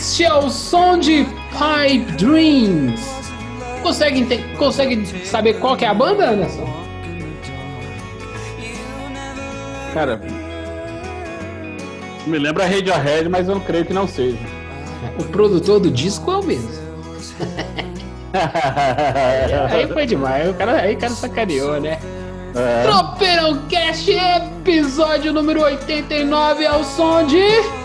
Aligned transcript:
Cast 0.00 0.24
é 0.24 0.32
o 0.32 0.48
som 0.48 0.98
de 0.98 1.26
Pipe 1.52 2.12
Dreams. 2.12 3.02
Consegue, 3.82 4.42
consegue 4.56 5.26
saber 5.26 5.60
qual 5.60 5.76
que 5.76 5.84
é 5.84 5.88
a 5.88 5.94
banda, 5.94 6.30
Anderson? 6.30 6.66
Cara, 9.92 10.18
me 12.26 12.38
lembra 12.38 12.64
Radiohead, 12.64 13.28
mas 13.28 13.46
eu 13.46 13.56
não 13.56 13.60
creio 13.60 13.84
que 13.84 13.92
não 13.92 14.08
seja. 14.08 14.38
O 15.18 15.24
produtor 15.24 15.78
do 15.80 15.90
disco 15.90 16.30
é 16.30 16.36
o 16.36 16.42
mesmo. 16.44 16.70
Aí 19.70 19.86
foi 19.86 20.06
demais, 20.06 20.48
o 20.48 20.54
cara, 20.54 20.80
aí 20.82 20.94
o 20.94 20.98
cara 20.98 21.12
sacaneou, 21.12 21.80
né? 21.80 21.98
É. 22.54 22.84
Tropeirão 22.84 23.66
Cast, 23.68 24.10
episódio 24.10 25.32
número 25.32 25.62
89, 25.62 26.64
ao 26.64 26.84
som 26.84 27.26
de. 27.26 27.79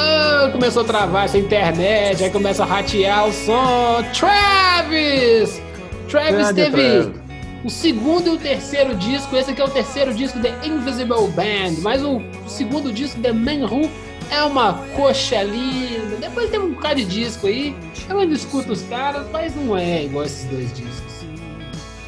Ah, 0.00 0.48
começou 0.52 0.82
a 0.82 0.84
travar 0.84 1.24
essa 1.24 1.36
internet, 1.36 2.22
aí 2.22 2.30
começa 2.30 2.62
a 2.62 2.66
ratear 2.66 3.26
o 3.26 3.32
som. 3.32 4.02
Travis! 4.16 5.60
Travis 6.08 6.32
Grande 6.32 6.54
teve 6.54 6.70
Travis. 6.70 7.20
o 7.64 7.68
segundo 7.70 8.28
e 8.28 8.30
o 8.30 8.36
terceiro 8.36 8.94
disco. 8.94 9.36
Esse 9.36 9.50
aqui 9.50 9.60
é 9.60 9.64
o 9.64 9.68
terceiro 9.68 10.14
disco 10.14 10.38
The 10.38 10.54
Invisible 10.64 11.28
Band, 11.34 11.80
mas 11.82 12.02
o 12.04 12.22
segundo 12.46 12.92
disco 12.92 13.20
The 13.20 13.32
Man 13.32 13.66
Who 13.68 13.90
é 14.30 14.40
uma 14.44 14.74
coxa 14.94 15.42
linda. 15.42 16.16
Depois 16.20 16.48
tem 16.48 16.60
um 16.60 16.74
bocado 16.74 16.96
de 16.96 17.04
disco 17.04 17.48
aí. 17.48 17.74
Eu 18.08 18.20
ainda 18.20 18.34
escuto 18.34 18.72
os 18.72 18.82
caras, 18.82 19.26
mas 19.32 19.56
não 19.56 19.76
é 19.76 20.04
igual 20.04 20.24
esses 20.24 20.44
dois 20.44 20.72
discos. 20.72 21.08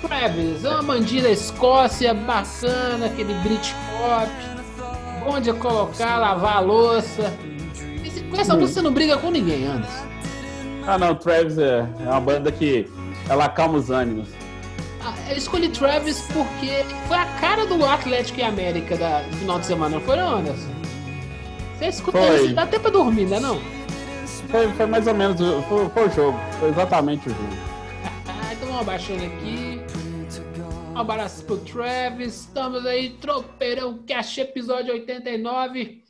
Travis, 0.02 0.64
é 0.64 0.68
uma 0.68 0.82
bandida 0.82 1.28
Escócia 1.28 2.14
bacana, 2.14 3.06
aquele 3.06 3.34
Britpop, 3.34 4.30
bom 5.24 5.40
de 5.40 5.52
colocar, 5.54 6.18
lavar 6.18 6.56
a 6.56 6.60
louça. 6.60 7.32
Com 8.30 8.40
essa 8.40 8.54
música 8.56 8.74
você 8.80 8.82
não 8.82 8.92
briga 8.92 9.16
com 9.18 9.30
ninguém, 9.30 9.66
Anderson. 9.66 10.06
Ah 10.86 10.98
não, 10.98 11.14
Travis 11.14 11.58
é, 11.58 11.86
é 12.00 12.08
uma 12.08 12.20
banda 12.20 12.50
que 12.50 12.88
ela 13.28 13.44
acalma 13.46 13.78
os 13.78 13.90
ânimos. 13.90 14.28
Ah, 15.04 15.14
Eu 15.30 15.36
escolhi 15.36 15.68
Travis 15.68 16.20
porque 16.32 16.84
foi 17.06 17.16
a 17.16 17.26
cara 17.40 17.66
do 17.66 17.84
Atlético 17.84 18.40
e 18.40 18.42
América 18.42 18.96
da, 18.96 19.22
do 19.22 19.36
final 19.36 19.58
de 19.58 19.66
semana, 19.66 19.96
não 19.96 20.02
foi 20.04 20.16
não, 20.16 20.36
Anderson? 20.38 20.70
Você 21.78 21.86
escuta 21.86 22.18
Foi. 22.18 22.44
isso, 22.44 22.54
dá 22.54 22.62
até 22.62 22.78
pra 22.78 22.90
dormir, 22.90 23.24
né 23.26 23.40
não? 23.40 23.58
Foi, 24.50 24.68
foi 24.72 24.86
mais 24.86 25.06
ou 25.06 25.14
menos, 25.14 25.40
o- 25.40 25.62
foi, 25.62 25.88
foi 25.88 26.08
o 26.08 26.10
jogo, 26.10 26.38
foi 26.58 26.68
exatamente 26.70 27.28
o 27.28 27.30
jogo. 27.32 27.48
Então 28.52 28.66
vamos 28.68 28.82
abaixando 28.82 29.24
aqui. 29.24 29.80
Um 30.94 30.98
abraço 30.98 31.44
pro 31.44 31.56
Travis. 31.58 32.40
Estamos 32.40 32.84
aí, 32.84 33.10
Tropeirão 33.10 33.98
Cash, 34.06 34.36
episódio 34.38 34.92
89. 34.92 36.02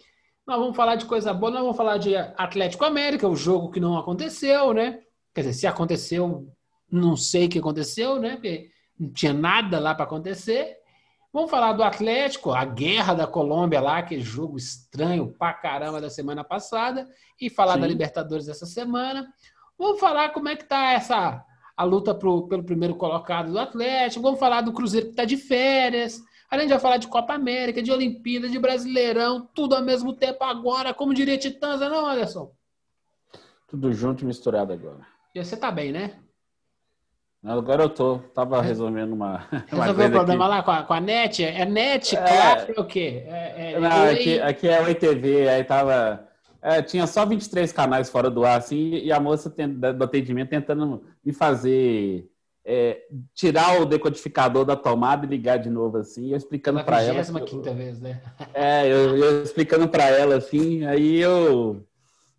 Nós 0.47 0.59
vamos 0.59 0.77
falar 0.77 0.97
de 0.97 1.05
coisa 1.05 1.33
boa, 1.33 1.53
nós 1.53 1.61
vamos 1.63 1.77
falar 1.77 1.99
de 1.99 2.17
Atlético 2.17 2.85
América, 2.85 3.29
o 3.29 3.37
jogo 3.37 3.71
que 3.71 3.79
não 3.81 3.97
aconteceu, 3.97 4.73
né? 4.73 5.01
Quer 5.35 5.43
dizer, 5.43 5.53
se 5.53 5.67
aconteceu, 5.67 6.49
não 6.91 7.17
sei 7.17 7.47
o 7.47 7.49
que 7.49 7.59
aconteceu, 7.59 8.19
né? 8.19 8.33
Porque 8.33 8.71
não 8.99 9.13
tinha 9.13 9.33
nada 9.33 9.79
lá 9.79 9.95
para 9.95 10.05
acontecer. 10.05 10.77
Vamos 11.33 11.51
falar 11.51 11.75
do 11.75 11.85
Atlético, 11.85 12.51
a 12.51 12.65
guerra 12.65 13.15
da 13.15 13.27
Colômbia 13.27 13.81
lá, 13.81 13.99
aquele 13.99 14.23
jogo 14.23 14.57
estranho 14.57 15.33
pra 15.39 15.53
caramba 15.53 16.01
da 16.01 16.11
semana 16.11 16.43
passada, 16.43 17.09
e 17.41 17.49
falar 17.49 17.75
Sim. 17.75 17.81
da 17.83 17.87
Libertadores 17.87 18.49
essa 18.49 18.67
semana. 18.67 19.33
Vamos 19.79 20.01
falar 20.01 20.31
como 20.31 20.49
é 20.49 20.57
que 20.57 20.65
tá 20.65 20.93
essa 20.93 21.45
a 21.77 21.85
luta 21.85 22.13
pro- 22.15 22.49
pelo 22.49 22.65
primeiro 22.65 22.97
colocado 22.97 23.53
do 23.53 23.59
Atlético. 23.59 24.23
Vamos 24.23 24.41
falar 24.41 24.63
do 24.63 24.73
Cruzeiro 24.73 25.07
que 25.07 25.13
está 25.13 25.25
de 25.25 25.37
férias. 25.37 26.21
Além 26.51 26.67
de 26.67 26.77
falar 26.81 26.97
de 26.97 27.07
Copa 27.07 27.33
América, 27.35 27.81
de 27.83 27.93
Olimpíada, 27.93 28.49
de 28.49 28.59
Brasileirão, 28.59 29.49
tudo 29.55 29.77
ao 29.77 29.83
mesmo 29.85 30.13
tempo 30.13 30.43
agora, 30.43 30.93
como 30.93 31.15
diria 31.15 31.39
Titãs, 31.39 31.81
não, 31.81 32.07
Anderson? 32.07 32.51
Tudo 33.69 33.93
junto 33.93 34.25
e 34.25 34.27
misturado 34.27 34.73
agora. 34.73 35.07
E 35.33 35.43
você 35.45 35.57
tá 35.57 35.71
bem, 35.71 35.93
né? 35.93 36.15
Agora 37.45 37.85
eu 37.85 37.89
tô, 37.89 38.19
tava 38.35 38.61
resolvendo 38.61 39.13
uma. 39.15 39.47
Resolveu 39.69 40.09
o 40.09 40.11
problema 40.11 40.45
aqui. 40.47 40.55
lá 40.57 40.63
com 40.65 40.71
a, 40.73 40.83
com 40.83 40.93
a 40.95 41.01
net? 41.01 41.45
É 41.45 41.65
net, 41.65 42.17
É. 42.17 42.21
claro, 42.21 42.75
é 42.77 42.81
o 42.81 42.85
quê? 42.85 43.23
É, 43.27 43.73
é, 43.75 43.81
Não, 43.81 44.03
aqui, 44.11 44.41
aqui 44.41 44.69
é 44.69 44.83
o 44.83 44.89
ETV, 44.89 45.49
aí 45.49 45.63
tava. 45.65 46.27
é, 46.61 46.83
tinha 46.83 47.07
só 47.07 47.25
23 47.25 47.73
canais 47.73 48.11
fora 48.11 48.29
do 48.29 48.45
ar, 48.45 48.59
assim, 48.59 48.91
e 48.97 49.13
a 49.13 49.21
moça 49.21 49.49
tem- 49.49 49.73
do 49.73 50.05
atendimento 50.05 50.51
tentando 50.51 51.05
me 51.25 51.33
fazer 51.33 52.29
é, 52.65 53.03
tirar 53.35 53.81
o 53.81 53.87
decodificador 53.87 54.65
da 54.65 54.77
tomada 54.77 55.25
e 55.25 55.29
ligar 55.29 55.59
de 55.59 55.71
novo, 55.71 55.99
assim, 55.99 56.31
eu 56.31 56.37
explicando 56.37 56.85
para 56.85 57.03
ela. 57.03 57.23
25 57.23 57.75
vez, 57.75 58.01
né? 58.01 58.21
É, 58.53 58.87
eu, 58.87 59.17
eu 59.17 59.43
explicando 59.43 59.89
para 59.89 60.05
ela, 60.09 60.37
assim, 60.37 60.85
aí 60.85 61.17
eu 61.21 61.85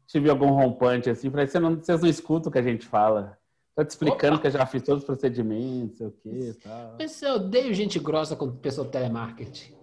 tive 0.07 0.29
algum 0.29 0.49
rompante, 0.51 1.09
assim, 1.09 1.29
falei, 1.31 1.47
"Você 1.47 1.59
não- 1.59 1.75
vocês 1.75 2.01
não 2.01 2.09
escutam 2.09 2.49
o 2.49 2.51
que 2.53 2.59
a 2.59 2.63
gente 2.63 2.85
fala. 2.85 3.37
Tô 3.75 3.83
te 3.85 3.89
explicando 3.91 4.33
Opa! 4.33 4.41
que 4.41 4.47
eu 4.47 4.51
já 4.51 4.65
fiz 4.65 4.83
todos 4.83 5.01
os 5.01 5.05
procedimentos, 5.07 5.97
sei 5.97 6.07
o 6.07 6.11
quê 6.11 6.29
e 6.29 6.53
tal. 6.55 6.95
Mas 6.99 7.21
eu 7.21 7.35
odeio 7.35 7.73
gente 7.73 7.97
grossa 7.99 8.35
com 8.35 8.51
pessoa 8.51 8.85
de 8.85 8.91
telemarketing. 8.91 9.73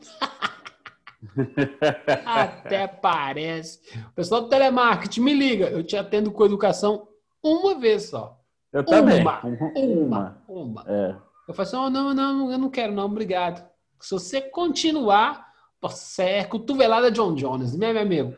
Até 2.24 2.86
parece. 2.86 3.80
Pessoal 4.14 4.42
do 4.42 4.48
telemarketing, 4.48 5.20
me 5.20 5.32
liga. 5.34 5.66
Eu 5.66 5.82
te 5.82 5.96
atendo 5.96 6.30
com 6.30 6.44
educação 6.44 7.08
uma 7.42 7.78
vez 7.78 8.04
só. 8.04 8.37
Eu 8.72 8.84
também. 8.84 9.20
Uma. 9.22 9.40
Uma. 9.76 10.42
Uma. 10.48 10.84
É. 10.86 11.16
Eu 11.48 11.54
falo 11.54 11.66
assim, 11.68 11.76
oh, 11.76 11.88
não, 11.90 12.12
não, 12.12 12.52
eu 12.52 12.58
não 12.58 12.68
quero 12.70 12.92
não, 12.92 13.06
obrigado. 13.06 13.66
Se 14.00 14.10
você 14.12 14.40
continuar, 14.40 15.46
você 15.80 16.22
é 16.22 16.44
cotovelada 16.44 17.10
John 17.10 17.34
Jones, 17.34 17.76
né, 17.76 17.92
meu 17.92 18.02
amigo? 18.02 18.34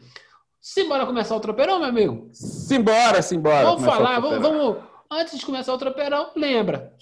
Simbora 0.61 1.07
começar 1.07 1.35
o 1.35 1.41
tropeirão, 1.41 1.79
meu 1.81 1.89
amigo? 1.89 2.29
Simbora, 2.33 3.21
simbora. 3.23 3.65
Vamos 3.65 3.85
falar, 3.85 4.21
vamos, 4.21 4.39
vamos- 4.41 4.77
Antes 5.11 5.39
de 5.39 5.45
começar 5.45 5.73
o 5.75 5.79
tropeirão, 5.79 6.31
lembra. 6.37 6.95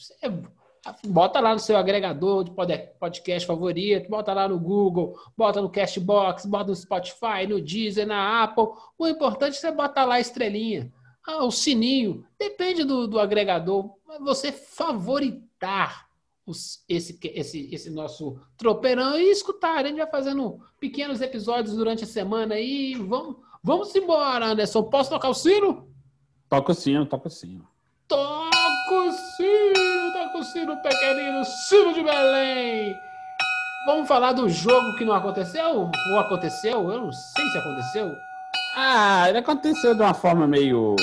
Bota 1.07 1.41
lá 1.41 1.53
no 1.53 1.59
seu 1.59 1.77
agregador 1.77 2.45
de 2.45 2.51
pod- 2.53 2.89
podcast 2.99 3.47
favorito, 3.47 4.09
bota 4.09 4.33
lá 4.33 4.49
no 4.49 4.59
Google, 4.59 5.15
bota 5.37 5.61
no 5.61 5.69
Cashbox, 5.69 6.47
bota 6.47 6.71
no 6.71 6.77
Spotify, 6.77 7.47
no 7.47 7.61
Deezer, 7.61 8.07
na 8.07 8.43
Apple. 8.45 8.69
O 8.97 9.07
importante 9.07 9.57
é 9.57 9.61
você 9.61 9.71
botar 9.71 10.05
lá 10.05 10.15
a 10.15 10.21
estrelinha, 10.21 10.91
ah, 11.29 11.45
o 11.45 11.51
sininho. 11.51 12.25
Depende 12.39 12.85
do, 12.85 13.07
do 13.07 13.21
agregador. 13.21 13.91
Mas 14.07 14.19
você 14.21 14.51
favoritar 14.53 16.09
os- 16.47 16.83
esse, 16.89 17.19
esse, 17.23 17.69
esse 17.73 17.91
nosso 17.91 18.41
tropeirão 18.57 19.19
e 19.19 19.31
escutar. 19.31 19.85
A 19.85 19.89
gente 19.89 19.99
vai 19.99 20.11
fazendo 20.11 20.59
pequenos 20.81 21.21
episódios 21.21 21.77
durante 21.77 22.05
a 22.05 22.07
semana 22.07 22.55
aí. 22.55 22.95
Vamos, 22.95 23.37
vamos 23.63 23.95
embora, 23.95 24.47
Anderson. 24.47 24.83
Posso 24.85 25.11
tocar 25.11 25.29
o 25.29 25.35
sino? 25.35 25.89
Toca 26.49 26.73
o 26.73 26.75
sino, 26.75 27.05
toca 27.05 27.29
o 27.29 27.31
sino. 27.31 27.69
Toca 28.09 28.91
o 28.91 29.13
sino, 29.13 30.13
toca 30.15 30.39
o 30.39 30.43
sino 30.45 30.77
pequenino, 30.83 31.45
sino 31.69 31.93
de 31.93 32.03
Belém. 32.03 32.95
Vamos 33.87 34.09
falar 34.09 34.33
do 34.33 34.49
jogo 34.49 34.97
que 34.97 35.05
não 35.05 35.13
aconteceu? 35.15 35.91
Ou 36.13 36.19
aconteceu? 36.19 36.91
Eu 36.91 37.01
não 37.03 37.13
sei 37.13 37.47
se 37.49 37.59
aconteceu. 37.59 38.15
Ah, 38.81 39.29
ele 39.29 39.39
aconteceu 39.39 39.93
de 39.95 40.01
uma 40.03 40.15
forma 40.15 40.47
meio. 40.47 40.95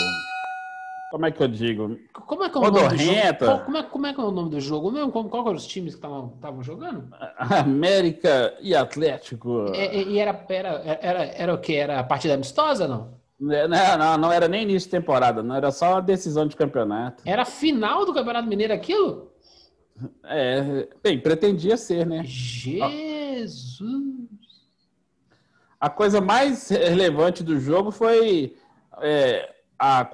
Como 1.11 1.25
é 1.25 1.31
que 1.31 1.43
eu 1.43 1.47
digo? 1.49 1.97
Como 2.25 2.43
é 2.43 2.49
que 2.49 2.57
é 2.57 2.61
o 2.61 2.63
nome 2.71 2.79
do 2.89 2.97
jogo? 2.97 3.37
Qual- 3.45 3.59
Como 3.65 3.77
é, 3.77 3.83
como 3.83 4.07
é 4.07 4.13
que 4.13 4.19
é 4.21 4.23
o 4.23 4.31
nome 4.31 4.49
do 4.49 4.59
jogo 4.61 4.91
mesmo? 4.91 5.11
Como, 5.11 5.27
qual 5.29 5.43
eram 5.45 5.55
os 5.57 5.67
times 5.67 5.93
que 5.95 6.05
estavam 6.05 6.63
jogando? 6.63 7.09
América 7.37 8.53
e 8.61 8.73
Atlético. 8.73 9.65
É, 9.73 9.97
é, 9.97 10.03
E 10.03 10.17
era, 10.19 10.45
era, 10.49 10.69
era, 11.01 11.23
era 11.25 11.53
o 11.53 11.57
quê? 11.57 11.73
Era 11.73 11.99
a 11.99 12.03
partida 12.03 12.33
amistosa, 12.35 12.87
não? 12.87 13.13
Não, 13.37 13.67
não, 13.97 14.17
não 14.17 14.31
era 14.31 14.47
nem 14.47 14.63
início 14.63 14.87
de 14.89 14.91
temporada, 14.97 15.43
não 15.43 15.53
era 15.55 15.69
só 15.69 15.91
uma 15.95 16.01
decisão 16.01 16.47
de 16.47 16.55
campeonato. 16.55 17.21
Era 17.25 17.41
a 17.41 17.45
final 17.45 18.05
do 18.05 18.13
Campeonato 18.13 18.47
Mineiro 18.47 18.73
aquilo? 18.73 19.31
É, 20.23 20.87
bem, 21.03 21.19
pretendia 21.19 21.75
ser, 21.75 22.05
né? 22.05 22.23
Jesus! 22.25 23.77
A 25.79 25.89
coisa 25.89 26.21
mais 26.21 26.69
relevante 26.69 27.43
do 27.43 27.59
jogo 27.59 27.91
foi 27.91 28.55
é, 29.01 29.53
a 29.77 30.09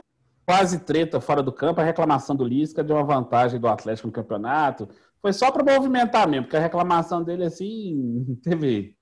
quase 0.45 0.79
treta 0.79 1.21
fora 1.21 1.41
do 1.41 1.51
campo, 1.51 1.79
a 1.79 1.83
reclamação 1.83 2.35
do 2.35 2.43
Lisca 2.43 2.83
de 2.83 2.91
uma 2.91 3.03
vantagem 3.03 3.59
do 3.59 3.67
Atlético 3.67 4.07
no 4.07 4.13
campeonato. 4.13 4.89
foi 5.21 5.31
só 5.33 5.51
para 5.51 5.63
movimentar 5.63 6.27
mesmo, 6.27 6.45
porque 6.45 6.57
a 6.57 6.61
reclamação 6.61 7.23
dele 7.23 7.45
assim 7.45 8.37
teve. 8.43 8.95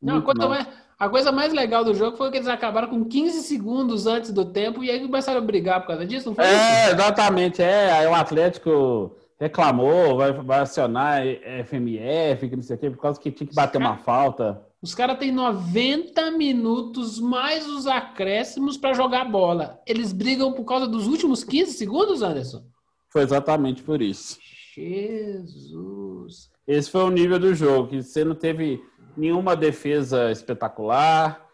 Não, 0.00 0.18
a, 0.18 0.22
coisa 0.22 0.40
não. 0.40 0.48
mais, 0.48 0.66
a 0.98 1.08
coisa 1.08 1.32
mais 1.32 1.52
legal 1.52 1.84
do 1.84 1.94
jogo 1.94 2.16
foi 2.16 2.30
que 2.30 2.36
eles 2.36 2.48
acabaram 2.48 2.88
com 2.88 3.04
15 3.04 3.42
segundos 3.42 4.06
antes 4.06 4.32
do 4.32 4.44
tempo 4.44 4.82
e 4.82 4.90
aí 4.90 5.00
começaram 5.00 5.38
a 5.38 5.44
brigar 5.44 5.80
por 5.80 5.88
causa 5.88 6.06
disso, 6.06 6.28
não 6.28 6.34
foi 6.34 6.44
isso? 6.44 6.54
É, 6.54 6.90
exatamente, 6.92 7.62
é. 7.62 7.92
Aí 7.92 8.06
o 8.06 8.14
Atlético 8.14 9.16
reclamou, 9.40 10.16
vai, 10.16 10.32
vai 10.32 10.60
acionar 10.60 11.22
FMF, 11.64 12.48
que 12.48 12.56
não 12.56 12.62
sei 12.62 12.76
o 12.76 12.78
quê, 12.78 12.90
por 12.90 13.00
causa 13.00 13.20
que 13.20 13.30
tinha 13.30 13.46
que 13.46 13.54
bater 13.54 13.78
uma 13.78 13.96
falta. 13.96 14.62
Os 14.82 14.94
caras 14.94 15.18
têm 15.18 15.32
90 15.32 16.30
minutos 16.32 17.18
mais 17.18 17.66
os 17.66 17.86
acréscimos 17.86 18.76
para 18.76 18.94
jogar 18.94 19.24
bola. 19.24 19.80
Eles 19.86 20.12
brigam 20.12 20.52
por 20.52 20.64
causa 20.64 20.86
dos 20.86 21.06
últimos 21.06 21.42
15 21.44 21.72
segundos, 21.72 22.22
Anderson? 22.22 22.64
Foi 23.08 23.22
exatamente 23.22 23.82
por 23.82 24.02
isso. 24.02 24.38
Jesus. 24.74 26.50
Esse 26.66 26.90
foi 26.90 27.02
o 27.02 27.10
nível 27.10 27.38
do 27.38 27.54
jogo, 27.54 27.88
que 27.88 28.02
você 28.02 28.24
não 28.24 28.34
teve 28.34 28.80
nenhuma 29.16 29.56
defesa 29.56 30.30
espetacular, 30.30 31.44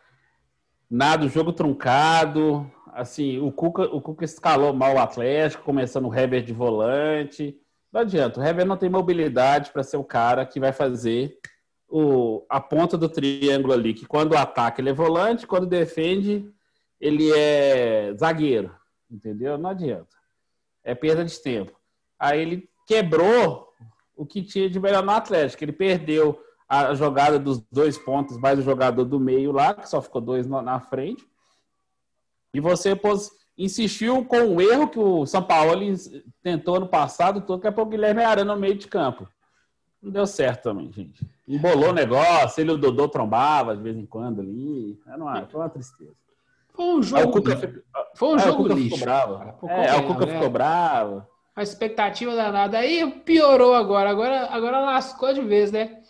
nada, 0.90 1.24
o 1.24 1.28
jogo 1.28 1.52
truncado. 1.52 2.70
Assim, 2.92 3.38
o 3.38 3.50
Cuca, 3.50 3.82
o 3.84 4.00
Cuca 4.00 4.24
escalou 4.24 4.72
mal 4.72 4.94
o 4.94 4.98
Atlético, 4.98 5.64
começando 5.64 6.08
o 6.08 6.14
Hever 6.14 6.42
de 6.42 6.52
volante. 6.52 7.58
Não 7.94 8.00
adianta, 8.00 8.40
o 8.40 8.42
Hever 8.42 8.66
não 8.66 8.76
tem 8.76 8.90
mobilidade 8.90 9.70
para 9.70 9.84
ser 9.84 9.96
o 9.98 10.02
cara 10.02 10.44
que 10.44 10.58
vai 10.58 10.72
fazer 10.72 11.38
o, 11.88 12.44
a 12.50 12.60
ponta 12.60 12.98
do 12.98 13.08
triângulo 13.08 13.72
ali, 13.72 13.94
que 13.94 14.04
quando 14.04 14.36
ataca 14.36 14.80
ele 14.80 14.90
é 14.90 14.92
volante, 14.92 15.46
quando 15.46 15.64
defende 15.64 16.52
ele 17.00 17.30
é 17.32 18.12
zagueiro, 18.18 18.74
entendeu? 19.08 19.56
Não 19.56 19.70
adianta. 19.70 20.08
É 20.82 20.92
perda 20.92 21.24
de 21.24 21.38
tempo. 21.40 21.78
Aí 22.18 22.40
ele 22.40 22.68
quebrou 22.84 23.68
o 24.16 24.26
que 24.26 24.42
tinha 24.42 24.68
de 24.68 24.80
melhor 24.80 25.04
no 25.04 25.12
Atlético. 25.12 25.62
Ele 25.62 25.72
perdeu 25.72 26.42
a 26.68 26.94
jogada 26.94 27.38
dos 27.38 27.60
dois 27.70 27.96
pontos, 27.96 28.36
mais 28.38 28.58
o 28.58 28.62
jogador 28.62 29.04
do 29.04 29.20
meio 29.20 29.52
lá, 29.52 29.72
que 29.72 29.88
só 29.88 30.02
ficou 30.02 30.20
dois 30.20 30.48
na- 30.48 30.80
frente. 30.80 31.24
E 32.52 32.58
você 32.60 32.96
pôs, 32.96 33.30
insistiu 33.56 34.24
com 34.24 34.40
o 34.56 34.60
erro 34.60 34.88
que 34.88 34.98
o 34.98 35.24
São 35.26 35.42
Paulo 35.42 35.80
tentou 36.42 36.80
no 36.80 36.88
passado, 36.88 37.40
todo 37.40 37.60
que 37.60 37.66
é 37.66 37.70
o 37.76 37.86
Guilherme 37.86 38.22
Arana 38.24 38.54
no 38.54 38.60
meio 38.60 38.74
de 38.74 38.86
campo. 38.88 39.28
Não 40.02 40.10
deu 40.10 40.26
certo 40.26 40.64
também, 40.64 40.92
gente. 40.92 41.24
Embolou 41.48 41.90
o 41.90 41.94
negócio, 41.94 42.60
ele 42.60 42.70
e 42.70 42.74
o 42.74 42.78
Dodô 42.78 43.08
trombava 43.08 43.76
de 43.76 43.82
vez 43.82 43.96
em 43.96 44.04
quando 44.04 44.40
ali. 44.40 44.98
Era 45.06 45.16
uma, 45.16 45.46
foi 45.46 45.60
uma 45.60 45.68
tristeza. 45.70 46.12
Foi 46.74 46.84
um 46.86 46.96
Aí 46.96 47.02
jogo, 47.02 47.28
o 47.28 47.32
Cuca, 47.32 47.54
lixo. 47.54 47.66
ficou- 47.68 47.82
foi 48.14 48.28
um 48.28 48.32
é, 48.32 48.36
o 48.36 48.38
jogo 48.40 48.62
Cuca 48.64 48.74
lixo. 48.74 48.88
ficou 48.96 49.04
bravo. 49.06 49.38
cara, 49.38 49.56
É, 49.72 49.90
aí 49.90 50.00
o 50.00 50.06
Cuca 50.06 50.26
né? 50.26 50.32
ficou 50.34 50.50
bravo. 50.50 51.26
A 51.56 51.62
expectativa 51.62 52.34
danada. 52.34 52.78
Aí 52.78 53.10
piorou 53.24 53.74
agora. 53.74 54.10
Agora, 54.10 54.48
agora 54.50 54.80
lascou 54.80 55.32
de 55.32 55.40
vez, 55.40 55.70
né? 55.70 56.00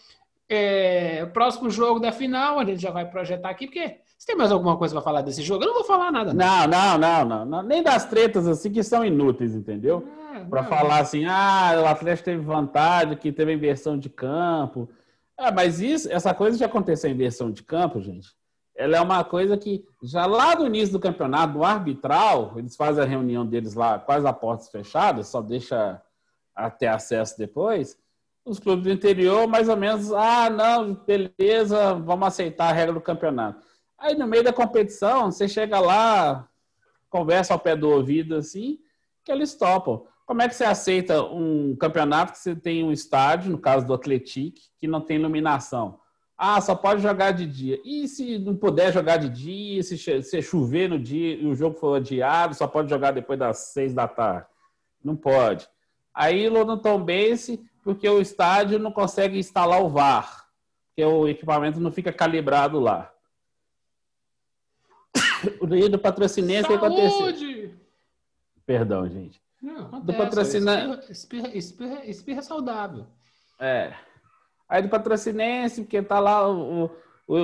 É, 0.49 1.27
próximo 1.27 1.69
jogo 1.71 2.01
da 2.01 2.13
final, 2.13 2.59
a 2.59 2.65
gente 2.65 2.81
já 2.81 2.91
vai 2.91 3.09
projetar 3.09 3.51
aqui, 3.51 3.67
porque 3.67 3.99
você 4.17 4.27
tem 4.27 4.37
mais 4.37 4.53
alguma 4.53 4.77
coisa 4.77 4.95
para 4.95 5.03
falar 5.03 5.23
desse 5.23 5.43
jogo? 5.43 5.65
Eu 5.65 5.69
não 5.69 5.75
vou 5.75 5.85
falar 5.85 6.11
nada. 6.11 6.33
Não, 6.33 6.67
não, 6.67 6.99
não, 6.99 7.25
não, 7.25 7.45
não. 7.45 7.63
Nem 7.63 7.83
das 7.83 8.05
tretas 8.07 8.47
assim 8.47 8.73
que 8.73 8.83
são 8.83 9.05
inúteis, 9.05 9.55
entendeu? 9.55 10.07
É, 10.35 10.41
Para 10.45 10.65
falar 10.65 11.01
assim, 11.01 11.25
ah, 11.27 11.81
o 11.83 11.87
Atlético 11.87 12.25
teve 12.25 12.43
vantagem, 12.43 13.17
que 13.17 13.31
teve 13.33 13.53
inversão 13.53 13.99
de 13.99 14.09
campo. 14.09 14.89
Ah, 15.37 15.53
mas 15.53 15.81
isso, 15.81 16.11
essa 16.11 16.33
coisa 16.33 16.57
de 16.57 16.65
acontecer 16.65 17.09
a 17.09 17.11
inversão 17.11 17.51
de 17.51 17.63
campo, 17.63 18.01
gente, 18.01 18.29
ela 18.75 18.97
é 18.97 19.01
uma 19.01 19.23
coisa 19.25 19.57
que 19.57 19.85
já 20.03 20.27
lá 20.27 20.57
no 20.57 20.67
início 20.67 20.93
do 20.93 21.01
campeonato, 21.01 21.55
no 21.55 21.65
arbitral, 21.65 22.55
eles 22.57 22.77
fazem 22.77 23.03
a 23.03 23.07
reunião 23.07 23.45
deles 23.45 23.75
lá 23.75 23.99
quase 23.99 24.27
a 24.27 24.33
portas 24.33 24.69
fechadas, 24.69 25.29
só 25.29 25.41
deixa 25.43 26.01
até 26.55 26.89
acesso 26.89 27.37
depois. 27.39 27.99
Os 28.45 28.59
clubes 28.59 28.85
do 28.85 28.93
interior, 28.93 29.47
mais 29.47 29.69
ou 29.69 29.77
menos, 29.77 30.13
ah, 30.13 30.51
não, 30.51 30.95
beleza, 30.95 31.95
vamos 31.95 32.29
aceitar 32.29 32.69
a 32.69 32.73
regra 32.73 32.93
do 32.93 33.01
campeonato. 33.01 33.74
Aí 34.05 34.15
no 34.15 34.27
meio 34.27 34.45
da 34.45 34.53
competição, 34.53 35.33
você 35.33 35.49
chega 35.49 35.81
lá, 35.81 36.47
conversa 37.09 37.55
ao 37.55 37.59
pé 37.59 37.75
do 37.75 37.89
ouvido 37.89 38.37
assim, 38.37 38.79
que 39.25 39.33
eles 39.33 39.55
topam. 39.55 40.05
Como 40.27 40.43
é 40.43 40.49
que 40.49 40.55
você 40.55 40.65
aceita 40.65 41.23
um 41.23 41.75
campeonato 41.75 42.33
que 42.33 42.39
você 42.39 42.55
tem 42.55 42.85
um 42.85 42.93
estádio, 42.93 43.51
no 43.51 43.57
caso 43.57 43.87
do 43.87 43.95
Atlético, 43.95 44.59
que 44.79 44.87
não 44.87 45.01
tem 45.01 45.17
iluminação? 45.17 46.01
Ah, 46.37 46.61
só 46.61 46.75
pode 46.75 47.01
jogar 47.01 47.31
de 47.31 47.47
dia. 47.47 47.81
E 47.83 48.07
se 48.07 48.39
não 48.39 48.55
puder 48.55 48.93
jogar 48.93 49.17
de 49.17 49.31
dia, 49.31 49.83
se, 49.83 49.97
se 49.97 50.43
chover 50.43 50.91
no 50.91 50.99
dia 50.99 51.37
e 51.37 51.47
o 51.47 51.55
jogo 51.55 51.79
for 51.79 51.97
adiado, 51.97 52.55
só 52.55 52.67
pode 52.67 52.91
jogar 52.91 53.13
depois 53.13 53.39
das 53.39 53.73
seis 53.73 53.95
da 53.95 54.07
tarde? 54.07 54.47
Não 55.03 55.17
pode. 55.17 55.67
Aí 56.13 56.51
no 56.51 56.77
Tom 56.77 57.03
Bense, 57.03 57.59
porque 57.83 58.07
o 58.07 58.21
estádio 58.21 58.79
não 58.79 58.93
consegue 58.93 59.39
instalar 59.39 59.83
o 59.83 59.89
VAR, 59.89 60.45
porque 60.89 61.03
o 61.03 61.27
equipamento 61.27 61.81
não 61.81 61.91
fica 61.91 62.13
calibrado 62.13 62.79
lá. 62.79 63.14
Do 65.91 65.99
Patrocinense, 65.99 66.69
que 66.69 66.75
aconteceu? 66.75 67.11
Saúde! 67.11 67.75
Perdão, 68.67 69.09
gente. 69.09 69.41
Não, 69.63 69.87
acontece. 69.87 70.05
Do 70.07 70.13
patrocina- 70.15 71.01
Espirra, 71.11 71.49
espirra, 71.55 72.05
espirra, 72.05 72.43
saudável. 72.43 73.07
É. 73.59 73.93
Aí 74.69 74.83
do 74.83 74.89
Patrocinense, 74.89 75.83
porque 75.83 76.03
tá 76.03 76.19
lá 76.19 76.49
o, 76.51 76.91
o, 77.29 77.35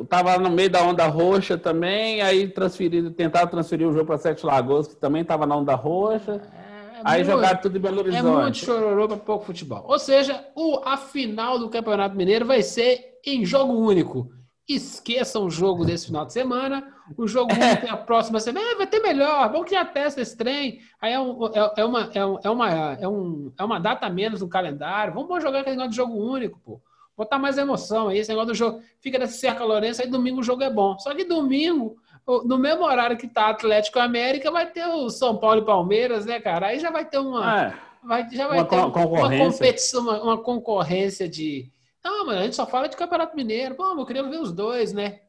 o- 0.00 0.04
tava 0.06 0.36
no 0.38 0.50
meio 0.50 0.70
da 0.70 0.82
onda 0.82 1.06
roxa 1.06 1.56
também, 1.56 2.20
aí 2.22 2.48
transferido, 2.48 3.10
tentaram 3.10 3.48
transferir 3.48 3.88
o 3.88 3.92
jogo 3.92 4.06
para 4.06 4.18
Sete 4.18 4.44
Lagoas, 4.44 4.88
que 4.88 4.96
também 4.96 5.24
tava 5.24 5.46
na 5.46 5.56
onda 5.56 5.74
roxa. 5.74 6.34
É, 6.52 7.00
aí 7.04 7.22
muito- 7.24 7.32
jogaram 7.36 7.60
tudo 7.60 7.78
em 7.78 7.80
Belo 7.80 8.00
É 8.00 8.04
muito 8.22 8.26
Horizonte. 8.28 8.64
chororô 8.64 9.08
para 9.08 9.16
pouco 9.16 9.44
futebol. 9.46 9.84
Ou 9.88 9.98
seja, 9.98 10.44
o, 10.54 10.80
a 10.84 10.96
final 10.96 11.58
do 11.58 11.68
Campeonato 11.70 12.16
Mineiro 12.16 12.44
vai 12.46 12.62
ser 12.62 13.18
em 13.24 13.44
jogo 13.44 13.72
único. 13.72 14.30
Esqueçam 14.68 15.44
o 15.46 15.50
jogo 15.50 15.84
desse 15.84 16.06
final 16.06 16.24
de 16.26 16.32
semana. 16.32 16.92
O 17.16 17.28
jogo 17.28 17.52
único 17.52 17.86
é 17.86 17.90
a 17.90 17.96
próxima 17.96 18.40
semana. 18.40 18.66
É, 18.72 18.74
vai 18.74 18.86
ter 18.86 18.98
melhor. 19.00 19.50
Vamos 19.52 19.68
que 19.68 19.74
já 19.74 19.84
testa 19.84 20.20
esse 20.20 20.36
trem. 20.36 20.80
Aí 21.00 21.12
é, 21.12 21.20
um- 21.20 21.46
é- 21.46 21.72
é 21.76 21.84
uma, 21.84 22.10
é, 22.12 22.26
um- 22.26 22.38
é 22.42 22.50
uma, 22.50 22.70
é, 23.00 23.08
um- 23.08 23.52
é 23.56 23.64
uma 23.64 23.78
data 23.78 24.08
menos 24.10 24.40
no 24.40 24.48
calendário. 24.48 25.14
Vamos 25.14 25.40
jogar 25.42 25.60
aquele 25.60 25.76
negócio 25.76 25.90
de 25.92 25.96
jogo 25.96 26.14
único, 26.16 26.58
pô. 26.64 26.80
Botar 27.16 27.38
mais 27.38 27.56
emoção 27.56 28.08
aí. 28.08 28.18
Esse 28.18 28.28
negócio 28.30 28.48
do 28.48 28.54
jogo. 28.54 28.80
Fica 29.00 29.18
nessa 29.18 29.38
cerca 29.38 29.64
Lourenço, 29.64 30.02
aí 30.02 30.08
domingo 30.08 30.40
o 30.40 30.44
jogo 30.44 30.62
é 30.64 30.68
bom. 30.70 30.98
Só 30.98 31.14
que 31.14 31.24
domingo, 31.24 31.96
no 32.44 32.58
mesmo 32.58 32.84
horário 32.84 33.16
que 33.16 33.28
tá 33.28 33.48
Atlético 33.50 34.00
América, 34.00 34.50
vai 34.50 34.66
ter 34.66 34.84
o 34.86 35.08
São 35.08 35.36
Paulo 35.38 35.60
e 35.62 35.64
Palmeiras, 35.64 36.26
né, 36.26 36.40
cara? 36.40 36.66
Aí 36.66 36.80
já 36.80 36.90
vai 36.90 37.04
ter 37.04 37.18
uma. 37.18 37.62
É, 37.66 37.74
Vai, 38.04 38.28
já 38.30 38.46
vai 38.46 38.58
Uma 38.58 38.64
ter 38.66 38.76
uma 38.76 38.90
concorrência. 38.92 39.50
competição, 39.52 40.00
uma, 40.02 40.22
uma 40.22 40.38
concorrência 40.38 41.28
de. 41.28 41.68
Não, 42.06 42.24
mas 42.24 42.38
a 42.38 42.42
gente 42.44 42.54
só 42.54 42.64
fala 42.64 42.88
de 42.88 42.96
Campeonato 42.96 43.34
Mineiro. 43.34 43.74
Pô, 43.74 43.84
eu 43.98 44.06
queria 44.06 44.22
ver 44.22 44.38
os 44.40 44.52
dois, 44.52 44.92
né? 44.92 45.22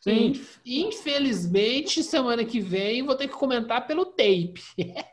sim. 0.00 0.28
Inf- 0.28 0.60
Infelizmente, 0.64 2.04
semana 2.04 2.44
que 2.44 2.60
vem 2.60 3.02
vou 3.04 3.16
ter 3.16 3.26
que 3.26 3.34
comentar 3.34 3.84
pelo 3.84 4.06
tape. 4.06 4.54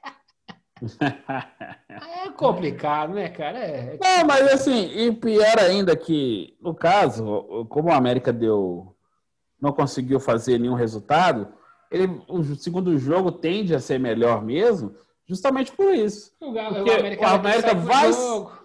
É 1.90 2.30
complicado, 2.30 3.14
né, 3.16 3.30
cara? 3.30 3.58
É, 3.58 3.98
Não, 4.00 4.28
mas 4.28 4.48
assim, 4.54 4.86
e 4.96 5.12
pior 5.12 5.58
ainda 5.60 5.96
que, 5.98 6.56
no 6.62 6.76
caso, 6.76 7.66
como 7.68 7.90
o 7.90 7.94
América 7.94 8.32
deu, 8.32 8.96
não 9.60 9.74
conseguiu 9.74 10.20
fazer 10.20 10.60
nenhum 10.60 10.76
resultado, 10.76 11.52
ele, 11.90 12.22
o 12.28 12.44
segundo 12.56 12.96
jogo 13.00 13.32
tende 13.32 13.74
a 13.74 13.80
ser 13.80 14.00
melhor 14.00 14.44
mesmo, 14.46 14.94
justamente 15.28 15.72
por 15.72 15.94
isso. 15.94 16.32
o, 16.42 16.52
Galo- 16.52 16.78
o 16.78 16.92
América, 16.92 17.24
o 17.24 17.28
América 17.30 17.76
vai-. 17.76 18.12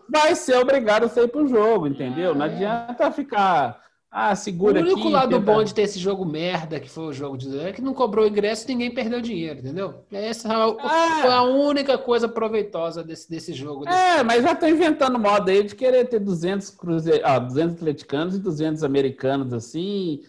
Vai 0.08 0.34
ser 0.34 0.56
obrigado 0.58 1.04
a 1.04 1.08
sair 1.08 1.28
pro 1.28 1.46
jogo, 1.46 1.86
entendeu? 1.86 2.32
Ah, 2.32 2.34
não 2.34 2.44
é. 2.44 2.48
adianta 2.48 3.10
ficar, 3.12 3.80
ah, 4.10 4.32
O 4.32 4.36
segura 4.36 4.80
aqui. 4.80 4.92
único 4.92 5.08
lado 5.08 5.30
tenta- 5.30 5.40
bom 5.52 5.64
de 5.64 5.72
ter 5.72 5.82
esse 5.82 5.98
jogo 5.98 6.24
merda, 6.26 6.78
que 6.78 6.90
foi 6.90 7.04
o 7.04 7.12
jogo 7.14 7.38
de 7.38 7.58
é 7.58 7.72
que 7.72 7.80
não 7.80 7.94
cobrou 7.94 8.26
ingresso 8.26 8.66
e 8.66 8.74
ninguém 8.74 8.90
perdeu 8.92 9.22
dinheiro, 9.22 9.60
entendeu? 9.60 10.04
Essa 10.12 10.48
Ah. 10.52 11.18
foi 11.22 11.30
a 11.32 11.42
única 11.42 11.96
coisa 11.96 12.28
proveitosa 12.28 13.02
desse, 13.02 13.30
desse 13.30 13.54
jogo. 13.54 13.84
desse- 13.86 13.96
É, 13.96 14.22
mas 14.22 14.42
já 14.42 14.52
estão 14.52 14.68
inventando 14.68 15.18
moda 15.18 15.50
aí 15.50 15.62
de 15.62 15.74
querer 15.74 16.04
ter 16.06 16.18
200 16.18 16.68
cruze... 16.68 17.20
ah, 17.24 17.38
200 17.38 17.76
atleticanos 17.76 18.36
e 18.36 18.38
200 18.38 18.84
americanos 18.84 19.52
assim. 19.54 20.20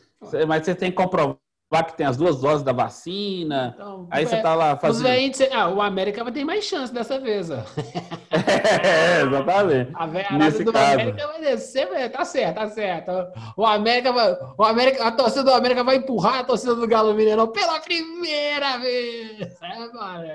Mas 0.47 0.63
você 0.63 0.73
tem 0.73 0.89
que 0.89 0.95
comprovar 0.95 1.35
que 1.81 1.97
tem 1.97 2.05
as 2.05 2.15
duas 2.17 2.39
doses 2.39 2.61
da 2.61 2.71
vacina. 2.71 3.71
Então, 3.73 4.07
Aí 4.11 4.25
você 4.27 4.35
é, 4.35 4.41
tá 4.41 4.53
lá 4.53 4.77
fazendo. 4.77 5.07
ah, 5.51 5.69
o 5.69 5.81
América 5.81 6.23
vai 6.23 6.31
ter 6.31 6.43
mais 6.43 6.63
chance 6.65 6.93
dessa 6.93 7.19
vez, 7.19 7.49
ó. 7.49 7.57
É, 8.31 9.21
exatamente. 9.21 9.91
A 9.95 10.07
Nesse 10.37 10.63
do 10.63 10.73
caso. 10.73 10.93
América 10.93 11.27
vai 11.27 11.41
descer, 11.41 12.11
tá 12.11 12.25
certo, 12.25 12.55
tá 12.55 12.67
certo. 12.67 13.11
O 13.55 13.65
América 13.65 14.11
vai, 14.11 14.37
o 14.57 14.63
América, 14.63 15.03
a 15.07 15.11
torcida 15.11 15.43
do 15.43 15.51
América 15.53 15.83
vai 15.83 15.95
empurrar 15.97 16.39
a 16.39 16.43
torcida 16.43 16.75
do 16.75 16.87
Galo 16.87 17.13
Mineirão 17.13 17.47
pela 17.47 17.79
primeira 17.79 18.77
vez. 18.79 19.39
É, 19.61 19.77
mano. 19.93 20.27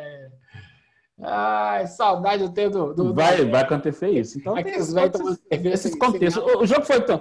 Ai, 1.21 1.87
saudade 1.89 2.45
do 2.45 2.53
tempo 2.53 2.71
do, 2.71 2.95
do 2.95 3.15
Vai, 3.15 3.45
do- 3.45 3.51
vai 3.51 3.63
acontecer 3.63 4.09
isso. 4.11 4.39
Então, 4.39 4.55
tem 4.55 4.63
Aqueles 4.63 4.95
esses, 4.95 5.41
esses 5.51 5.99
contextos. 5.99 6.43
o 6.45 6.65
jogo 6.65 6.85
foi 6.85 7.01
tão. 7.01 7.21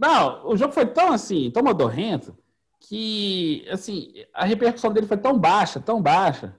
Não, 0.00 0.46
o 0.46 0.56
jogo 0.56 0.72
foi 0.72 0.86
tão 0.86 1.12
assim, 1.12 1.50
tão 1.50 1.62
modorrento, 1.62 2.34
que 2.80 3.66
assim, 3.70 4.14
a 4.32 4.46
repercussão 4.46 4.90
dele 4.90 5.06
foi 5.06 5.18
tão 5.18 5.38
baixa, 5.38 5.78
tão 5.78 6.00
baixa. 6.00 6.56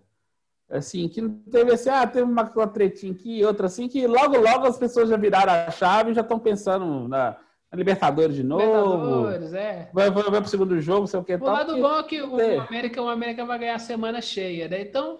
Assim, 0.70 1.10
que 1.10 1.20
não 1.20 1.32
teve 1.52 1.74
assim, 1.74 1.90
ah, 1.90 2.08
teve 2.08 2.24
uma, 2.24 2.44
uma 2.44 2.68
tretinha 2.68 3.12
aqui, 3.12 3.44
outra 3.44 3.66
assim, 3.66 3.90
que 3.90 4.06
logo, 4.08 4.38
logo 4.38 4.66
as 4.66 4.78
pessoas 4.78 5.10
já 5.10 5.18
viraram 5.18 5.52
a 5.52 5.72
chave 5.72 6.12
e 6.12 6.14
já 6.14 6.22
estão 6.22 6.40
pensando 6.40 7.10
na, 7.10 7.32
na 7.70 7.78
Libertadores 7.78 8.36
de 8.36 8.44
novo. 8.44 8.64
Libertadores, 8.64 9.54
é. 9.54 9.90
Vai, 9.92 10.10
vai, 10.12 10.24
vai 10.24 10.40
pro 10.40 10.50
segundo 10.50 10.80
jogo, 10.80 11.08
sei 11.08 11.20
o 11.20 11.24
que 11.24 11.34
O 11.36 11.40
tal. 11.40 11.50
lado 11.54 11.76
bom 11.82 11.98
é 11.98 12.04
que 12.04 12.22
o 12.22 12.40
É. 12.40 12.60
América, 12.60 13.02
o 13.02 13.10
América 13.10 13.44
vai 13.44 13.60
ganhar 13.60 13.76
a 13.76 13.80
semana 13.80 14.22
cheia, 14.22 14.70
né? 14.70 14.82
Então, 14.82 15.20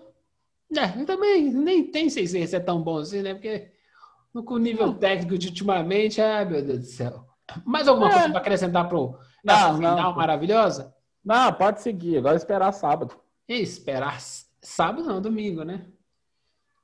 é, 0.78 0.88
também 1.04 1.52
nem 1.52 1.84
tem 1.84 2.10
sei 2.10 2.28
se 2.28 2.56
é 2.56 2.60
tão 2.60 2.82
bom 2.82 3.00
assim, 3.00 3.22
né? 3.22 3.34
Porque 3.34 3.72
com 4.46 4.54
o 4.54 4.60
nível 4.60 4.94
técnico 4.94 5.38
de 5.38 5.50
ultimamente, 5.50 6.22
ai 6.22 6.46
meu 6.46 6.62
Deus 6.64 6.80
do 6.80 6.86
céu. 6.86 7.31
Mais 7.66 7.88
alguma 7.88 8.10
É. 8.10 8.14
coisa 8.14 8.30
para 8.30 8.40
acrescentar 8.40 8.88
pro 8.90 9.18
essa 9.46 9.68
Não, 9.68 9.80
não. 9.80 9.90
final 9.96 10.16
maravilhosa? 10.16 10.94
Não, 11.24 11.54
pode 11.54 11.82
seguir, 11.82 12.18
agora 12.18 12.36
esperar 12.36 12.72
sábado. 12.72 13.16
E 13.48 13.56
esperar 13.62 14.20
sábado, 14.62 15.04
não, 15.04 15.22
domingo, 15.22 15.64
né? 15.64 15.86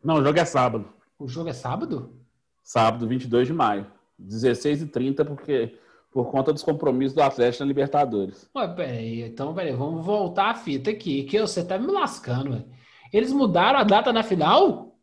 Não, 0.03 0.15
o 0.15 0.24
jogo 0.24 0.39
é 0.39 0.45
sábado. 0.45 0.88
O 1.17 1.27
jogo 1.27 1.50
é 1.50 1.53
sábado? 1.53 2.19
Sábado, 2.63 3.07
22 3.07 3.47
de 3.47 3.53
maio. 3.53 3.88
16 4.19 4.81
e 4.81 4.86
30 4.88 5.24
porque, 5.25 5.77
por 6.12 6.29
conta 6.31 6.51
dos 6.53 6.63
compromissos 6.63 7.13
do 7.15 7.21
Atlético 7.21 7.63
na 7.63 7.67
Libertadores. 7.67 8.50
Ué, 8.55 8.67
peraí, 8.67 9.21
então, 9.24 9.53
peraí, 9.53 9.74
vamos 9.74 10.05
voltar 10.05 10.50
a 10.51 10.55
fita 10.55 10.89
aqui, 10.91 11.24
que 11.24 11.39
você 11.39 11.63
tá 11.63 11.77
me 11.77 11.88
lascando, 11.91 12.51
velho. 12.51 12.65
Eles 13.13 13.31
mudaram 13.31 13.79
a 13.79 13.83
data 13.83 14.12
na 14.12 14.24
final? 14.24 14.95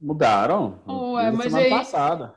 Mudaram. 0.00 0.80
Ué, 0.88 1.30
mas 1.30 1.44
semana 1.52 1.64
aí- 1.64 1.70
passada. 1.70 2.34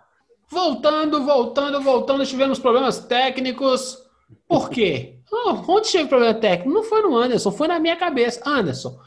Voltando, 0.54 1.24
voltando, 1.24 1.82
voltando, 1.82 2.26
tivemos 2.26 2.60
problemas 2.60 3.00
técnicos. 3.00 3.98
Por 4.48 4.70
quê? 4.70 5.16
Ah, 5.34 5.62
onde 5.68 5.92
teve 5.92 6.08
problema 6.08 6.34
técnico? 6.34 6.72
Não 6.74 6.84
foi 6.84 7.02
no 7.02 7.18
Anderson, 7.18 7.52
foi 7.52 7.68
na 7.68 7.80
minha 7.80 7.96
cabeça. 7.96 8.42
Anderson, 8.46 8.98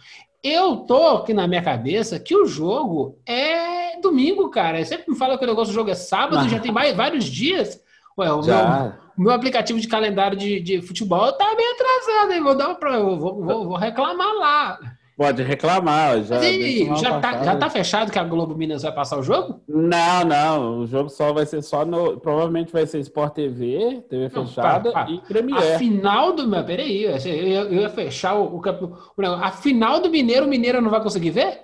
eu 0.42 0.78
tô 0.78 1.06
aqui 1.18 1.32
na 1.32 1.46
minha 1.46 1.62
cabeça 1.62 2.18
que 2.18 2.36
o 2.36 2.46
jogo 2.46 3.18
é 3.26 3.98
domingo, 4.00 4.50
cara. 4.50 4.78
Você 4.78 4.86
sempre 4.96 5.10
me 5.12 5.16
fala 5.16 5.38
que 5.38 5.44
o 5.44 5.46
negócio 5.46 5.72
do 5.72 5.74
jogo 5.74 5.90
é 5.90 5.94
sábado, 5.94 6.38
Ah. 6.44 6.48
já 6.48 6.58
tem 6.58 6.72
mais, 6.72 6.96
vários 6.96 7.24
dias. 7.24 7.80
Ué, 8.18 8.32
o 8.32 8.40
meu, 8.42 8.92
meu 9.18 9.30
aplicativo 9.32 9.78
de 9.78 9.86
calendário 9.88 10.36
de, 10.36 10.58
de 10.60 10.80
futebol 10.82 11.32
tá 11.32 11.54
meio 11.54 11.70
atrasado, 11.72 12.32
hein? 12.32 12.42
Vou, 12.42 12.56
dar 12.56 12.68
uma, 12.68 12.88
eu 12.94 13.16
vou, 13.18 13.34
vou- 13.44 13.68
vou 13.68 13.76
reclamar 13.76 14.32
lá. 14.34 14.78
Pode 15.16 15.42
reclamar. 15.42 16.22
Já, 16.24 16.36
Mas 16.36 17.00
já, 17.00 17.18
tá, 17.20 17.42
já 17.42 17.56
tá 17.56 17.70
fechado 17.70 18.12
que 18.12 18.18
a 18.18 18.24
Globo 18.24 18.54
Minas 18.54 18.82
vai 18.82 18.92
passar 18.92 19.18
o 19.18 19.22
jogo? 19.22 19.62
Não, 19.66 20.24
não. 20.26 20.78
O 20.80 20.86
jogo 20.86 21.08
só 21.08 21.32
vai 21.32 21.46
ser 21.46 21.62
só 21.62 21.86
no. 21.86 22.20
Provavelmente 22.20 22.70
vai 22.70 22.86
ser 22.86 22.98
Sport 23.00 23.32
TV, 23.32 24.04
TV 24.10 24.28
Não, 24.34 24.46
fechada 24.46 24.92
para, 24.92 25.04
para. 25.06 25.10
e 25.10 25.16
A 25.16 25.20
Premiere. 25.22 25.78
final 25.78 26.34
do. 26.34 26.46
Mas 26.46 26.66
peraí, 26.66 27.04
eu 27.04 27.16
ia, 27.16 27.60
eu 27.62 27.72
ia 27.80 27.88
fechar 27.88 28.34
o, 28.34 28.56
o, 28.56 28.60
campe- 28.60 28.84
o 28.84 29.22
negócio. 29.22 29.42
A 29.44 29.50
final 29.52 30.00
do 30.00 30.10
Mineiro, 30.10 30.44
o 30.44 30.48
Mineiro 30.48 30.82
não 30.82 30.90
vai 30.90 31.02
conseguir 31.02 31.30
ver? 31.30 31.60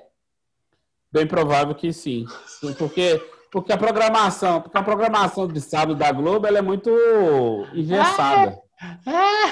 Bem 1.12 1.26
provável 1.26 1.75
que 1.75 1.92
sim. 1.92 2.25
Porque, 2.78 3.21
porque 3.50 3.71
a 3.71 3.76
programação, 3.76 4.62
porque 4.62 4.78
a 4.78 4.82
programação 4.82 5.47
de 5.47 5.61
sábado 5.61 5.94
da 5.94 6.11
Globo 6.11 6.47
ela 6.47 6.56
é 6.59 6.62
muito 6.62 6.90
engessada. 7.75 8.56
Ah! 9.06 9.50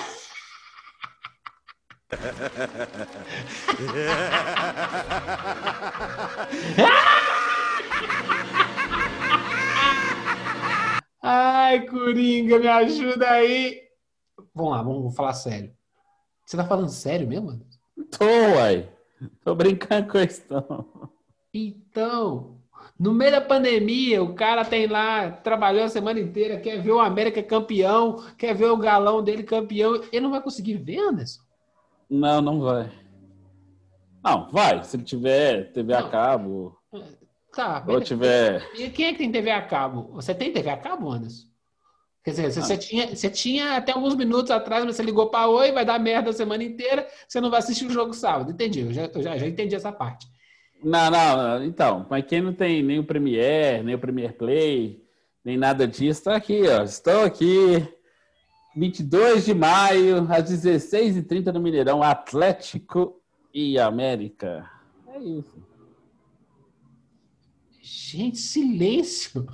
Ai, 11.23 11.87
Coringa, 11.87 12.59
me 12.59 12.67
ajuda 12.67 13.31
aí. 13.31 13.81
Vamos 14.55 14.73
lá, 14.73 14.83
vamos 14.83 15.15
falar 15.15 15.35
sério. 15.35 15.73
Você 16.45 16.57
tá 16.57 16.65
falando 16.65 16.89
sério 16.89 17.29
mesmo? 17.29 17.61
Tô, 18.11 18.25
uai. 18.25 18.89
Tô 19.45 19.55
brincando 19.55 20.11
com 20.11 20.19
isso, 20.19 20.43
não. 20.51 21.11
Então, 21.55 22.59
no 22.99 23.13
meio 23.13 23.31
da 23.31 23.41
pandemia, 23.41 24.23
o 24.23 24.35
cara 24.35 24.65
tem 24.65 24.87
lá, 24.87 25.31
trabalhou 25.31 25.85
a 25.85 25.89
semana 25.89 26.19
inteira, 26.19 26.59
quer 26.59 26.83
ver 26.83 26.91
o 26.91 27.01
América 27.01 27.43
campeão, 27.43 28.25
quer 28.37 28.55
ver 28.55 28.71
o 28.71 28.77
galão 28.77 29.23
dele 29.23 29.43
campeão. 29.43 30.03
Ele 30.11 30.23
não 30.23 30.31
vai 30.31 30.43
conseguir 30.43 30.79
ver, 30.79 30.99
Anderson? 30.99 31.43
Não, 32.11 32.41
não 32.41 32.61
vai. 32.61 32.91
Não, 34.23 34.49
vai. 34.51 34.83
Se 34.85 34.97
ele 34.97 35.05
tiver 35.05 35.73
TV 35.73 35.95
a 35.95 36.03
Não. 36.03 36.11
cabo, 36.11 36.77
Tá, 37.53 37.85
ou 37.89 38.01
tiver. 38.01 38.69
E 38.77 38.89
quem 38.91 39.07
é 39.07 39.13
que 39.13 39.19
tem 39.19 39.33
TV 39.33 39.51
a 39.51 39.63
cabo? 39.63 40.11
Você 40.15 40.33
tem 40.35 40.53
TV 40.53 40.71
a 40.71 40.77
cabo, 40.77 41.11
Anderson? 41.11 41.49
Quer 42.23 42.31
dizer, 42.33 42.53
você, 42.53 42.75
Ah. 42.75 42.77
tinha, 42.79 43.17
você 43.17 43.31
tinha 43.31 43.77
até 43.77 43.93
alguns 43.93 44.15
minutos 44.15 44.51
atrás, 44.51 44.85
mas 44.85 44.95
você 44.95 45.03
ligou 45.03 45.31
para 45.31 45.49
Oi, 45.49 45.73
vai 45.73 45.85
dar 45.85 45.99
merda 45.99 46.31
a 46.31 46.35
semana 46.35 46.63
inteira, 46.63 47.09
você 47.27 47.41
não 47.41 47.51
vai 47.51 47.59
assistir 47.61 47.87
o 47.87 47.91
jogo 47.91 48.13
sábado. 48.13 48.53
Entendi, 48.53 48.81
eu 48.81 48.93
já, 48.93 49.07
eu 49.07 49.23
já, 49.23 49.37
já 49.39 49.47
entendi 49.47 49.75
essa 49.75 49.91
parte. 49.91 50.27
Não, 50.85 51.11
não, 51.11 51.37
não. 51.37 51.65
Então, 51.65 52.07
mas 52.11 52.25
quem 52.27 52.41
não 52.41 52.53
tem 52.53 52.83
nem 52.83 52.99
o 52.99 53.05
Premiere, 53.05 53.83
nem 53.83 53.95
o 53.95 53.99
Premiere 53.99 54.33
Play, 54.35 55.03
nem 55.45 55.57
nada 55.57 55.89
disso, 55.89 56.25
tá 56.25 56.37
aqui, 56.37 56.63
ó. 56.69 56.83
Estou 56.85 57.25
aqui. 57.25 57.87
22 58.75 59.45
de 59.45 59.55
maio, 59.55 60.27
às 60.33 60.51
16h30 60.51 61.53
no 61.53 61.61
Mineirão, 61.61 62.03
Atlético 62.03 63.21
e 63.53 63.79
América. 63.79 64.71
É 65.09 65.19
isso. 65.19 65.63
Gente, 67.83 68.39
silêncio. 68.39 69.47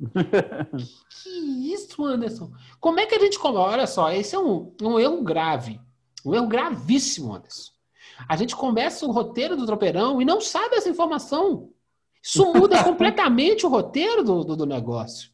que 1.22 1.28
isso, 1.28 2.04
Anderson? 2.04 2.50
Como 2.80 3.00
é 3.00 3.06
que 3.06 3.14
a 3.14 3.18
gente. 3.18 3.38
come- 3.38 3.58
Olha 3.58 3.86
só, 3.86 4.10
esse 4.10 4.34
é 4.34 4.38
um, 4.38 4.74
um 4.82 4.98
erro 4.98 5.22
grave. 5.22 5.80
Um 6.24 6.34
erro 6.34 6.46
gravíssimo, 6.46 7.34
Anderson. 7.34 7.72
A 8.28 8.36
gente 8.36 8.54
começa 8.56 9.04
o 9.06 9.10
roteiro 9.10 9.56
do 9.56 9.66
tropeirão 9.66 10.20
e 10.22 10.24
não 10.24 10.40
sabe 10.40 10.76
essa 10.76 10.88
informação. 10.88 11.70
Isso 12.22 12.52
muda 12.52 12.82
completamente 12.84 13.66
o 13.66 13.68
roteiro 13.68 14.24
do, 14.24 14.44
do, 14.44 14.56
do 14.56 14.66
negócio. 14.66 15.30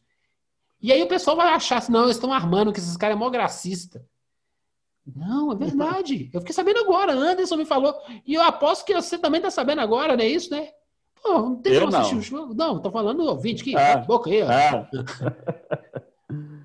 E 0.81 0.91
aí 0.91 1.01
o 1.03 1.07
pessoal 1.07 1.37
vai 1.37 1.47
achar 1.49 1.77
assim, 1.77 1.91
não, 1.91 2.03
eles 2.03 2.15
estão 2.15 2.33
armando 2.33 2.73
que 2.73 2.79
esses 2.79 2.97
caras 2.97 3.15
é 3.15 3.19
mó 3.19 3.29
gracista. 3.29 4.03
Não, 5.15 5.51
é 5.51 5.55
verdade. 5.55 6.29
Eu 6.33 6.41
fiquei 6.41 6.53
sabendo 6.53 6.79
agora. 6.79 7.13
Anderson 7.13 7.55
me 7.57 7.65
falou. 7.65 7.95
E 8.25 8.33
eu 8.33 8.41
aposto 8.41 8.85
que 8.85 8.93
você 8.93 9.17
também 9.17 9.39
está 9.39 9.49
sabendo 9.51 9.81
agora, 9.81 10.15
não 10.15 10.23
é 10.23 10.27
isso, 10.27 10.51
né? 10.51 10.69
Pô, 11.21 11.33
não 11.33 11.55
tem 11.55 11.79
como 11.79 11.95
assistir 11.95 12.15
o 12.15 12.21
jogo. 12.21 12.53
Não, 12.53 12.79
tô 12.79 12.89
falando 12.91 13.23
do 13.23 13.29
ouvinte 13.29 13.61
aqui. 13.61 13.75
Ah. 13.75 13.93
A 13.93 13.97
boca 13.97 14.29
aí, 14.29 14.41
ó. 14.41 14.47
Ah, 14.49 14.87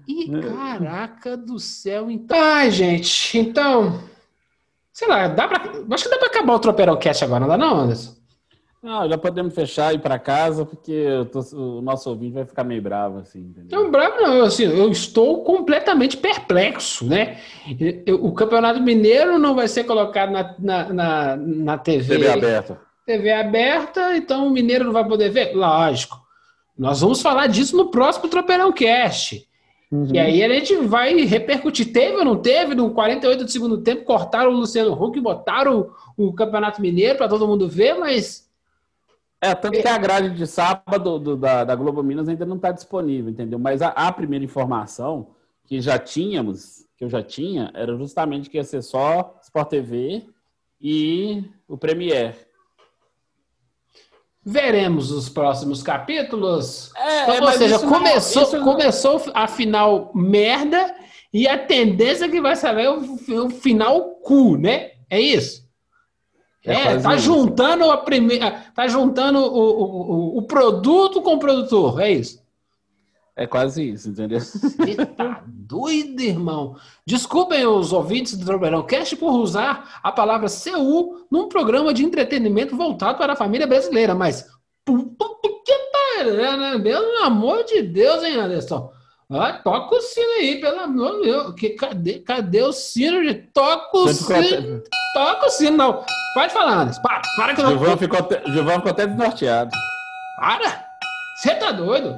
Ih, 0.08 0.30
caraca 0.40 1.37
do 1.37 1.58
céu, 1.58 2.11
então. 2.11 2.38
Ai, 2.38 2.70
gente, 2.70 3.38
então. 3.38 4.00
Sei 4.92 5.06
lá, 5.08 5.28
dá 5.28 5.49
pra. 5.49 5.62
Acho 5.90 6.04
que 6.04 6.11
dá 6.11 6.18
pra 6.18 6.28
acabar 6.28 6.54
o 6.54 6.58
Tropeirão 6.58 6.99
Cast 6.99 7.25
agora, 7.25 7.40
não 7.40 7.49
dá, 7.49 7.58
não, 7.58 7.80
Anderson? 7.80 8.15
Não, 8.86 9.08
já 9.08 9.18
podemos 9.18 9.54
fechar 9.54 9.92
e 9.92 9.96
ir 9.96 10.00
para 10.00 10.18
casa, 10.18 10.64
porque 10.64 11.04
tô- 11.32 11.40
o 11.56 11.82
nosso 11.82 12.08
ouvinte 12.08 12.34
vai 12.34 12.44
ficar 12.44 12.64
meio 12.64 12.80
bravo, 12.80 13.18
assim, 13.18 13.40
entendeu? 13.40 13.82
Não, 13.82 13.90
bravo 13.90 14.20
não, 14.20 14.42
assim, 14.44 14.64
eu 14.64 14.90
estou 14.90 15.42
completamente 15.42 16.16
perplexo, 16.16 17.04
né? 17.06 17.38
O 18.20 18.32
Campeonato 18.32 18.80
Mineiro 18.80 19.38
não 19.38 19.54
vai 19.54 19.68
ser 19.68 19.84
colocado 19.84 20.30
na, 20.30 20.54
na, 20.58 20.92
na, 20.92 21.36
na 21.36 21.78
TV, 21.78 22.14
TV 22.16 22.28
aberta. 22.30 22.80
TV 23.04 23.32
aberta, 23.32 24.16
então 24.16 24.46
o 24.46 24.50
Mineiro 24.50 24.84
não 24.84 24.92
vai 24.92 25.04
poder 25.06 25.30
ver? 25.30 25.54
Lógico. 25.54 26.18
Nós 26.78 27.00
vamos 27.00 27.20
falar 27.22 27.46
disso 27.46 27.76
no 27.76 27.90
próximo 27.90 28.28
Tropeirão 28.28 28.72
Cast. 28.72 29.46
E 30.12 30.18
aí 30.18 30.42
a 30.42 30.48
gente 30.48 30.74
vai 30.76 31.14
repercutir. 31.24 31.92
Teve 31.92 32.16
ou 32.16 32.24
não 32.24 32.36
teve? 32.36 32.74
No 32.74 32.90
48 32.90 33.44
do 33.44 33.50
segundo 33.50 33.78
tempo, 33.78 34.04
cortaram 34.04 34.50
o 34.50 34.56
Luciano 34.56 34.92
Huck, 34.92 35.18
botaram 35.20 35.92
o, 36.18 36.26
o 36.28 36.32
Campeonato 36.32 36.82
Mineiro 36.82 37.16
para 37.16 37.28
todo 37.28 37.46
mundo 37.46 37.68
ver, 37.68 37.94
mas. 37.94 38.45
É, 39.50 39.54
tanto 39.54 39.80
que 39.80 39.88
a 39.88 39.98
grade 39.98 40.30
de 40.30 40.46
sábado 40.46 41.18
do- 41.18 41.36
da, 41.36 41.64
da 41.64 41.74
Globo 41.74 42.02
Minas 42.02 42.28
ainda 42.28 42.44
não 42.46 42.56
está 42.56 42.70
disponível, 42.72 43.30
entendeu? 43.30 43.58
Mas 43.58 43.80
a, 43.82 43.88
a 43.88 44.10
primeira 44.12 44.44
informação 44.44 45.28
que 45.64 45.80
já 45.80 45.98
tínhamos, 45.98 46.84
que 46.96 47.04
eu 47.04 47.08
já 47.10 47.22
tinha, 47.22 47.70
era 47.74 47.96
justamente 47.96 48.48
que 48.50 48.56
ia 48.56 48.64
ser 48.64 48.82
só 48.82 49.38
Sport 49.42 49.68
TV 49.68 50.24
e 50.80 51.44
o 51.68 51.76
Premiere. 51.76 52.34
Veremos 54.44 55.10
os 55.10 55.28
próximos 55.28 55.82
capítulos. 55.82 56.92
É, 56.94 57.22
Então, 57.24 57.34
é, 57.34 57.40
ou 57.42 57.52
seja, 57.52 57.76
isso 57.76 57.84
não- 57.86 57.92
começou, 57.92 58.52
não- 58.52 58.64
começou 58.64 59.22
a 59.34 59.48
final 59.48 60.12
merda 60.14 60.94
e 61.32 61.48
a 61.48 61.58
tendência 61.58 62.26
é 62.26 62.28
que 62.28 62.40
vai 62.40 62.54
saber 62.54 62.88
o, 62.88 63.44
o 63.44 63.50
final 63.50 64.00
cu, 64.22 64.56
né? 64.56 64.92
É 65.10 65.20
isso? 65.20 65.65
É 66.66 66.73
É, 66.94 66.99
tá 67.00 67.14
isso. 67.14 67.25
juntando 67.25 67.90
a 67.90 67.96
primeira. 67.99 68.50
Tá 68.75 68.88
juntando 68.88 69.38
o, 69.38 69.44
o, 70.35 70.38
o- 70.38 70.42
produto 70.42 71.23
com 71.23 71.35
o 71.35 71.38
produtor, 71.38 72.00
é 72.00 72.11
isso? 72.12 72.44
É 73.37 73.46
quase 73.46 73.90
isso, 73.90 74.08
entendeu? 74.08 74.40
Você 74.40 74.96
tá 74.96 75.42
doido, 75.46 76.20
irmão? 76.23 76.75
Desculpem 77.06 77.66
os 77.66 77.92
ouvintes 77.92 78.37
do 78.37 78.46
Tropeirão 78.46 78.82
Cast 78.82 79.14
por 79.16 79.30
usar 79.32 80.00
a 80.02 80.11
palavra 80.11 80.49
CU 80.49 81.26
num 81.30 81.46
programa 81.49 81.92
de 81.92 82.02
entretenimento 82.02 82.75
voltado 82.76 83.18
para 83.18 83.35
a 83.35 83.37
família 83.37 83.66
brasileira, 83.66 84.14
mas 84.14 84.46
puta 84.85 85.26
que 85.66 85.75
pariu, 85.92 86.56
né? 86.56 86.78
Pelo 86.78 87.25
amor 87.25 87.62
de 87.64 87.82
Deus, 87.82 88.23
hein, 88.23 88.37
Anderson? 88.37 88.90
Ah, 89.28 89.54
toca 89.54 89.97
o 89.97 90.00
sino 90.00 90.33
aí, 90.35 90.61
pelo 90.61 90.78
amor 90.80 91.16
de 91.16 91.23
Deus. 91.25 91.54
Que, 91.56 91.71
cadê, 91.71 92.21
cadê 92.21 92.62
o 92.62 92.73
sino 92.73 93.23
de 93.23 93.35
toca 93.35 93.99
o 93.99 94.09
sino? 94.09 94.83
Toca 95.14 95.47
o 95.47 95.50
sino, 95.50 95.76
não. 95.76 96.04
Pode 96.33 96.52
falar, 96.52 96.83
Anderson. 96.83 97.02
Para, 97.02 97.23
para 97.35 97.54
que 97.54 97.61
eu 97.61 97.64
não. 97.64 97.71
Gilvan 97.73 97.97
ficou, 97.97 98.18
até- 98.21 98.45
Gilvan 98.47 98.75
ficou 98.76 98.90
até 98.92 99.06
desnorteado. 99.06 99.71
Para! 100.38 100.87
Você 101.37 101.54
tá 101.56 101.73
doido? 101.73 102.16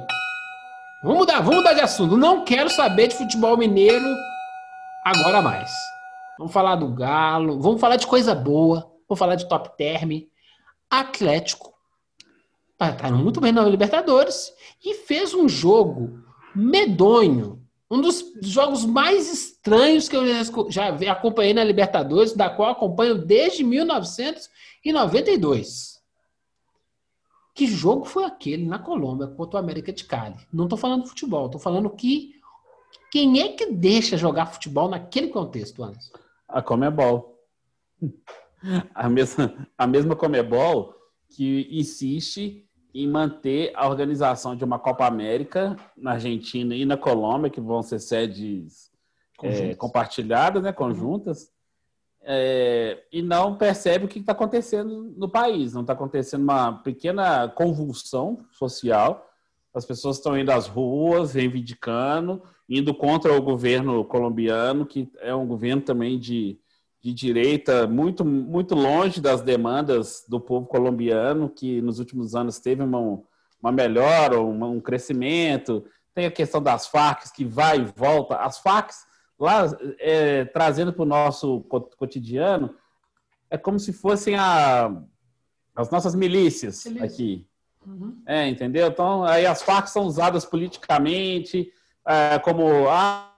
Vamos 1.01 1.19
mudar, 1.19 1.39
vamos 1.39 1.55
mudar 1.57 1.73
de 1.73 1.81
assunto. 1.81 2.15
Não 2.15 2.43
quero 2.43 2.69
saber 2.69 3.07
de 3.07 3.15
futebol 3.15 3.57
mineiro 3.57 4.05
agora 5.03 5.41
mais. 5.41 5.71
Vamos 6.37 6.53
falar 6.53 6.75
do 6.75 6.93
Galo, 6.93 7.59
vamos 7.59 7.81
falar 7.81 7.95
de 7.95 8.05
coisa 8.05 8.35
boa, 8.35 8.81
vamos 9.07 9.17
falar 9.19 9.35
de 9.35 9.47
top 9.47 9.75
term. 9.77 10.11
Atlético 10.89 11.73
tá, 12.77 12.91
tá 12.93 13.09
muito 13.11 13.41
bem 13.41 13.51
na 13.51 13.61
Libertadores 13.63 14.53
e 14.83 14.93
fez 14.93 15.33
um 15.33 15.47
jogo 15.49 16.19
medonho. 16.55 17.59
Um 17.91 18.01
dos 18.01 18.23
jogos 18.41 18.85
mais 18.85 19.31
estranhos 19.31 20.07
que 20.07 20.15
eu 20.15 20.23
já 20.69 20.95
acompanhei 21.11 21.53
na 21.53 21.63
Libertadores, 21.63 22.33
da 22.33 22.47
qual 22.49 22.69
acompanho 22.69 23.25
desde 23.25 23.63
1992. 23.63 25.97
Que 27.55 27.65
jogo 27.65 28.05
foi 28.05 28.25
aquele 28.25 28.67
na 28.67 28.77
Colômbia 28.79 29.27
contra 29.27 29.57
o 29.57 29.59
América 29.59 29.91
de 29.91 30.05
Cali? 30.05 30.37
Não 30.53 30.65
estou 30.65 30.77
falando 30.77 31.01
de 31.03 31.09
futebol, 31.09 31.47
estou 31.47 31.59
falando 31.59 31.89
que 31.89 32.35
quem 33.11 33.41
é 33.41 33.53
que 33.53 33.71
deixa 33.71 34.17
jogar 34.17 34.45
futebol 34.45 34.87
naquele 34.87 35.29
contexto, 35.29 35.83
Anderson? 35.83 36.13
A 36.47 36.61
Comebol. 36.61 37.39
A 38.93 39.07
mesma, 39.07 39.69
a 39.77 39.87
mesma 39.87 40.17
Comebol 40.17 40.93
que 41.29 41.65
insiste 41.71 42.68
em 42.93 43.07
manter 43.07 43.71
a 43.75 43.87
organização 43.87 44.55
de 44.55 44.63
uma 44.63 44.79
Copa 44.79 45.05
América 45.05 45.75
na 45.95 46.13
Argentina 46.13 46.75
e 46.75 46.85
na 46.85 46.97
Colômbia, 46.97 47.49
que 47.49 47.61
vão 47.61 47.81
ser 47.81 47.99
sedes 47.99 48.91
é, 49.43 49.75
compartilhadas, 49.75 50.63
né, 50.63 50.71
conjuntas, 50.71 51.51
é, 52.21 53.03
e 53.11 53.21
não 53.21 53.55
percebe 53.55 54.05
o 54.05 54.07
que 54.07 54.19
está 54.19 54.33
acontecendo 54.33 55.13
no 55.15 55.29
país. 55.29 55.73
Não 55.73 55.81
está 55.81 55.93
acontecendo 55.93 56.43
uma 56.43 56.73
pequena 56.73 57.47
convulsão 57.47 58.45
social. 58.51 59.29
As 59.73 59.85
pessoas 59.85 60.17
estão 60.17 60.37
indo 60.37 60.51
às 60.51 60.67
ruas, 60.67 61.33
reivindicando, 61.33 62.41
indo 62.67 62.93
contra 62.93 63.33
o 63.33 63.41
governo 63.41 64.03
colombiano, 64.03 64.85
que 64.85 65.09
é 65.19 65.33
um 65.33 65.47
governo 65.47 65.81
também 65.81 66.19
de, 66.19 66.59
de 67.01 67.13
direita, 67.13 67.87
muito, 67.87 68.25
muito 68.25 68.75
longe 68.75 69.21
das 69.21 69.41
demandas 69.41 70.25
do 70.27 70.39
povo 70.39 70.65
colombiano, 70.67 71.49
que 71.49 71.81
nos 71.81 71.97
últimos 71.99 72.35
anos 72.35 72.59
teve 72.59 72.83
uma, 72.83 72.99
uma 73.61 73.71
melhora, 73.71 74.39
uma- 74.41 74.67
um 74.67 74.81
crescimento. 74.81 75.85
Tem 76.13 76.25
a 76.25 76.31
questão 76.31 76.61
das 76.61 76.87
Farc, 76.87 77.31
que 77.33 77.45
vai 77.45 77.79
e 77.79 77.85
volta. 77.95 78.35
As 78.35 78.59
Farc, 78.59 78.91
lá, 79.39 79.65
é, 79.99 80.43
trazendo 80.45 80.91
para 80.91 81.03
o 81.03 81.05
nosso 81.05 81.61
co- 81.69 81.89
cotidiano, 81.97 82.75
é 83.49 83.57
como 83.57 83.79
se 83.79 83.93
fossem 83.93 84.35
a, 84.35 84.91
as 85.75 85.89
nossas 85.89 86.13
milícias 86.13 86.83
Milícia. 86.85 87.05
aqui. 87.05 87.47
Uhum. 87.87 88.21
É, 88.25 88.47
entendeu? 88.49 88.87
Então, 88.89 89.23
aí 89.23 89.45
as 89.45 89.61
Farc 89.61 89.87
são 89.87 90.03
usadas 90.03 90.43
politicamente 90.43 91.71
é, 92.05 92.37
como 92.39 92.89
ah, 92.89 93.28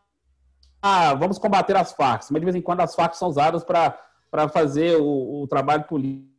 ah, 0.81 1.13
vamos 1.13 1.37
combater 1.37 1.75
as 1.75 1.91
Farc, 1.93 2.23
mas 2.31 2.39
de 2.39 2.45
vez 2.45 2.55
em 2.55 2.61
quando 2.61 2.81
as 2.81 2.95
Farc 2.95 3.13
são 3.15 3.27
usadas 3.29 3.63
para 3.63 4.49
fazer 4.49 4.97
o, 4.97 5.41
o 5.43 5.47
trabalho 5.47 5.83
político. 5.83 6.29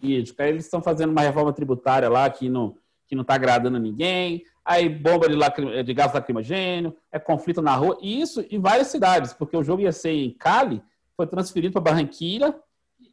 Aí 0.00 0.48
eles 0.50 0.64
estão 0.64 0.80
fazendo 0.82 1.10
uma 1.10 1.22
reforma 1.22 1.52
tributária 1.52 2.08
lá 2.08 2.28
que 2.30 2.48
não 2.48 2.76
que 3.06 3.14
não 3.14 3.22
está 3.22 3.36
agradando 3.36 3.78
ninguém, 3.78 4.44
aí 4.62 4.86
bomba 4.86 5.30
de, 5.30 5.34
lacrim- 5.34 5.82
de 5.82 5.94
gás 5.94 6.12
lacrimogênio, 6.12 6.94
é 7.10 7.18
conflito 7.18 7.62
na 7.62 7.74
rua, 7.74 7.96
e 8.02 8.20
isso 8.20 8.44
em 8.50 8.60
várias 8.60 8.88
cidades, 8.88 9.32
porque 9.32 9.56
o 9.56 9.64
jogo 9.64 9.80
ia 9.80 9.92
ser 9.92 10.10
em 10.10 10.30
Cali, 10.30 10.82
foi 11.16 11.26
transferido 11.26 11.72
para 11.72 11.90
Barranquilha 11.90 12.54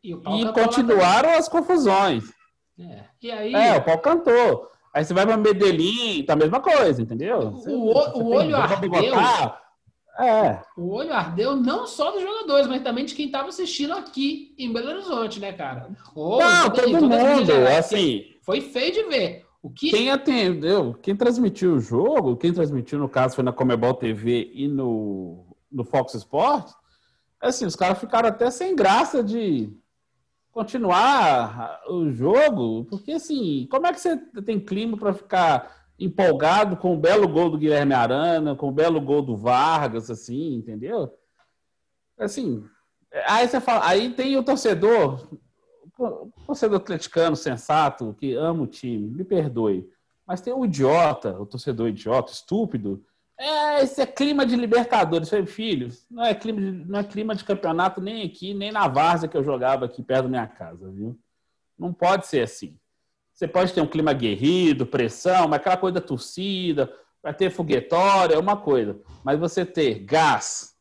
E, 0.04 0.12
e 0.12 0.52
continuaram 0.52 1.30
as 1.38 1.48
confusões. 1.48 2.26
É. 2.78 3.06
E 3.22 3.32
aí, 3.32 3.56
É, 3.56 3.78
o 3.78 3.86
pau 3.86 3.98
cantou. 4.00 4.70
Aí 4.96 5.04
você 5.04 5.14
vai 5.14 5.26
pra 5.26 5.36
Medellín, 5.36 6.24
tá 6.24 6.34
a 6.34 6.38
mesma 6.38 6.62
coisa, 6.62 7.02
entendeu? 7.02 7.38
O- 7.40 7.52
Você- 7.52 7.70
o 7.70 7.80
o- 7.82 7.94
você 7.94 8.10
o 8.12 8.14
tem 8.14 8.24
olho 8.24 8.56
ardeu. 8.56 9.54
É, 10.18 10.62
o 10.78 10.94
olho 10.94 11.14
ardeu 11.14 11.58
não 11.58 11.86
só 11.86 12.10
dos 12.12 12.22
jogadores, 12.22 12.68
mas 12.68 12.82
também 12.82 13.04
de 13.04 13.14
quem 13.14 13.26
estava 13.26 13.50
assistindo 13.50 13.92
aqui 13.92 14.56
em 14.58 14.72
Belo 14.72 14.92
Horizonte, 14.92 15.42
né, 15.42 15.52
cara? 15.52 15.90
Ou 16.16 16.40
não, 16.40 16.68
em 16.68 16.72
todo 16.72 16.88
mídias 16.88 17.02
mundo, 17.34 17.46
gerais. 17.46 17.80
assim, 17.80 18.24
Foi 18.42 18.62
feio 18.62 18.94
de 18.94 19.04
ver. 19.04 19.46
O 19.62 19.70
que 19.70 19.90
quem 19.92 20.10
atendeu, 20.12 20.94
quem 21.02 21.14
transmitiu 21.16 21.74
o 21.74 21.80
jogo, 21.82 22.38
quem 22.38 22.54
transmitiu, 22.54 22.98
no 22.98 23.10
caso, 23.10 23.36
foi 23.36 23.44
na 23.44 23.52
Comebol 23.52 23.94
TV 23.96 24.50
e 24.54 24.68
no, 24.70 25.44
no 25.70 25.84
Fox 25.84 26.14
Sports, 26.14 26.74
assim, 27.42 27.66
os 27.66 27.76
caras 27.76 27.98
ficaram 28.00 28.30
até 28.30 28.50
sem 28.50 28.74
graça 28.76 29.22
de 29.22 29.70
continuar 30.56 31.82
o 31.90 32.10
jogo, 32.10 32.86
porque, 32.86 33.12
assim, 33.12 33.68
como 33.70 33.88
é 33.88 33.92
que 33.92 34.00
você 34.00 34.16
tem 34.46 34.58
clima 34.58 34.96
para 34.96 35.14
ficar 35.14 35.90
empolgado 36.00 36.78
com 36.78 36.94
o 36.94 36.98
belo 36.98 37.28
gol 37.28 37.50
do 37.50 37.58
Guilherme 37.58 37.94
Arana, 37.94 38.56
com 38.56 38.70
o 38.70 38.72
belo 38.72 39.02
gol 39.02 39.22
do 39.22 39.36
Vargas, 39.36 40.10
assim, 40.10 40.56
entendeu? 40.56 41.14
Assim, 42.18 42.64
aí 43.28 43.46
você 43.46 43.60
fala, 43.60 43.86
aí 43.86 44.14
tem 44.14 44.38
o 44.38 44.44
torcedor, 44.44 45.28
o 46.00 46.32
torcedor 46.48 46.78
atleticano 46.78 47.36
sensato, 47.36 48.16
que 48.18 48.34
ama 48.34 48.64
o 48.64 48.68
time, 48.68 49.10
me 49.10 49.26
perdoe, 49.26 49.86
mas 50.26 50.40
tem 50.40 50.54
o 50.54 50.64
idiota, 50.64 51.38
o 51.38 51.46
torcedor 51.46 51.90
idiota, 51.90 52.32
estúpido, 52.32 53.04
é, 53.38 53.84
esse 53.84 54.02
é 54.02 54.06
clima 54.06 54.46
de 54.46 54.56
Libertadores. 54.56 55.30
Falei, 55.30 55.46
filho, 55.46 55.92
não 56.10 56.24
é, 56.24 56.34
clima 56.34 56.62
de, 56.62 56.72
não 56.72 57.00
é 57.00 57.04
clima 57.04 57.36
de 57.36 57.44
campeonato 57.44 58.00
nem 58.00 58.24
aqui, 58.24 58.54
nem 58.54 58.72
na 58.72 58.88
várzea 58.88 59.28
que 59.28 59.36
eu 59.36 59.44
jogava 59.44 59.86
aqui 59.86 60.02
perto 60.02 60.24
da 60.24 60.30
minha 60.30 60.48
casa, 60.48 60.90
viu? 60.90 61.20
Não 61.78 61.94
pode 61.94 62.28
ser 62.28 62.42
assim. 62.42 62.78
Você 63.34 63.48
pode 63.48 63.74
ter 63.74 63.82
um 63.82 63.88
clima 63.88 64.12
aguerrido, 64.12 64.86
pressão, 64.86 65.48
mas 65.50 65.60
aquela 65.60 65.76
coisa 65.76 65.96
da 65.96 66.08
torcida, 66.08 66.92
vai 67.22 67.34
ter 67.34 67.50
foguetória, 67.50 68.36
é 68.36 68.40
uma 68.40 68.56
coisa. 68.56 68.98
Mas 69.24 69.38
você 69.38 69.66
ter 69.66 70.00
gás 70.00 70.74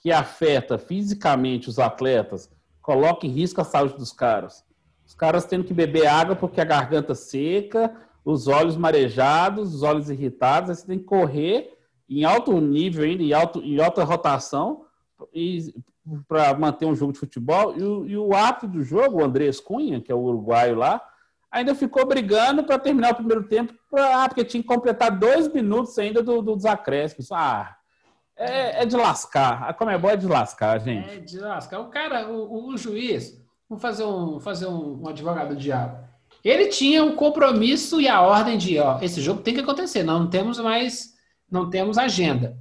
que 0.00 0.10
afeta 0.10 0.78
fisicamente 0.78 1.68
os 1.68 1.78
atletas, 1.78 2.50
coloca 2.80 3.26
em 3.26 3.30
risco 3.30 3.60
a 3.60 3.64
saúde 3.64 3.96
dos 3.96 4.12
caras. 4.12 4.64
Os 5.04 5.14
caras 5.14 5.44
tendo 5.44 5.64
que 5.64 5.74
beber 5.74 6.06
água 6.06 6.34
porque 6.34 6.60
a 6.60 6.64
garganta 6.64 7.14
seca, 7.14 7.94
os 8.24 8.46
olhos 8.46 8.76
marejados, 8.76 9.74
os 9.74 9.82
olhos 9.82 10.08
irritados, 10.08 10.70
aí 10.70 10.76
você 10.76 10.86
tem 10.86 10.98
que 10.98 11.04
correr 11.04 11.77
em 12.08 12.24
alto 12.24 12.58
nível 12.60 13.04
ainda, 13.04 13.22
em, 13.22 13.32
alto, 13.32 13.60
em 13.62 13.80
alta 13.80 14.02
rotação, 14.04 14.84
para 16.26 16.54
manter 16.54 16.86
um 16.86 16.94
jogo 16.94 17.12
de 17.12 17.18
futebol. 17.18 17.74
E 17.76 17.82
o, 17.82 18.06
e 18.06 18.16
o 18.16 18.34
árbitro 18.34 18.68
do 18.68 18.82
jogo, 18.82 19.20
o 19.20 19.24
Andrés 19.24 19.60
Cunha, 19.60 20.00
que 20.00 20.10
é 20.10 20.14
o 20.14 20.18
uruguaio 20.20 20.74
lá, 20.76 21.02
ainda 21.50 21.74
ficou 21.74 22.06
brigando 22.06 22.64
para 22.64 22.78
terminar 22.78 23.12
o 23.12 23.16
primeiro 23.16 23.44
tempo, 23.44 23.74
pra, 23.90 24.24
ah, 24.24 24.28
porque 24.28 24.44
tinha 24.44 24.62
que 24.62 24.68
completar 24.68 25.10
dois 25.18 25.52
minutos 25.52 25.98
ainda 25.98 26.22
do, 26.22 26.40
do 26.42 26.56
desacréscimo. 26.56 27.24
Ah, 27.32 27.74
é, 28.36 28.82
é 28.82 28.86
de 28.86 28.96
lascar. 28.96 29.64
A 29.68 29.74
Comebol 29.74 30.10
é 30.10 30.16
de 30.16 30.26
lascar, 30.26 30.78
gente. 30.80 31.08
É 31.10 31.16
de 31.18 31.38
lascar. 31.38 31.80
O 31.80 31.88
cara, 31.88 32.28
o, 32.28 32.44
o- 32.52 32.68
o 32.72 32.76
juiz, 32.78 33.42
vamos 33.68 33.82
fazer 33.82 34.04
um, 34.04 34.38
fazer 34.40 34.66
um, 34.66 35.02
um 35.02 35.08
advogado 35.08 35.48
do 35.50 35.56
diabo. 35.56 36.06
Ele 36.44 36.68
tinha 36.68 37.02
um 37.04 37.16
compromisso 37.16 38.00
e 38.00 38.06
a 38.08 38.20
ordem 38.20 38.56
de, 38.56 38.78
ó, 38.78 38.98
esse 39.02 39.20
jogo 39.20 39.42
tem 39.42 39.52
que 39.54 39.60
acontecer, 39.60 40.04
não, 40.04 40.20
não 40.20 40.30
temos 40.30 40.58
mais, 40.60 41.14
não 41.50 41.70
temos 41.70 41.98
agenda. 41.98 42.56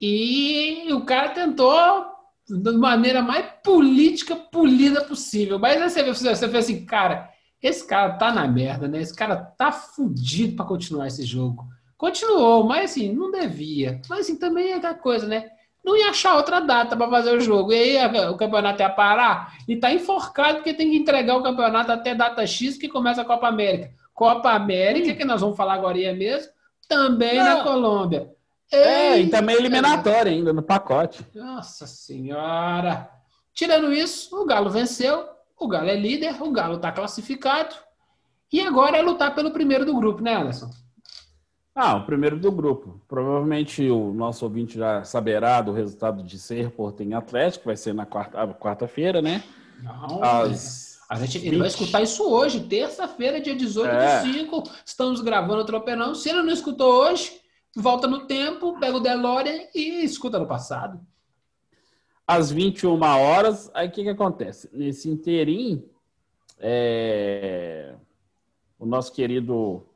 E 0.00 0.92
o 0.92 1.04
cara 1.04 1.30
tentou 1.30 2.06
da 2.48 2.72
maneira 2.72 3.22
mais 3.22 3.46
política, 3.64 4.36
polida 4.36 5.02
possível. 5.02 5.58
Mas 5.58 5.80
aí 5.80 5.88
você 5.88 6.02
vê, 6.02 6.34
você 6.34 6.46
vê 6.46 6.58
assim, 6.58 6.84
cara, 6.84 7.30
esse 7.62 7.86
cara 7.86 8.12
tá 8.12 8.32
na 8.32 8.46
merda, 8.46 8.86
né? 8.86 9.00
Esse 9.00 9.14
cara 9.14 9.36
tá 9.36 9.72
fudido 9.72 10.56
para 10.56 10.64
continuar 10.64 11.06
esse 11.06 11.24
jogo. 11.24 11.66
Continuou, 11.96 12.64
mas 12.64 12.92
assim, 12.92 13.12
não 13.12 13.30
devia. 13.30 14.00
Mas 14.08 14.20
assim, 14.20 14.36
também 14.36 14.72
é 14.72 14.74
aquela 14.74 14.94
coisa, 14.94 15.26
né? 15.26 15.50
Não 15.84 15.96
ia 15.96 16.10
achar 16.10 16.36
outra 16.36 16.60
data 16.60 16.96
para 16.96 17.08
fazer 17.08 17.36
o 17.36 17.40
jogo. 17.40 17.72
E 17.72 17.96
aí 17.96 18.28
o 18.28 18.36
campeonato 18.36 18.82
ia 18.82 18.90
parar 18.90 19.56
e 19.66 19.76
tá 19.76 19.92
enforcado 19.92 20.56
porque 20.56 20.74
tem 20.74 20.90
que 20.90 20.96
entregar 20.96 21.36
o 21.36 21.42
campeonato 21.42 21.90
até 21.92 22.14
data 22.14 22.46
X 22.46 22.76
que 22.76 22.88
começa 22.88 23.22
a 23.22 23.24
Copa 23.24 23.48
América. 23.48 23.92
Copa 24.12 24.50
América, 24.50 25.14
que 25.14 25.24
nós 25.24 25.40
vamos 25.40 25.56
falar 25.56 25.74
agora 25.74 26.12
mesmo, 26.12 26.50
também 26.88 27.36
na 27.38 27.56
Não. 27.56 27.64
Colômbia. 27.64 28.30
É, 28.72 29.20
e 29.20 29.28
também 29.28 29.56
eliminatória 29.56 30.32
ainda 30.32 30.52
no 30.52 30.62
pacote. 30.62 31.24
Nossa 31.34 31.86
Senhora! 31.86 33.08
Tirando 33.54 33.92
isso, 33.92 34.36
o 34.40 34.44
Galo 34.44 34.68
venceu, 34.70 35.24
o 35.58 35.68
Galo 35.68 35.88
é 35.88 35.96
líder, 35.96 36.42
o 36.42 36.50
Galo 36.50 36.76
está 36.76 36.90
classificado. 36.90 37.74
E 38.52 38.60
agora 38.60 38.96
é 38.96 39.02
lutar 39.02 39.34
pelo 39.34 39.50
primeiro 39.50 39.84
do 39.84 39.94
grupo, 39.94 40.22
né, 40.22 40.34
Anderson? 40.34 40.70
Ah, 41.74 41.96
o 41.96 42.06
primeiro 42.06 42.38
do 42.38 42.50
grupo. 42.50 43.00
Provavelmente 43.06 43.88
o 43.90 44.12
nosso 44.12 44.44
ouvinte 44.44 44.78
já 44.78 45.04
saberá 45.04 45.60
do 45.60 45.72
resultado 45.72 46.22
de 46.22 46.38
Serra 46.38 46.72
em 47.00 47.14
Atlético, 47.14 47.66
vai 47.66 47.76
ser 47.76 47.92
na 47.94 48.06
quarta- 48.06 48.40
ah, 48.42 48.48
quarta-feira, 48.48 49.20
né? 49.20 49.42
Não, 49.82 50.22
Às 50.24 50.95
a 51.08 51.16
gente, 51.16 51.38
ele 51.38 51.58
vai 51.58 51.68
20. 51.68 51.78
escutar 51.80 52.02
isso 52.02 52.24
hoje, 52.28 52.60
terça-feira, 52.60 53.40
dia 53.40 53.54
18 53.54 53.88
É. 53.88 54.22
de 54.22 54.32
5. 54.32 54.62
Estamos 54.84 55.20
gravando 55.20 55.62
o 55.62 55.64
Tropeirão. 55.64 56.14
Se 56.14 56.28
ele 56.30 56.42
não 56.42 56.52
escutou 56.52 56.92
hoje, 56.92 57.40
volta 57.76 58.06
no 58.08 58.26
tempo, 58.26 58.78
pega 58.80 58.96
o 58.96 59.00
DeLorean 59.00 59.62
e 59.74 60.04
escuta 60.04 60.38
no 60.38 60.46
passado. 60.46 61.00
às 62.26 62.50
21 62.50 63.00
horas. 63.02 63.70
Aí 63.72 63.86
o 63.86 63.90
que, 63.92 64.02
que 64.02 64.08
acontece? 64.08 64.68
Nesse 64.72 65.08
inteirinho, 65.08 65.84
é, 66.58 67.94
o 68.78 68.84
nosso 68.86 69.12
querido 69.12 69.86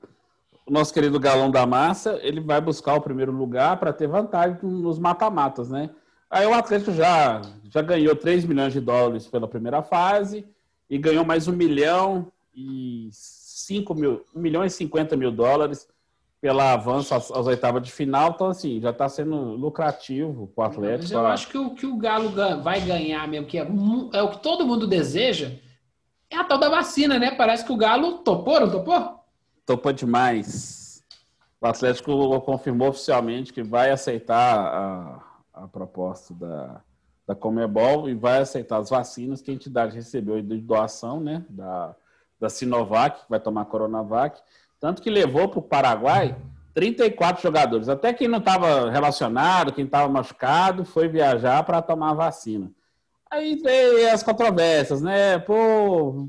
o 0.66 0.73
nosso 0.73 0.94
querido 0.94 1.18
Galão 1.18 1.51
da 1.51 1.66
Massa, 1.66 2.20
ele 2.23 2.40
vai 2.40 2.61
buscar 2.61 2.94
o 2.94 3.01
primeiro 3.01 3.33
lugar 3.33 3.77
para 3.81 3.92
ter 3.92 4.07
vantagem 4.07 4.57
nos 4.62 5.01
mata-matas, 5.01 5.68
né? 5.68 5.90
Aí 6.31 6.46
o 6.46 6.55
Atlético 6.55 6.92
já, 6.92 7.42
já 7.64 7.83
ganhou 7.83 8.14
3 8.14 8.44
milhões 8.44 8.73
de 8.73 8.81
dólares 8.81 9.27
pela 9.27 9.49
primeira 9.49 9.83
fase 9.83 10.46
e 10.90 10.98
ganhou 10.98 11.24
mais 11.24 11.46
1 11.46 11.53
milhão 11.53 12.26
e 12.53 13.09
5 13.12 13.94
mil, 13.94 14.24
1 14.35 14.40
milhão 14.40 14.64
e 14.64 14.70
50 14.70 15.16
mil 15.16 15.31
dólares 15.31 15.88
pela 16.40 16.72
avanço 16.72 17.14
às, 17.14 17.31
às 17.31 17.46
oitavas 17.46 17.83
de 17.83 17.92
final. 17.92 18.33
Então, 18.35 18.48
assim, 18.48 18.81
já 18.81 18.90
está 18.90 19.09
sendo 19.09 19.37
lucrativo 19.37 20.48
para 20.48 20.64
o 20.64 20.66
Atlético. 20.66 21.03
Mas 21.03 21.11
eu 21.12 21.26
acho 21.26 21.48
que 21.48 21.59
o 21.59 21.74
que 21.74 21.87
o 21.87 21.96
Galo 21.96 22.31
vai 22.62 22.81
ganhar 22.81 23.29
mesmo, 23.29 23.46
que 23.46 23.59
é, 23.59 23.66
é 24.12 24.22
o 24.22 24.31
que 24.31 24.42
todo 24.42 24.66
mundo 24.66 24.87
deseja, 24.87 25.53
é 26.29 26.37
a 26.37 26.44
tal 26.44 26.59
da 26.59 26.68
vacina, 26.68 27.18
né? 27.18 27.31
Parece 27.31 27.64
que 27.64 27.72
o 27.72 27.76
Galo 27.76 28.18
topou, 28.18 28.59
não 28.59 28.70
topou? 28.70 29.20
Topou 29.64 29.92
demais. 29.92 31.05
O 31.61 31.66
Atlético 31.66 32.40
confirmou 32.40 32.88
oficialmente 32.88 33.53
que 33.53 33.62
vai 33.62 33.90
aceitar 33.90 34.59
a, 34.59 35.22
a 35.53 35.68
proposta 35.68 36.33
da, 36.35 36.81
da 37.26 37.35
Comebol 37.35 38.09
e 38.09 38.14
vai 38.14 38.40
aceitar 38.40 38.78
as 38.78 38.90
vacinas 38.90 39.40
que 39.40 39.50
a 39.50 39.54
entidade 39.54 39.94
recebeu 39.94 40.40
de 40.42 40.59
doação, 40.59 41.20
né? 41.20 41.44
Da, 41.48 41.94
da 42.40 42.48
Sinovac, 42.48 43.22
que 43.22 43.30
vai 43.30 43.38
tomar 43.38 43.66
Coronavac. 43.66 44.40
Tanto 44.80 45.02
que 45.02 45.11
levou 45.11 45.48
para 45.48 45.59
o 45.59 45.62
Paraguai 45.62 46.37
34 46.74 47.42
jogadores. 47.42 47.88
Até 47.88 48.12
quem 48.12 48.28
não 48.28 48.38
estava 48.38 48.90
relacionado, 48.90 49.72
quem 49.72 49.85
estava 49.85 50.09
machucado, 50.09 50.85
foi 50.85 51.09
viajar 51.09 51.62
para 51.64 51.83
tomar 51.83 52.11
a 52.11 52.14
vacina. 52.14 52.70
Aí 53.30 53.56
veio 53.56 54.12
as 54.12 54.22
controvérsias, 54.22 55.00
né? 55.00 55.38
Pô, 55.38 56.28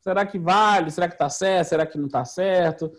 será 0.00 0.24
que 0.24 0.38
vale? 0.38 0.90
Será 0.90 1.08
que 1.08 1.14
está 1.14 1.28
certo? 1.28 1.68
Será 1.68 1.86
que 1.86 1.98
não 1.98 2.06
está 2.06 2.24
certo? 2.24 2.92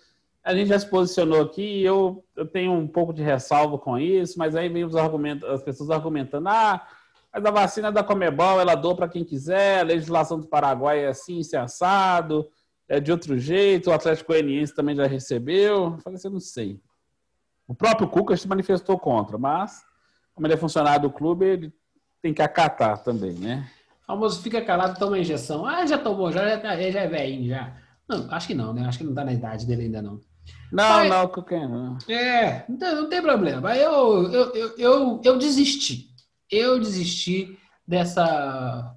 A 0.43 0.53
gente 0.53 0.69
já 0.69 0.79
se 0.79 0.89
posicionou 0.89 1.41
aqui, 1.41 1.83
eu, 1.83 2.23
eu 2.35 2.45
tenho 2.45 2.71
um 2.71 2.87
pouco 2.87 3.13
de 3.13 3.21
ressalvo 3.21 3.77
com 3.77 3.97
isso, 3.97 4.39
mas 4.39 4.55
aí 4.55 4.67
vem 4.69 4.83
os 4.83 4.95
argumentos, 4.95 5.47
as 5.47 5.61
pessoas 5.61 5.89
argumentando, 5.89 6.49
ah, 6.49 6.85
mas 7.33 7.45
a 7.45 7.51
vacina 7.51 7.91
da 7.91 8.03
Comebol, 8.03 8.59
ela 8.59 8.75
doa 8.75 8.95
para 8.95 9.07
quem 9.07 9.23
quiser, 9.23 9.79
a 9.79 9.83
legislação 9.83 10.39
do 10.39 10.47
Paraguai 10.47 11.05
é 11.05 11.07
assim, 11.07 11.43
se 11.43 11.55
é 11.55 11.59
assado, 11.59 12.49
é 12.87 12.99
de 12.99 13.11
outro 13.11 13.37
jeito, 13.37 13.89
o 13.89 13.93
Atlético 13.93 14.31
Goianiense 14.31 14.73
também 14.73 14.95
já 14.95 15.05
recebeu. 15.05 15.93
Eu 15.93 15.97
falei 15.99 16.17
assim, 16.17 16.27
eu 16.27 16.33
não 16.33 16.39
sei. 16.39 16.81
O 17.67 17.75
próprio 17.75 18.07
Cuca 18.07 18.35
se 18.35 18.47
manifestou 18.47 18.97
contra, 18.97 19.37
mas 19.37 19.83
como 20.33 20.47
ele 20.47 20.55
é 20.55 20.57
funcionário 20.57 21.03
do 21.03 21.11
clube, 21.11 21.45
ele 21.45 21.73
tem 22.21 22.33
que 22.33 22.41
acatar 22.41 23.03
também, 23.03 23.33
né? 23.33 23.69
O 24.03 24.13
famoso 24.13 24.41
fica 24.41 24.59
calado, 24.61 24.97
toma 24.97 25.19
injeção. 25.19 25.65
Ah, 25.65 25.85
já 25.85 25.97
tomou, 25.97 26.31
já, 26.31 26.57
já, 26.57 26.89
já 26.89 27.01
é 27.01 27.07
velhinho, 27.07 27.49
já. 27.49 27.75
Não, 28.07 28.31
acho 28.31 28.47
que 28.47 28.55
não, 28.55 28.73
né? 28.73 28.87
Acho 28.87 28.97
que 28.97 29.03
não 29.03 29.13
tá 29.13 29.23
na 29.23 29.33
idade 29.33 29.67
dele 29.67 29.83
ainda, 29.83 30.01
não. 30.01 30.19
Não, 30.71 30.89
Mas, 30.89 31.09
não, 31.09 31.27
Cuca 31.27 31.67
não. 31.67 31.97
É, 32.07 32.65
não, 32.67 33.01
não 33.03 33.09
tem 33.09 33.21
problema. 33.21 33.75
Eu, 33.75 34.31
eu, 34.31 34.55
eu, 34.55 34.77
eu, 34.77 35.21
eu 35.23 35.37
desisti. 35.37 36.08
Eu 36.49 36.79
desisti 36.79 37.57
dessa 37.87 38.95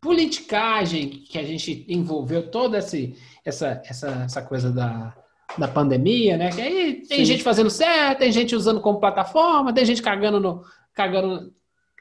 politicagem 0.00 1.10
que 1.10 1.38
a 1.38 1.42
gente 1.42 1.84
envolveu 1.88 2.50
toda 2.50 2.78
esse, 2.78 3.16
essa, 3.44 3.82
essa, 3.84 4.08
essa 4.24 4.42
coisa 4.42 4.72
da, 4.72 5.14
da 5.58 5.68
pandemia, 5.68 6.36
né? 6.36 6.50
Que 6.50 6.60
aí 6.60 6.94
tem 7.06 7.18
Sim. 7.18 7.24
gente 7.24 7.42
fazendo 7.42 7.68
certo, 7.68 8.20
tem 8.20 8.32
gente 8.32 8.56
usando 8.56 8.80
como 8.80 9.00
plataforma, 9.00 9.72
tem 9.72 9.84
gente 9.84 10.02
cagando 10.02 10.40
no, 10.40 10.64
cagando, 10.94 11.54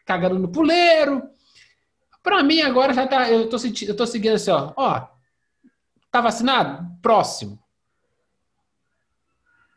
cagando 0.06 0.40
no 0.40 0.50
puleiro. 0.50 1.24
Para 2.24 2.44
mim, 2.44 2.62
agora 2.62 2.94
já 2.94 3.08
tá. 3.08 3.30
Eu 3.30 3.50
tô, 3.50 3.58
eu 3.88 3.96
tô 3.96 4.06
seguindo 4.06 4.36
assim, 4.36 4.52
ó. 4.52 4.74
Ó, 4.76 5.08
tá 6.12 6.22
vacinado? 6.22 6.88
Próximo. 7.02 7.60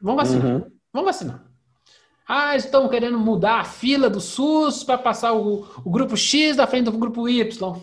Vamos 0.01 0.23
vacinar. 0.23 0.47
Uhum. 0.47 0.73
Vamos 0.93 1.07
vacinar. 1.07 1.52
Ah, 2.35 2.57
estão 2.57 2.89
querendo 2.89 3.19
mudar 3.19 3.61
a 3.61 3.65
fila 3.65 4.09
do 4.09 4.19
SUS 4.19 4.83
para 4.83 4.97
passar 4.97 5.35
o, 5.35 5.67
o 5.85 5.91
grupo 5.91 6.17
X 6.17 6.57
da 6.57 6.67
frente 6.67 6.87
do 6.87 6.93
grupo 6.93 7.29
Y. 7.29 7.77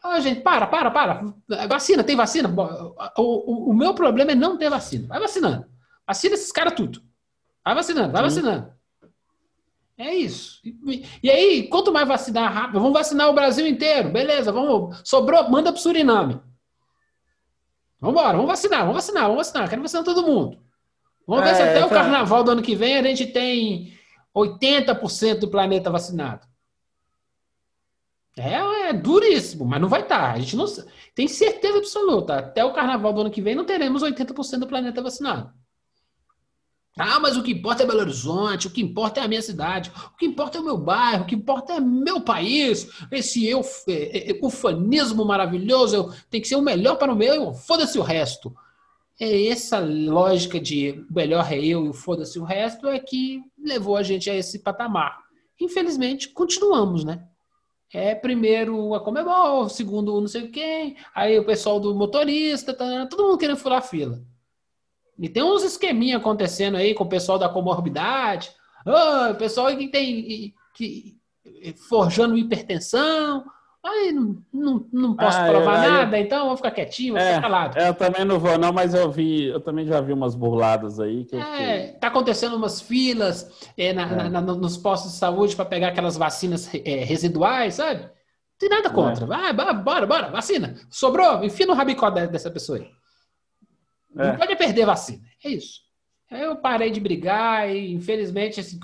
Ah, 0.00 0.20
gente, 0.20 0.42
para, 0.42 0.64
para, 0.68 0.92
para. 0.92 1.34
Vacina, 1.68 2.04
tem 2.04 2.14
vacina? 2.14 2.48
O, 2.48 3.22
o, 3.22 3.70
o, 3.70 3.74
meu 3.74 3.94
problema 3.94 4.30
é 4.30 4.34
não 4.36 4.56
ter 4.56 4.70
vacina. 4.70 5.08
Vai 5.08 5.18
vacinando. 5.18 5.66
Vacina 6.06 6.36
esses 6.36 6.52
caras 6.52 6.74
tudo. 6.74 7.02
Vai 7.64 7.74
vacinando, 7.74 8.12
vai 8.12 8.22
vacinando. 8.22 8.72
É 9.96 10.14
isso. 10.14 10.60
E, 10.64 11.04
e, 11.20 11.28
aí, 11.28 11.68
quanto 11.68 11.92
mais 11.92 12.06
vacinar 12.06 12.52
rápido, 12.52 12.78
vamos 12.78 12.92
vacinar 12.92 13.28
o 13.28 13.34
Brasil 13.34 13.66
inteiro. 13.66 14.10
Beleza, 14.10 14.52
vamos. 14.52 15.02
Sobrou, 15.04 15.50
manda 15.50 15.72
pro 15.72 15.82
Suriname. 15.82 16.40
Vamos 18.00 18.20
embora, 18.20 18.36
vamos 18.36 18.52
vacinar, 18.52 18.82
vamos 18.82 18.94
vacinar, 18.94 19.22
vamos 19.24 19.38
vacinar. 19.38 19.68
Quero 19.68 19.82
vacinar 19.82 20.04
todo 20.04 20.24
mundo. 20.24 20.67
Vamos 21.28 21.44
ver 21.44 21.50
é, 21.50 21.54
se 21.56 21.62
até 21.62 21.84
o 21.84 21.90
carnaval 21.90 22.42
do 22.42 22.52
ano 22.52 22.62
que 22.62 22.74
vem 22.74 22.96
a 22.96 23.02
gente 23.02 23.26
tem 23.26 23.92
80% 24.34 25.40
do 25.40 25.48
planeta 25.48 25.90
vacinado. 25.90 26.48
É, 28.34 28.88
é, 28.88 28.92
duríssimo, 28.94 29.66
mas 29.66 29.78
não 29.78 29.90
vai 29.90 30.00
estar. 30.00 30.28
Tá. 30.28 30.32
A 30.32 30.38
gente 30.38 30.56
não 30.56 30.64
tem 31.14 31.28
certeza 31.28 31.76
absoluta. 31.76 32.38
Até 32.38 32.64
o 32.64 32.72
carnaval 32.72 33.12
do 33.12 33.20
ano 33.20 33.30
que 33.30 33.42
vem 33.42 33.54
não 33.54 33.66
teremos 33.66 34.02
80% 34.02 34.60
do 34.60 34.66
planeta 34.66 35.02
vacinado. 35.02 35.52
Ah, 36.96 37.20
mas 37.20 37.36
o 37.36 37.42
que 37.42 37.52
importa 37.52 37.82
é 37.82 37.86
Belo 37.86 38.00
Horizonte, 38.00 38.66
o 38.66 38.70
que 38.70 38.80
importa 38.80 39.20
é 39.20 39.24
a 39.24 39.28
minha 39.28 39.42
cidade, 39.42 39.92
o 40.14 40.16
que 40.16 40.26
importa 40.26 40.56
é 40.56 40.60
o 40.60 40.64
meu 40.64 40.78
bairro, 40.78 41.24
o 41.24 41.26
que 41.26 41.34
importa 41.34 41.74
é 41.74 41.80
meu 41.80 42.22
país. 42.22 42.88
Esse 43.12 43.46
eu, 43.46 43.60
é, 43.86 44.30
é, 44.30 44.38
ufanismo 44.42 45.26
maravilhoso, 45.26 45.94
eu, 45.94 46.12
tem 46.30 46.40
que 46.40 46.48
ser 46.48 46.56
o 46.56 46.62
melhor 46.62 46.96
para 46.96 47.12
o 47.12 47.16
meu, 47.16 47.52
foda-se 47.52 47.98
o 47.98 48.02
resto. 48.02 48.56
É 49.20 49.48
essa 49.48 49.80
lógica 49.80 50.60
de 50.60 51.04
melhor 51.10 51.52
é 51.52 51.58
eu 51.58 51.90
e 51.90 51.92
foda-se 51.92 52.38
o 52.38 52.44
resto 52.44 52.86
é 52.86 52.98
que 52.98 53.42
levou 53.58 53.96
a 53.96 54.02
gente 54.02 54.30
a 54.30 54.34
esse 54.34 54.60
patamar. 54.60 55.18
Infelizmente, 55.60 56.28
continuamos, 56.28 57.04
né? 57.04 57.28
é 57.92 58.14
primeiro 58.14 58.94
a 58.94 59.00
Comebol, 59.00 59.68
segundo 59.68 60.20
não 60.20 60.28
sei 60.28 60.48
quem, 60.48 60.96
aí 61.14 61.38
o 61.38 61.44
pessoal 61.44 61.80
do 61.80 61.94
motorista, 61.94 62.74
tá, 62.74 63.06
todo 63.06 63.24
mundo 63.24 63.38
querendo 63.38 63.56
furar 63.56 63.82
fila. 63.82 64.22
E 65.18 65.28
tem 65.28 65.42
uns 65.42 65.64
esqueminha 65.64 66.18
acontecendo 66.18 66.76
aí 66.76 66.94
com 66.94 67.04
o 67.04 67.08
pessoal 67.08 67.38
da 67.38 67.48
comorbidade, 67.48 68.50
oh, 68.86 69.32
o 69.32 69.34
pessoal 69.34 69.74
que 69.76 69.88
tem 69.88 70.54
que, 70.74 71.16
forjando 71.88 72.36
hipertensão, 72.36 73.44
Aí 73.84 74.10
não, 74.12 74.42
não, 74.52 74.86
não 74.92 75.16
posso 75.16 75.38
ah, 75.38 75.46
provar 75.48 75.84
eu, 75.84 75.92
nada, 75.92 76.18
eu, 76.18 76.24
então 76.24 76.46
vou 76.48 76.56
ficar 76.56 76.72
quietinho, 76.72 77.14
vou 77.14 77.22
é, 77.22 77.28
ficar 77.28 77.42
calado. 77.42 77.78
Eu 77.78 77.94
também 77.94 78.24
não 78.24 78.38
vou, 78.38 78.58
não, 78.58 78.72
mas 78.72 78.92
eu 78.92 79.10
vi, 79.10 79.46
eu 79.46 79.60
também 79.60 79.86
já 79.86 80.00
vi 80.00 80.12
umas 80.12 80.34
burladas 80.34 80.98
aí. 80.98 81.24
Que 81.24 81.36
é, 81.36 81.42
fiquei... 81.42 81.92
tá 82.00 82.08
acontecendo 82.08 82.56
umas 82.56 82.80
filas 82.80 83.68
é, 83.76 83.92
na, 83.92 84.02
é. 84.02 84.28
na, 84.28 84.40
nos 84.40 84.76
postos 84.76 85.12
de 85.12 85.18
saúde 85.18 85.54
para 85.54 85.64
pegar 85.64 85.88
aquelas 85.88 86.16
vacinas 86.16 86.68
é, 86.74 87.04
residuais, 87.04 87.74
sabe? 87.74 88.02
Não 88.02 88.10
tem 88.58 88.68
nada 88.68 88.90
contra. 88.90 89.24
É. 89.24 89.28
Vai, 89.28 89.52
bora, 89.52 89.72
bora, 89.72 90.06
bora, 90.06 90.30
vacina. 90.30 90.74
Sobrou, 90.90 91.44
enfia 91.44 91.66
no 91.66 91.74
rabicó 91.74 92.10
dessa 92.10 92.50
pessoa 92.50 92.78
aí. 92.78 92.90
Não 94.12 94.24
é. 94.24 94.36
pode 94.36 94.56
perder 94.56 94.86
vacina. 94.86 95.22
É 95.44 95.50
isso. 95.50 95.87
Eu 96.30 96.56
parei 96.56 96.90
de 96.90 97.00
brigar 97.00 97.70
e, 97.70 97.92
infelizmente, 97.92 98.60
assim, 98.60 98.78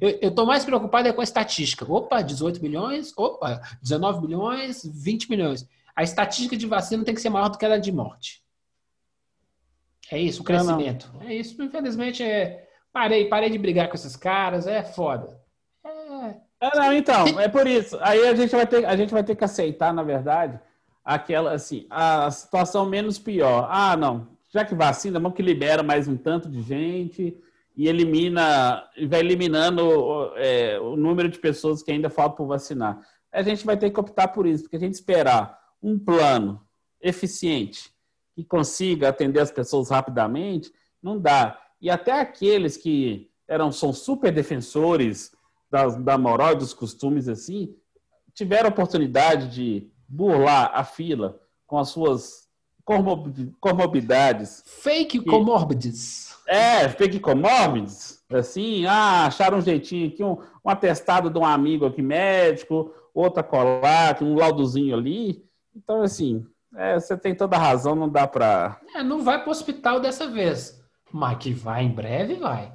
eu, 0.00 0.30
estou 0.30 0.44
mais 0.44 0.64
preocupado 0.64 1.06
é 1.06 1.12
com 1.12 1.20
a 1.20 1.24
estatística. 1.24 1.90
Opa, 1.90 2.22
18 2.22 2.60
milhões, 2.60 3.12
opa, 3.16 3.60
19 3.80 4.26
milhões, 4.26 4.82
20 4.84 5.30
milhões. 5.30 5.68
A 5.94 6.02
estatística 6.02 6.56
de 6.56 6.66
vacina 6.66 7.04
tem 7.04 7.14
que 7.14 7.20
ser 7.20 7.30
maior 7.30 7.50
do 7.50 7.58
que 7.58 7.64
a 7.64 7.78
de 7.78 7.92
morte. 7.92 8.42
É 10.10 10.18
isso, 10.18 10.42
o 10.42 10.44
crescimento. 10.44 11.08
Não, 11.12 11.20
não. 11.20 11.28
É 11.28 11.34
isso, 11.34 11.62
infelizmente, 11.62 12.22
é... 12.22 12.68
parei, 12.92 13.28
parei 13.28 13.50
de 13.50 13.58
brigar 13.58 13.88
com 13.88 13.94
esses 13.94 14.16
caras, 14.16 14.66
é 14.66 14.82
foda. 14.82 15.40
É... 15.84 16.34
é, 16.60 16.76
não, 16.76 16.92
então, 16.92 17.38
é 17.38 17.48
por 17.48 17.66
isso. 17.66 17.96
Aí 18.00 18.26
a 18.26 18.34
gente 18.34 18.50
vai 18.50 18.66
ter, 18.66 18.84
a 18.84 18.96
gente 18.96 19.12
vai 19.12 19.22
ter 19.22 19.36
que 19.36 19.44
aceitar, 19.44 19.92
na 19.94 20.02
verdade, 20.02 20.58
aquela, 21.04 21.52
assim, 21.52 21.86
a 21.90 22.28
situação 22.30 22.86
menos 22.86 23.18
pior. 23.18 23.68
Ah, 23.70 23.96
não, 23.96 24.26
já 24.52 24.64
que 24.64 24.74
vacina, 24.74 25.20
vamos 25.20 25.36
que 25.36 25.42
libera 25.42 25.82
mais 25.82 26.08
um 26.08 26.16
tanto 26.16 26.48
de 26.48 26.62
gente 26.62 27.36
e 27.76 27.86
elimina, 27.86 28.82
vai 29.08 29.20
eliminando 29.20 30.32
é, 30.36 30.80
o 30.80 30.96
número 30.96 31.28
de 31.28 31.38
pessoas 31.38 31.82
que 31.82 31.92
ainda 31.92 32.10
faltam 32.10 32.36
por 32.36 32.46
vacinar. 32.46 33.00
A 33.30 33.42
gente 33.42 33.64
vai 33.64 33.76
ter 33.76 33.90
que 33.90 34.00
optar 34.00 34.28
por 34.28 34.46
isso, 34.46 34.64
porque 34.64 34.76
a 34.76 34.80
gente 34.80 34.94
esperar 34.94 35.58
um 35.82 35.98
plano 35.98 36.60
eficiente 37.00 37.92
que 38.34 38.42
consiga 38.42 39.08
atender 39.08 39.40
as 39.40 39.52
pessoas 39.52 39.90
rapidamente, 39.90 40.72
não 41.02 41.20
dá. 41.20 41.60
E 41.80 41.90
até 41.90 42.12
aqueles 42.12 42.76
que 42.76 43.30
eram 43.46 43.70
são 43.70 43.92
super 43.92 44.32
defensores 44.32 45.30
da, 45.70 45.86
da 45.86 46.18
moral 46.18 46.52
e 46.52 46.56
dos 46.56 46.74
costumes 46.74 47.28
assim, 47.28 47.74
tiveram 48.34 48.70
oportunidade 48.70 49.54
de 49.54 49.90
burlar 50.08 50.72
a 50.74 50.84
fila 50.84 51.40
com 51.66 51.78
as 51.78 51.90
suas 51.90 52.47
comorbidades. 53.60 54.62
Fake 54.66 55.20
comorbidities. 55.24 56.36
É, 56.46 56.88
fake 56.88 57.20
comorbidities. 57.20 58.18
Assim, 58.30 58.86
ah, 58.86 59.26
acharam 59.26 59.58
um 59.58 59.62
jeitinho 59.62 60.08
aqui, 60.08 60.24
um, 60.24 60.38
um 60.64 60.70
atestado 60.70 61.30
de 61.30 61.38
um 61.38 61.44
amigo 61.44 61.86
aqui 61.86 62.02
médico, 62.02 62.92
outra 63.14 63.42
colar, 63.42 64.22
um 64.22 64.34
laudozinho 64.34 64.94
ali. 64.94 65.44
Então, 65.74 66.02
assim, 66.02 66.44
é, 66.76 66.98
você 66.98 67.16
tem 67.16 67.34
toda 67.34 67.56
a 67.56 67.60
razão, 67.60 67.94
não 67.94 68.08
dá 68.08 68.26
para. 68.26 68.78
É, 68.94 69.02
não 69.02 69.22
vai 69.22 69.38
para 69.38 69.48
o 69.48 69.52
hospital 69.52 70.00
dessa 70.00 70.26
vez. 70.26 70.78
Mas 71.10 71.38
que 71.38 71.52
vai 71.52 71.84
em 71.84 71.90
breve, 71.90 72.34
vai. 72.34 72.72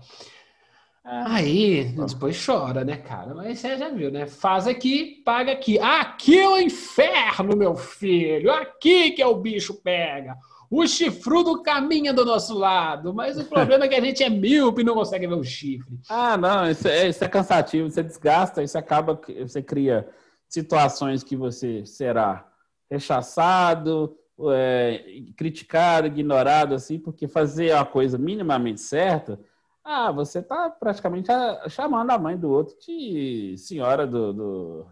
Aí, 1.05 1.83
depois 1.83 2.45
chora, 2.45 2.85
né, 2.85 2.95
cara? 2.95 3.35
Mas 3.35 3.59
você 3.59 3.77
já 3.77 3.89
viu, 3.89 4.09
né? 4.09 4.25
Faz 4.25 4.67
aqui, 4.67 5.21
paga 5.25 5.51
aqui. 5.51 5.77
Aqui 5.77 6.39
é 6.39 6.47
o 6.47 6.57
inferno, 6.57 7.57
meu 7.57 7.75
filho. 7.75 8.49
Aqui 8.49 9.11
que 9.11 9.21
é 9.21 9.27
o 9.27 9.35
bicho 9.35 9.73
pega. 9.83 10.37
O 10.71 10.87
chifrudo 10.87 11.61
caminha 11.61 12.13
do 12.13 12.23
nosso 12.23 12.57
lado. 12.57 13.13
Mas 13.13 13.37
o 13.37 13.43
problema 13.43 13.83
é 13.83 13.87
que 13.89 13.95
a 13.95 14.01
gente 14.01 14.23
é 14.23 14.29
míope 14.29 14.81
e 14.81 14.85
não 14.85 14.93
consegue 14.93 15.27
ver 15.27 15.35
o 15.35 15.43
chifre. 15.43 15.99
Ah, 16.09 16.37
não, 16.37 16.69
isso 16.71 16.87
é, 16.87 17.09
isso 17.09 17.23
é 17.23 17.27
cansativo, 17.27 17.89
você 17.89 18.01
desgasta, 18.01 18.63
isso 18.63 18.77
acaba, 18.77 19.19
você 19.41 19.61
cria 19.61 20.07
situações 20.47 21.21
que 21.21 21.35
você 21.35 21.85
será 21.85 22.47
rechaçado, 22.89 24.15
é, 24.51 25.03
criticado, 25.35 26.07
ignorado, 26.07 26.75
assim, 26.75 26.97
porque 26.97 27.27
fazer 27.27 27.71
a 27.73 27.83
coisa 27.83 28.17
minimamente 28.17 28.79
certa 28.79 29.37
ah, 29.85 30.11
você 30.11 30.41
tá 30.41 30.69
praticamente 30.69 31.29
chamando 31.69 32.11
a 32.11 32.17
mãe 32.17 32.37
do 32.37 32.49
outro 32.49 32.75
de 32.79 33.55
senhora 33.57 34.07
do. 34.07 34.33
do, 34.33 34.87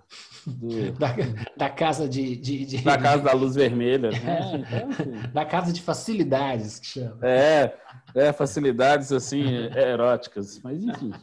do... 0.45 0.91
Da, 0.99 1.15
da, 1.55 1.69
casa 1.69 2.09
de, 2.09 2.35
de, 2.35 2.65
de, 2.65 2.83
Da 2.83 2.97
casa 2.97 3.23
da 3.23 3.33
luz 3.33 3.55
vermelha. 3.55 4.11
Né? 4.11 4.19
É, 4.25 4.57
então, 4.57 4.89
assim... 4.89 5.33
Da 5.33 5.45
casa 5.45 5.71
de 5.71 5.81
facilidades, 5.81 6.79
que 6.79 6.87
chama. 6.87 7.19
É, 7.21 7.73
é 8.13 8.33
facilidades 8.33 9.11
assim, 9.11 9.43
eróticas. 9.75 10.59
Mas 10.61 10.83
enfim. 10.83 11.13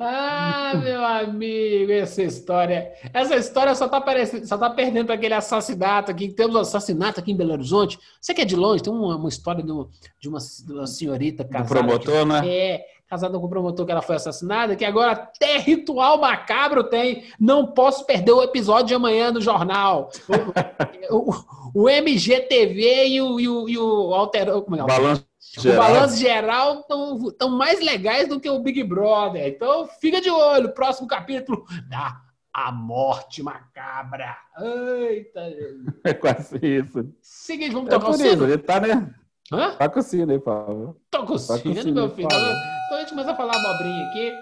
Ah, 0.00 0.72
meu 0.82 1.04
amigo, 1.04 1.92
essa 1.92 2.22
história. 2.22 2.92
Essa 3.12 3.36
história 3.36 3.74
só 3.74 3.88
tá, 3.88 4.00
parecendo, 4.00 4.46
só 4.46 4.56
tá 4.56 4.70
perdendo 4.70 5.06
para 5.06 5.14
aquele 5.14 5.34
assassinato 5.34 6.10
aqui. 6.10 6.28
Temos 6.28 6.56
um 6.56 6.60
assassinato 6.60 7.20
aqui 7.20 7.32
em 7.32 7.36
Belo 7.36 7.52
Horizonte. 7.52 7.98
Você 8.20 8.32
que 8.32 8.42
é 8.42 8.44
de 8.44 8.56
longe, 8.56 8.82
tem 8.82 8.92
uma, 8.92 9.16
uma 9.16 9.28
história 9.28 9.62
de, 9.62 9.70
uma, 9.70 9.88
de 10.20 10.28
uma, 10.28 10.86
senhorita 10.86 11.44
casada. 11.44 11.82
Do 11.82 11.86
promotor, 11.86 12.20
que, 12.20 12.24
né? 12.24 12.48
É, 12.48 12.84
casada 13.08 13.38
com 13.38 13.46
o 13.46 13.48
promotor 13.48 13.84
que 13.84 13.92
ela 13.92 14.02
foi 14.02 14.16
assassinada, 14.16 14.74
que 14.74 14.84
agora 14.84 15.12
até 15.12 15.58
ritual 15.58 16.18
macabro 16.18 16.84
tem. 16.84 17.24
Não 17.38 17.66
posso 17.66 18.06
perder 18.06 18.32
o 18.32 18.42
episódio 18.42 18.88
de 18.88 18.94
amanhã 18.94 19.30
no 19.30 19.40
jornal. 19.40 20.10
O, 21.10 21.30
o, 21.30 21.84
o 21.84 21.88
MGTV 21.88 23.08
e 23.08 23.20
o, 23.20 23.40
e 23.40 23.48
o, 23.48 23.68
e 23.68 23.78
o. 23.78 24.30
Como 24.64 24.76
é? 24.76 24.82
Balanço 24.82 25.33
Geral. 25.52 25.74
O 25.74 25.78
balanço 25.78 26.16
geral 26.16 26.80
estão 26.80 27.30
tão 27.32 27.50
mais 27.50 27.80
legais 27.80 28.28
do 28.28 28.40
que 28.40 28.48
o 28.48 28.58
Big 28.58 28.82
Brother. 28.82 29.46
Então 29.46 29.86
fica 30.00 30.20
de 30.20 30.30
olho. 30.30 30.72
Próximo 30.72 31.06
capítulo 31.06 31.64
da 31.88 32.20
A 32.52 32.72
Morte 32.72 33.42
Macabra. 33.42 34.36
Eita. 34.58 35.40
É 36.02 36.14
quase 36.14 36.58
isso. 36.62 37.08
Seguinte, 37.22 37.72
vamos 37.72 37.88
é 37.88 37.90
tocar 37.92 38.10
o 38.10 38.14
sino? 38.14 38.44
Ele 38.44 38.58
tá, 38.58 38.80
né? 38.80 39.14
Hã? 39.52 39.72
Tá 39.76 39.88
com 39.88 40.00
o 40.00 40.02
sino 40.02 40.32
aí, 40.32 40.38
Paulo. 40.38 41.00
Toca 41.10 41.34
o 41.34 41.38
sino, 41.38 41.92
meu 41.92 42.10
filho. 42.10 42.26
Então 42.26 42.96
a 42.96 43.00
gente 43.00 43.10
começa 43.10 43.32
a 43.32 43.36
falar 43.36 43.56
abobrinha 43.56 44.08
aqui. 44.08 44.32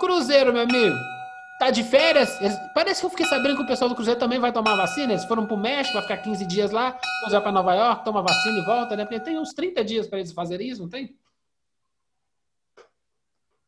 Cruzeiro, 0.00 0.52
meu 0.52 0.62
amigo. 0.62 1.15
Tá 1.58 1.70
de 1.70 1.82
férias? 1.82 2.38
Eles- 2.40 2.58
Parece 2.74 3.00
que 3.00 3.06
eu 3.06 3.10
fiquei 3.10 3.26
sabendo 3.26 3.56
que 3.56 3.62
o 3.62 3.66
pessoal 3.66 3.88
do 3.88 3.94
Cruzeiro 3.94 4.20
também 4.20 4.38
vai 4.38 4.52
tomar 4.52 4.76
vacina. 4.76 5.12
Eles 5.12 5.24
foram 5.24 5.46
pro 5.46 5.56
México, 5.56 5.94
vai 5.94 6.02
ficar 6.02 6.18
15 6.18 6.46
dias 6.46 6.70
lá, 6.70 6.90
depois 6.90 7.32
vai 7.32 7.40
pra 7.40 7.52
Nova 7.52 7.74
York, 7.74 8.04
toma 8.04 8.22
vacina 8.22 8.58
e 8.58 8.64
volta, 8.64 8.94
né? 8.94 9.04
Porque 9.04 9.20
tem 9.20 9.38
uns 9.38 9.54
30 9.54 9.82
dias 9.84 10.06
para 10.06 10.18
eles 10.18 10.32
fazerem 10.32 10.68
isso, 10.68 10.82
não 10.82 10.88
tem? 10.90 11.16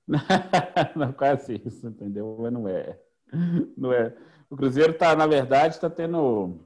não, 0.97 1.13
quase 1.13 1.63
isso, 1.65 1.87
entendeu? 1.87 2.37
Mas 2.41 2.53
não 2.53 2.69
é. 2.69 2.99
Não 3.77 3.93
é. 3.93 4.15
O 4.51 4.57
Cruzeiro 4.57 4.93
tá, 4.95 5.15
na 5.15 5.27
verdade, 5.27 5.79
tá 5.79 5.91
tendo 5.91 6.59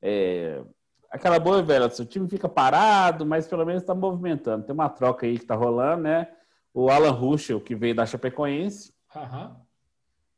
é, 0.00 0.62
aquela 1.10 1.38
boa 1.38 1.62
velha. 1.62 1.86
O 1.86 2.04
time 2.04 2.28
fica 2.28 2.48
parado, 2.48 3.24
mas 3.24 3.46
pelo 3.46 3.64
menos 3.64 3.82
está 3.82 3.94
movimentando. 3.94 4.64
Tem 4.64 4.74
uma 4.74 4.88
troca 4.88 5.26
aí 5.26 5.38
que 5.38 5.46
tá 5.46 5.54
rolando, 5.54 6.02
né? 6.02 6.28
O 6.74 6.90
Alan 6.90 7.10
Ruschel, 7.10 7.60
que 7.60 7.74
veio 7.74 7.94
da 7.94 8.06
Chapecoense, 8.06 8.92
Aham. 9.14 9.56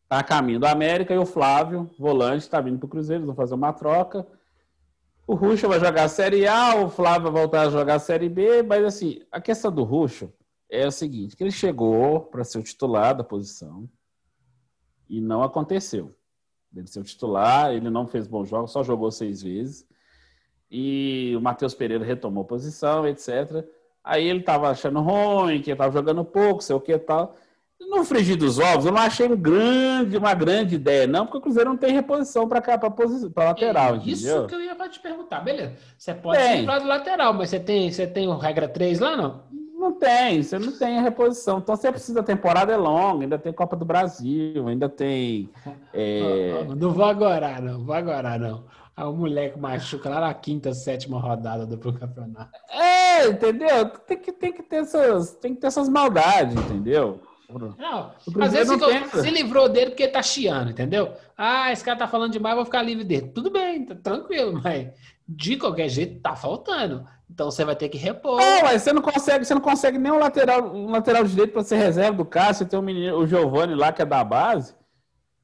Tá 0.08 0.18
a 0.18 0.22
caminho 0.22 0.60
do 0.60 0.66
América, 0.66 1.14
e 1.14 1.18
o 1.18 1.26
Flávio, 1.26 1.90
volante, 1.98 2.48
tá 2.48 2.60
vindo 2.60 2.78
pro 2.78 2.88
Cruzeiro, 2.88 3.20
eles 3.20 3.26
vão 3.26 3.36
fazer 3.36 3.54
uma 3.54 3.72
troca. 3.72 4.26
O 5.26 5.34
Ruschel 5.34 5.70
vai 5.70 5.80
jogar 5.80 6.04
a 6.04 6.08
Série 6.08 6.46
A, 6.46 6.76
o 6.76 6.90
Flávio 6.90 7.30
vai 7.30 7.42
voltar 7.42 7.62
a 7.62 7.70
jogar 7.70 7.94
a 7.94 7.98
Série 7.98 8.28
B, 8.28 8.62
mas 8.62 8.84
assim, 8.84 9.20
a 9.32 9.40
questão 9.40 9.72
do 9.72 9.82
Ruschel 9.82 10.32
é 10.68 10.86
o 10.86 10.90
seguinte, 10.90 11.36
que 11.36 11.42
ele 11.42 11.50
chegou 11.50 12.20
para 12.20 12.44
ser 12.44 12.58
o 12.58 12.62
titular 12.62 13.14
da 13.14 13.24
posição 13.24 13.88
e 15.08 15.20
não 15.20 15.42
aconteceu. 15.42 16.14
Ele 16.74 16.86
ser 16.86 17.00
o 17.00 17.04
titular, 17.04 17.72
ele 17.72 17.88
não 17.88 18.06
fez 18.06 18.26
bons 18.26 18.48
jogos, 18.48 18.72
só 18.72 18.82
jogou 18.82 19.10
seis 19.10 19.42
vezes. 19.42 19.86
E 20.70 21.32
o 21.36 21.40
Matheus 21.40 21.74
Pereira 21.74 22.04
retomou 22.04 22.44
posição, 22.44 23.06
etc. 23.06 23.64
Aí 24.02 24.26
ele 24.26 24.42
tava 24.42 24.68
achando 24.68 25.00
ruim, 25.00 25.62
que 25.62 25.74
tava 25.74 25.92
jogando 25.92 26.24
pouco, 26.24 26.62
sei 26.62 26.74
o 26.74 26.80
que 26.80 26.98
tal. 26.98 27.36
No 27.88 28.04
frigir 28.04 28.36
dos 28.36 28.58
ovos, 28.58 28.86
eu 28.86 28.92
não 28.92 29.00
achei 29.00 29.26
um 29.26 29.36
grande, 29.36 30.16
uma 30.16 30.34
grande 30.34 30.74
ideia, 30.74 31.06
não, 31.06 31.24
porque 31.26 31.38
o 31.38 31.40
Cruzeiro 31.40 31.70
não 31.70 31.76
tem 31.76 31.92
reposição 31.92 32.48
para 32.48 32.60
cá, 32.60 32.78
para 32.78 32.92
lateral, 33.44 33.94
É 33.94 33.98
Isso 33.98 34.26
entendeu? 34.26 34.46
que 34.46 34.54
eu 34.54 34.60
ia 34.62 34.74
te 34.88 35.00
perguntar. 35.00 35.40
Beleza. 35.40 35.74
Você 35.96 36.14
pode 36.14 36.38
Tem. 36.38 36.66
ser 36.66 36.80
do 36.80 36.86
lateral, 36.86 37.32
mas 37.34 37.50
você 37.50 37.60
tem, 37.60 37.90
você 37.90 38.06
tem 38.06 38.28
o 38.28 38.36
regra 38.36 38.68
3 38.68 38.98
lá, 39.00 39.16
não? 39.16 39.42
Não 39.74 39.92
tem, 39.92 40.42
você 40.42 40.58
não 40.58 40.72
tem 40.72 40.98
a 40.98 41.02
reposição. 41.02 41.58
Então 41.58 41.76
você 41.76 41.90
precisa, 41.90 42.20
a 42.20 42.22
temporada 42.22 42.72
é 42.72 42.76
longa, 42.76 43.24
ainda 43.24 43.38
tem 43.38 43.52
Copa 43.52 43.76
do 43.76 43.84
Brasil, 43.84 44.66
ainda 44.66 44.88
tem. 44.88 45.50
é, 45.92 46.64
ó, 46.70 46.74
Não 46.74 46.90
vou 46.90 47.04
agora, 47.04 47.60
não. 47.60 47.84
Vou 47.84 47.94
agora, 47.94 48.38
não. 48.38 48.64
Aí 48.96 49.04
o 49.04 49.12
moleque 49.12 49.58
machuca 49.58 50.08
lá 50.08 50.20
na 50.20 50.32
quinta, 50.32 50.72
sétima 50.72 51.18
rodada 51.18 51.66
do 51.66 51.76
campeonato. 51.76 52.52
É, 52.70 53.26
entendeu? 53.26 53.90
Tem 54.06 54.16
que, 54.16 54.32
tem 54.32 54.52
que 54.52 54.62
ter 54.62 54.76
essas, 54.76 55.32
tem 55.32 55.54
que 55.54 55.60
ter 55.60 55.66
essas 55.66 55.88
maldades, 55.88 56.54
entendeu? 56.54 57.20
Não, 57.48 58.12
às 58.40 58.52
vezes 58.52 58.68
não 58.68 58.78
tenta. 58.88 59.20
se 59.20 59.30
livrou 59.30 59.68
dele 59.68 59.90
porque 59.90 60.08
tá 60.08 60.22
chiando, 60.22 60.70
entendeu? 60.70 61.12
Ah, 61.36 61.70
esse 61.70 61.84
cara 61.84 61.98
tá 61.98 62.08
falando 62.08 62.32
demais, 62.32 62.56
vou 62.56 62.64
ficar 62.64 62.82
livre 62.82 63.04
dele. 63.04 63.28
Tudo 63.34 63.50
bem, 63.50 63.84
tá 63.84 63.94
tranquilo, 63.94 64.60
mas 64.62 64.88
de 65.28 65.56
qualquer 65.56 65.88
jeito 65.88 66.20
tá 66.20 66.34
faltando. 66.34 67.06
Então 67.30 67.50
você 67.50 67.64
vai 67.64 67.74
ter 67.74 67.88
que 67.88 67.98
repor. 67.98 68.40
Não, 68.40 68.62
mas 68.62 68.82
você 68.82 68.92
não 68.92 69.02
consegue, 69.02 69.44
você 69.44 69.54
não 69.54 69.60
consegue 69.60 69.98
nem 69.98 70.12
um 70.12 70.18
lateral, 70.18 70.74
um 70.74 70.90
lateral 70.90 71.24
direito 71.24 71.52
para 71.52 71.64
ser 71.64 71.76
reserva 71.76 72.16
do 72.16 72.24
Cássio. 72.24 72.64
Você 72.64 72.66
tem 72.66 72.78
um 72.78 72.82
menino, 72.82 73.16
o 73.16 73.26
Giovani 73.26 73.74
lá, 73.74 73.92
que 73.92 74.02
é 74.02 74.04
da 74.04 74.22
base, 74.22 74.74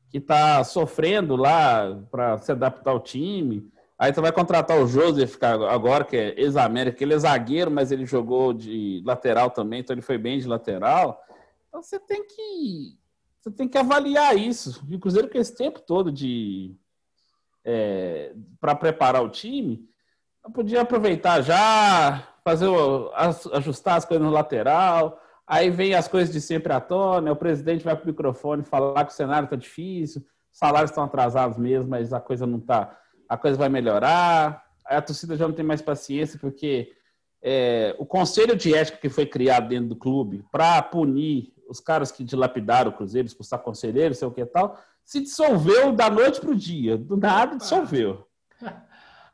que 0.08 0.20
tá 0.20 0.62
sofrendo 0.64 1.36
lá 1.36 1.98
para 2.10 2.38
se 2.38 2.52
adaptar 2.52 2.90
ao 2.90 3.00
time. 3.00 3.68
Aí 3.98 4.12
tu 4.12 4.22
vai 4.22 4.32
contratar 4.32 4.78
o 4.78 4.86
Joseph 4.86 5.36
agora, 5.42 6.04
que 6.04 6.16
é 6.16 6.34
ex-América. 6.40 7.02
Ele 7.02 7.14
é 7.14 7.18
zagueiro, 7.18 7.70
mas 7.70 7.92
ele 7.92 8.06
jogou 8.06 8.52
de 8.52 9.02
lateral 9.04 9.50
também, 9.50 9.80
então 9.80 9.92
ele 9.92 10.00
foi 10.00 10.16
bem 10.16 10.38
de 10.38 10.48
lateral. 10.48 11.20
Então 11.70 11.82
você 11.82 12.00
tem 12.00 12.26
que, 12.26 12.98
você 13.40 13.50
tem 13.50 13.68
que 13.68 13.78
avaliar 13.78 14.36
isso. 14.36 14.84
E 14.90 14.96
o 14.96 15.00
Cruzeiro 15.00 15.30
com 15.30 15.38
esse 15.38 15.56
tempo 15.56 15.80
todo 15.80 16.12
de 16.12 16.76
para 18.60 18.74
preparar 18.74 19.22
o 19.22 19.28
time, 19.28 19.88
podia 20.52 20.80
aproveitar 20.80 21.40
já, 21.42 22.26
fazer 22.42 22.68
ajustar 23.52 23.96
as 23.96 24.04
coisas 24.04 24.26
no 24.26 24.32
lateral. 24.32 25.20
Aí 25.46 25.70
vem 25.70 25.94
as 25.94 26.08
coisas 26.08 26.32
de 26.32 26.40
sempre 26.40 26.72
à 26.72 26.80
tona. 26.80 27.32
O 27.32 27.36
presidente 27.36 27.84
vai 27.84 27.94
para 27.94 28.04
o 28.04 28.08
microfone 28.08 28.64
falar 28.64 29.04
que 29.04 29.12
o 29.12 29.16
cenário 29.16 29.44
está 29.44 29.56
difícil, 29.56 30.24
os 30.50 30.58
salários 30.58 30.90
estão 30.90 31.04
atrasados 31.04 31.56
mesmo, 31.58 31.90
mas 31.90 32.12
a 32.12 32.20
coisa 32.20 32.46
não 32.46 32.58
está. 32.58 32.98
A 33.28 33.36
coisa 33.36 33.56
vai 33.56 33.68
melhorar. 33.68 34.64
Aí 34.84 34.96
a 34.96 35.02
torcida 35.02 35.36
já 35.36 35.46
não 35.46 35.54
tem 35.54 35.64
mais 35.64 35.82
paciência, 35.82 36.38
porque 36.38 36.92
é, 37.42 37.94
o 37.98 38.06
conselho 38.06 38.56
de 38.56 38.74
ética 38.74 38.98
que 38.98 39.08
foi 39.08 39.26
criado 39.26 39.68
dentro 39.68 39.90
do 39.90 39.96
clube 39.96 40.44
para 40.50 40.82
punir 40.82 41.52
os 41.70 41.80
caras 41.80 42.10
que 42.10 42.24
dilapidaram 42.24 42.90
o 42.90 42.94
Cruzeiro, 42.94 43.26
expulsar 43.26 43.60
conselheiros, 43.60 44.18
sei 44.18 44.26
o 44.26 44.32
que 44.32 44.40
e 44.40 44.46
tal, 44.46 44.76
se 45.04 45.20
dissolveu 45.20 45.92
da 45.92 46.10
noite 46.10 46.40
para 46.40 46.50
o 46.50 46.54
dia. 46.54 46.98
Do 46.98 47.16
nada 47.16 47.56
dissolveu. 47.56 48.26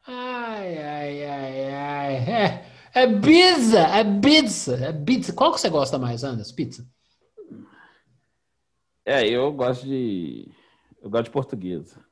Ai, 0.08 0.78
ai, 0.78 1.24
ai, 1.24 1.74
ai. 1.74 2.14
É, 2.14 2.64
é 2.94 3.06
pizza, 3.20 3.80
é 3.80 4.04
pizza, 4.20 4.76
é 4.76 4.92
pizza. 4.92 5.32
Qual 5.32 5.52
que 5.52 5.60
você 5.60 5.68
gosta 5.68 5.98
mais, 5.98 6.22
Anderson? 6.22 6.54
Pizza? 6.54 6.86
É, 9.04 9.28
eu 9.28 9.52
gosto 9.52 9.84
de. 9.84 10.48
Eu 11.02 11.10
gosto 11.10 11.24
de 11.24 11.30
portuguesa. 11.30 12.04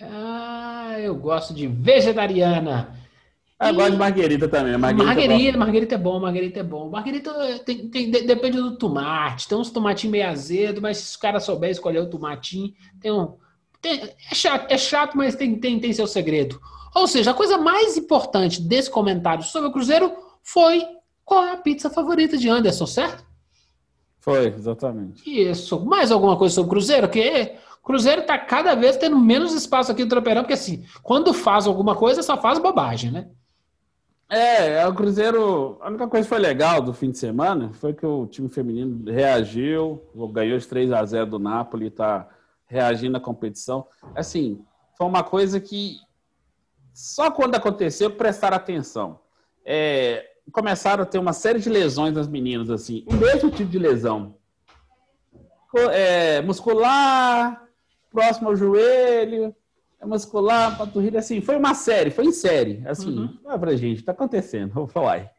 Ah, 0.00 0.96
eu 0.98 1.14
gosto 1.14 1.52
de 1.52 1.66
vegetariana. 1.66 2.96
Ah, 3.62 3.68
eu 3.68 3.74
E- 3.74 3.76
gosto 3.76 3.92
de 3.92 3.96
marguerita 3.98 4.48
também. 4.48 4.76
Marguerita, 4.76 5.04
Marguerita, 5.14 5.58
marguerita 5.58 5.94
é 5.94 5.98
bom, 5.98 6.18
marguerita 6.20 6.60
é 6.60 6.62
bom. 6.62 6.90
Marguerita 6.90 7.58
tem, 7.64 7.88
tem- 7.88 8.10
de- 8.10 8.22
depende 8.22 8.56
do 8.58 8.76
tomate. 8.76 9.46
Tem 9.48 9.56
uns 9.56 9.70
tomatinhos 9.70 10.12
meio 10.12 10.28
azedo, 10.28 10.82
mas 10.82 10.98
se 10.98 11.10
os 11.10 11.16
caras 11.16 11.44
souberem 11.44 11.72
escolher 11.72 12.00
o 12.00 12.10
tomatinho, 12.10 12.72
tem 13.00 13.12
um. 13.12 13.34
tem- 13.80 14.00
é, 14.30 14.34
chato, 14.34 14.70
é 14.70 14.78
chato, 14.78 15.16
mas 15.16 15.34
tem, 15.34 15.58
tem, 15.58 15.78
tem 15.80 15.92
seu 15.92 16.06
segredo. 16.06 16.60
Ou 16.94 17.06
seja, 17.06 17.30
a 17.30 17.34
coisa 17.34 17.56
mais 17.58 17.96
importante 17.96 18.60
desse 18.60 18.90
comentário 18.90 19.42
sobre 19.44 19.68
o 19.68 19.72
Cruzeiro 19.72 20.12
foi 20.42 20.84
qual 21.24 21.44
é 21.44 21.52
a 21.52 21.56
pizza 21.56 21.88
favorita 21.88 22.36
de 22.36 22.48
Anderson, 22.48 22.86
certo? 22.86 23.24
Foi, 24.20 24.46
exatamente. 24.46 25.22
Isso. 25.28 25.80
Mais 25.84 26.12
alguma 26.12 26.36
coisa 26.36 26.54
sobre 26.54 26.66
o 26.68 26.70
Cruzeiro? 26.70 27.08
Que 27.08 27.52
Cruzeiro 27.82 28.22
tá 28.22 28.38
cada 28.38 28.74
vez 28.76 28.96
tendo 28.96 29.18
menos 29.18 29.52
espaço 29.52 29.90
aqui 29.90 30.04
no 30.04 30.08
Tropeirão, 30.08 30.42
porque 30.42 30.54
assim, 30.54 30.84
quando 31.02 31.32
faz 31.34 31.66
alguma 31.66 31.96
coisa, 31.96 32.22
só 32.22 32.36
faz 32.40 32.58
bobagem, 32.60 33.10
né? 33.10 33.28
É, 34.32 34.78
é, 34.78 34.88
o 34.88 34.94
Cruzeiro. 34.94 35.76
A 35.82 35.88
única 35.88 36.08
coisa 36.08 36.24
que 36.24 36.30
foi 36.30 36.38
legal 36.38 36.80
do 36.80 36.94
fim 36.94 37.10
de 37.10 37.18
semana 37.18 37.70
foi 37.74 37.92
que 37.92 38.06
o 38.06 38.26
time 38.26 38.48
feminino 38.48 39.04
reagiu, 39.12 40.02
ganhou 40.32 40.56
de 40.58 40.66
3 40.66 40.90
a 40.90 41.04
0 41.04 41.32
do 41.32 41.38
Napoli, 41.38 41.90
tá 41.90 42.26
reagindo 42.66 43.18
à 43.18 43.20
competição. 43.20 43.86
Assim, 44.14 44.64
foi 44.96 45.06
uma 45.06 45.22
coisa 45.22 45.60
que 45.60 45.98
só 46.94 47.30
quando 47.30 47.56
aconteceu 47.56 48.10
prestaram 48.10 48.56
atenção. 48.56 49.20
É, 49.66 50.26
começaram 50.50 51.02
a 51.02 51.06
ter 51.06 51.18
uma 51.18 51.34
série 51.34 51.58
de 51.58 51.68
lesões 51.68 52.14
das 52.14 52.26
meninas, 52.26 52.70
assim, 52.70 53.04
o 53.06 53.12
mesmo 53.12 53.50
tipo 53.50 53.70
de 53.70 53.78
lesão. 53.78 54.34
É, 55.90 56.40
muscular, 56.40 57.68
próximo 58.10 58.48
ao 58.48 58.56
joelho, 58.56 59.54
muscular, 60.06 60.76
panturrilha, 60.76 61.18
assim, 61.18 61.40
foi 61.40 61.56
uma 61.56 61.74
série, 61.74 62.10
foi 62.10 62.26
em 62.26 62.32
série, 62.32 62.82
assim, 62.86 63.18
uhum. 63.18 63.38
ah, 63.46 63.58
pra 63.58 63.76
gente, 63.76 64.02
tá 64.02 64.12
acontecendo, 64.12 64.72
vou 64.72 64.86
falar. 64.86 65.30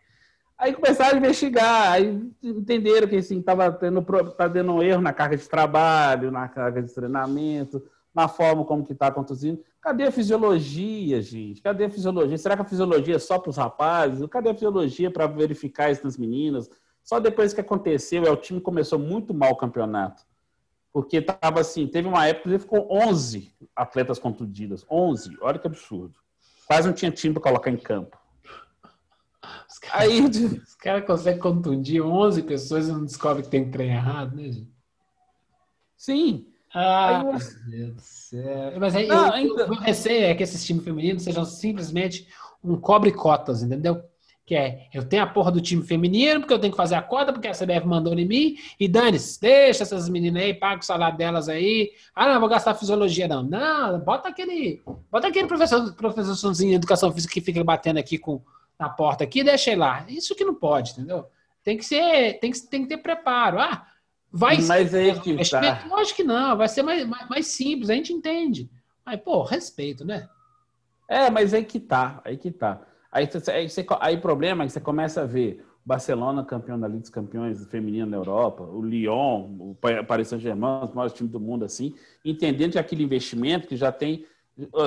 Aí 0.57 0.73
começaram 0.73 1.15
a 1.15 1.17
investigar, 1.17 1.91
aí 1.91 2.21
entenderam 2.41 3.07
que 3.07 3.17
assim, 3.17 3.41
tava 3.41 3.71
tendo, 3.71 4.01
tá 4.37 4.49
tendo 4.49 4.71
um 4.71 4.81
erro 4.81 5.01
na 5.01 5.11
carga 5.11 5.35
de 5.35 5.47
trabalho, 5.47 6.31
na 6.31 6.47
carga 6.47 6.81
de 6.81 6.93
treinamento, 6.93 7.83
na 8.13 8.27
forma 8.27 8.63
como 8.63 8.85
que 8.85 8.95
tá 8.95 9.11
conduzindo. 9.11 9.61
Cadê 9.81 10.03
a 10.03 10.11
fisiologia, 10.11 11.21
gente? 11.21 11.61
Cadê 11.61 11.85
a 11.85 11.89
fisiologia? 11.89 12.37
Será 12.37 12.55
que 12.55 12.61
a 12.61 12.65
fisiologia 12.65 13.15
é 13.15 13.19
só 13.19 13.37
para 13.37 13.49
os 13.49 13.57
rapazes? 13.57 14.25
Cadê 14.27 14.49
a 14.49 14.53
fisiologia 14.53 15.11
para 15.11 15.27
verificar 15.27 15.91
isso 15.91 16.05
nas 16.05 16.17
meninas? 16.17 16.69
Só 17.03 17.19
depois 17.19 17.53
que 17.53 17.59
aconteceu, 17.59 18.23
é, 18.23 18.31
o 18.31 18.37
time 18.37 18.61
começou 18.61 18.97
muito 18.97 19.33
mal 19.33 19.51
o 19.51 19.57
campeonato. 19.57 20.23
Porque 20.93 21.19
tava 21.19 21.59
assim, 21.59 21.87
teve 21.87 22.07
uma 22.07 22.27
época 22.27 22.51
que 22.51 22.59
ficou 22.59 22.87
11 22.91 23.51
atletas 23.75 24.19
contundidas. 24.19 24.85
11, 24.87 25.35
olha 25.41 25.57
que 25.57 25.65
absurdo. 25.65 26.13
Quase 26.67 26.87
não 26.87 26.93
tinha 26.93 27.11
time 27.11 27.33
para 27.33 27.41
colocar 27.41 27.71
em 27.71 27.77
campo. 27.77 28.15
Os 29.67 29.79
caras 29.79 30.07
Aí, 30.07 30.21
os 30.63 30.75
cara 30.75 31.01
conseguem 31.01 31.39
contundir 31.39 31.99
11 31.99 32.43
pessoas 32.43 32.87
e 32.87 32.91
não 32.91 33.05
descobrem 33.05 33.43
que 33.43 33.49
tem 33.49 33.71
trem 33.71 33.89
errado, 33.89 34.35
né, 34.35 34.51
gente? 34.51 34.71
Sim. 35.97 36.45
Ah, 36.71 37.19
aí, 37.19 37.23
meu 37.23 37.39
Deus 37.67 37.95
do 37.95 38.01
céu. 38.01 38.79
Mas 38.79 38.95
aí, 38.95 39.07
não, 39.07 39.35
eu, 39.35 39.53
então... 39.53 39.69
o 39.69 39.75
receio 39.75 40.25
é 40.25 40.35
que 40.35 40.43
esses 40.43 40.63
times 40.63 40.83
femininos 40.83 41.23
sejam 41.23 41.43
simplesmente 41.43 42.27
um 42.63 42.79
cobre-cotas, 42.79 43.63
entendeu? 43.63 44.03
Que 44.45 44.55
é, 44.55 44.89
eu 44.93 45.07
tenho 45.07 45.23
a 45.23 45.27
porra 45.27 45.51
do 45.51 45.61
time 45.61 45.81
feminino, 45.81 46.41
porque 46.41 46.53
eu 46.53 46.59
tenho 46.59 46.71
que 46.71 46.77
fazer 46.77 46.95
a 46.95 47.01
cota, 47.01 47.31
porque 47.31 47.47
a 47.47 47.53
CBF 47.53 47.87
mandou 47.87 48.13
em 48.13 48.25
mim, 48.25 48.57
e 48.77 48.89
dane-se, 48.89 49.39
deixa 49.39 49.83
essas 49.83 50.09
meninas 50.09 50.43
aí, 50.43 50.53
paga 50.53 50.81
o 50.81 50.85
salário 50.85 51.17
delas 51.17 51.47
aí. 51.47 51.91
Ah, 52.13 52.33
não, 52.33 52.39
vou 52.41 52.49
gastar 52.49 52.75
fisiologia, 52.75 53.27
não. 53.27 53.41
Não, 53.41 53.99
bota 53.99 54.27
aquele. 54.27 54.81
Bota 55.09 55.27
aquele 55.27 55.47
professor, 55.47 55.93
professorzinho 55.93 56.71
de 56.71 56.75
educação 56.75 57.11
física 57.13 57.33
que 57.33 57.41
fica 57.41 57.63
batendo 57.63 57.99
aqui 57.99 58.17
com, 58.17 58.41
na 58.77 58.89
porta 58.89 59.23
aqui, 59.23 59.43
deixa 59.43 59.71
ele 59.71 59.79
lá. 59.79 60.05
Isso 60.09 60.35
que 60.35 60.43
não 60.43 60.55
pode, 60.55 60.91
entendeu? 60.91 61.25
Tem 61.63 61.77
que 61.77 61.85
ser, 61.85 62.39
tem 62.39 62.51
que, 62.51 62.61
tem 62.67 62.81
que 62.83 62.89
ter 62.89 62.97
preparo. 62.97 63.59
Ah, 63.59 63.87
vai 64.29 64.57
Mas 64.57 64.89
ser. 64.89 65.09
É 65.09 65.19
que 65.19 65.49
tá. 65.49 65.85
Eu 65.89 65.95
acho 65.95 66.13
que 66.13 66.23
não, 66.23 66.57
vai 66.57 66.67
ser 66.67 66.83
mais, 66.83 67.05
mais, 67.07 67.29
mais 67.29 67.47
simples, 67.47 67.89
a 67.89 67.93
gente 67.93 68.11
entende. 68.11 68.69
Mas, 69.05 69.21
pô, 69.21 69.43
respeito, 69.43 70.03
né? 70.03 70.27
É, 71.07 71.29
mas 71.29 71.53
aí 71.53 71.63
que 71.63 71.79
tá, 71.79 72.21
aí 72.25 72.37
que 72.37 72.51
tá. 72.51 72.81
Aí, 73.13 73.29
aí, 73.53 73.67
aí 73.99 74.17
problema 74.17 74.63
é 74.63 74.67
que 74.67 74.73
você 74.73 74.79
começa 74.79 75.21
a 75.21 75.25
ver 75.25 75.63
Barcelona 75.85 76.43
campeão 76.43 76.79
da 76.79 76.87
Liga 76.87 77.01
dos 77.01 77.09
Campeões 77.11 77.63
feminino 77.67 78.07
na 78.07 78.17
Europa, 78.17 78.63
o 78.63 78.81
Lyon, 78.81 79.55
o 79.59 79.77
Paris 80.07 80.29
Saint-Germain, 80.29 80.85
os 80.85 80.93
maiores 80.93 81.13
times 81.13 81.31
do 81.31 81.39
mundo 81.39 81.63
assim, 81.63 81.93
entendendo 82.25 82.71
que 82.71 82.79
aquele 82.79 83.03
investimento 83.03 83.67
que 83.67 83.77
já 83.77 83.91
tem 83.91 84.25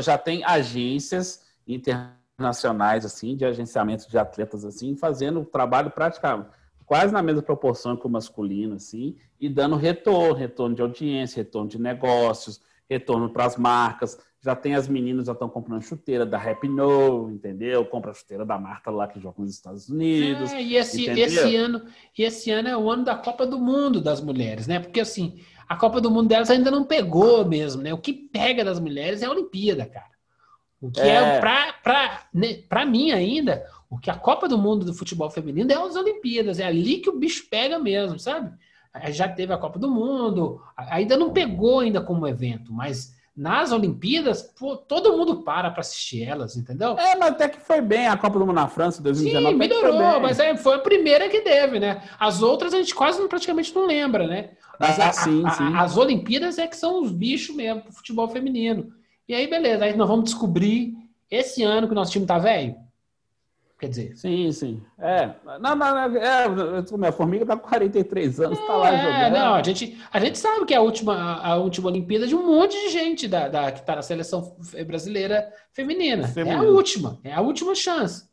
já 0.00 0.18
tem 0.18 0.44
agências 0.44 1.44
internacionais 1.66 3.04
assim, 3.04 3.36
de 3.36 3.44
agenciamento 3.44 4.10
de 4.10 4.18
atletas 4.18 4.64
assim, 4.64 4.96
fazendo 4.96 5.40
o 5.40 5.44
trabalho 5.44 5.90
praticamente 5.90 6.48
quase 6.84 7.12
na 7.12 7.20
mesma 7.20 7.42
proporção 7.42 7.96
que 7.96 8.06
o 8.06 8.10
masculino 8.10 8.76
assim, 8.76 9.16
e 9.40 9.48
dando 9.48 9.76
retorno, 9.76 10.34
retorno 10.34 10.74
de 10.74 10.82
audiência, 10.82 11.42
retorno 11.42 11.68
de 11.68 11.80
negócios, 11.80 12.60
retorno 12.88 13.28
para 13.28 13.44
as 13.44 13.56
marcas 13.56 14.18
já 14.46 14.54
tem 14.54 14.76
as 14.76 14.86
meninas 14.86 15.26
já 15.26 15.32
estão 15.32 15.48
comprando 15.48 15.82
chuteira 15.82 16.24
da 16.24 16.40
Happy 16.40 16.68
No, 16.68 17.28
entendeu? 17.32 17.84
Compra 17.84 18.12
a 18.12 18.14
chuteira 18.14 18.46
da 18.46 18.56
Marta 18.56 18.92
lá 18.92 19.08
que 19.08 19.18
joga 19.18 19.42
nos 19.42 19.50
Estados 19.50 19.88
Unidos. 19.88 20.52
É, 20.52 20.62
e 20.62 20.76
esse, 20.76 21.10
esse 21.10 21.56
ano, 21.56 21.82
e 22.16 22.22
esse 22.22 22.48
ano 22.52 22.68
é 22.68 22.76
o 22.76 22.88
ano 22.88 23.04
da 23.04 23.16
Copa 23.16 23.44
do 23.44 23.58
Mundo 23.58 24.00
das 24.00 24.20
mulheres, 24.20 24.68
né? 24.68 24.78
Porque 24.78 25.00
assim, 25.00 25.40
a 25.68 25.74
Copa 25.74 26.00
do 26.00 26.12
Mundo 26.12 26.28
delas 26.28 26.48
ainda 26.48 26.70
não 26.70 26.84
pegou 26.84 27.44
mesmo, 27.44 27.82
né? 27.82 27.92
O 27.92 27.98
que 27.98 28.12
pega 28.12 28.64
das 28.64 28.78
mulheres 28.78 29.20
é 29.20 29.26
a 29.26 29.30
Olimpíada, 29.32 29.84
cara. 29.84 30.14
O 30.80 30.92
que 30.92 31.00
é, 31.00 31.14
é 31.14 31.40
para 31.40 31.72
para 32.68 32.84
né, 32.84 32.90
mim 32.90 33.10
ainda, 33.10 33.66
o 33.90 33.98
que 33.98 34.12
a 34.12 34.16
Copa 34.16 34.46
do 34.46 34.56
Mundo 34.56 34.86
do 34.86 34.94
futebol 34.94 35.28
feminino 35.28 35.72
é 35.72 35.74
as 35.74 35.96
Olimpíadas, 35.96 36.60
é 36.60 36.66
ali 36.66 36.98
que 36.98 37.10
o 37.10 37.18
bicho 37.18 37.48
pega 37.50 37.80
mesmo, 37.80 38.16
sabe? 38.16 38.56
Já 39.08 39.28
teve 39.28 39.52
a 39.52 39.58
Copa 39.58 39.76
do 39.76 39.90
Mundo, 39.90 40.62
ainda 40.76 41.16
não 41.16 41.32
pegou 41.32 41.80
ainda 41.80 42.00
como 42.00 42.28
evento, 42.28 42.72
mas 42.72 43.15
nas 43.36 43.70
Olimpíadas, 43.70 44.42
pô, 44.42 44.76
todo 44.76 45.16
mundo 45.16 45.42
para 45.42 45.70
para 45.70 45.80
assistir 45.80 46.22
elas, 46.22 46.56
entendeu? 46.56 46.98
É, 46.98 47.14
mas 47.16 47.32
até 47.32 47.48
que 47.48 47.60
foi 47.60 47.82
bem 47.82 48.08
a 48.08 48.16
Copa 48.16 48.38
do 48.38 48.46
Mundo 48.46 48.54
na 48.54 48.66
França 48.66 49.00
em 49.00 49.02
2019. 49.02 49.52
Sim, 49.52 49.58
melhorou, 49.58 50.20
mas 50.20 50.38
é, 50.38 50.56
foi 50.56 50.76
a 50.76 50.78
primeira 50.78 51.28
que 51.28 51.42
teve, 51.42 51.78
né? 51.78 52.02
As 52.18 52.40
outras 52.40 52.72
a 52.72 52.78
gente 52.78 52.94
quase 52.94 53.22
praticamente 53.28 53.74
não 53.74 53.86
lembra, 53.86 54.26
né? 54.26 54.50
Mas 54.80 54.98
ah, 54.98 55.08
a, 55.08 55.12
sim, 55.12 55.42
a, 55.44 55.50
sim. 55.50 55.76
as 55.76 55.98
Olimpíadas 55.98 56.56
é 56.58 56.66
que 56.66 56.76
são 56.76 57.02
os 57.02 57.12
bichos 57.12 57.54
mesmo 57.54 57.82
pro 57.82 57.92
futebol 57.92 58.26
feminino. 58.28 58.90
E 59.28 59.34
aí, 59.34 59.46
beleza, 59.46 59.84
aí 59.84 59.94
nós 59.94 60.08
vamos 60.08 60.24
descobrir 60.24 60.94
esse 61.30 61.62
ano 61.62 61.86
que 61.86 61.92
o 61.92 61.96
nosso 61.96 62.12
time 62.12 62.24
tá 62.24 62.38
velho. 62.38 62.76
Quer 63.78 63.88
dizer. 63.90 64.16
Sim, 64.16 64.50
sim. 64.52 64.82
É. 64.98 65.34
Não, 65.60 65.76
não, 65.76 65.98
é, 65.98 66.48
minha 66.96 67.12
formiga 67.12 67.44
tá 67.44 67.56
com 67.56 67.68
43 67.68 68.40
anos, 68.40 68.58
é, 68.58 68.66
tá 68.66 68.74
lá 68.74 68.96
jogando. 68.96 69.14
É, 69.14 69.30
não, 69.30 69.54
a 69.54 69.62
gente, 69.62 69.98
a 70.10 70.18
gente 70.18 70.38
sabe 70.38 70.64
que 70.64 70.72
é 70.72 70.78
a 70.78 70.80
última, 70.80 71.34
a 71.42 71.56
última 71.56 71.88
Olimpíada 71.88 72.26
de 72.26 72.34
um 72.34 72.46
monte 72.46 72.72
de 72.72 72.88
gente 72.88 73.28
da, 73.28 73.48
da 73.48 73.70
que 73.70 73.84
tá 73.84 73.96
na 73.96 74.02
seleção 74.02 74.56
brasileira 74.86 75.52
feminina. 75.72 76.26
feminina. 76.28 76.64
É 76.64 76.66
a 76.66 76.70
última, 76.70 77.20
é 77.22 77.34
a 77.34 77.40
última 77.42 77.74
chance. 77.74 78.26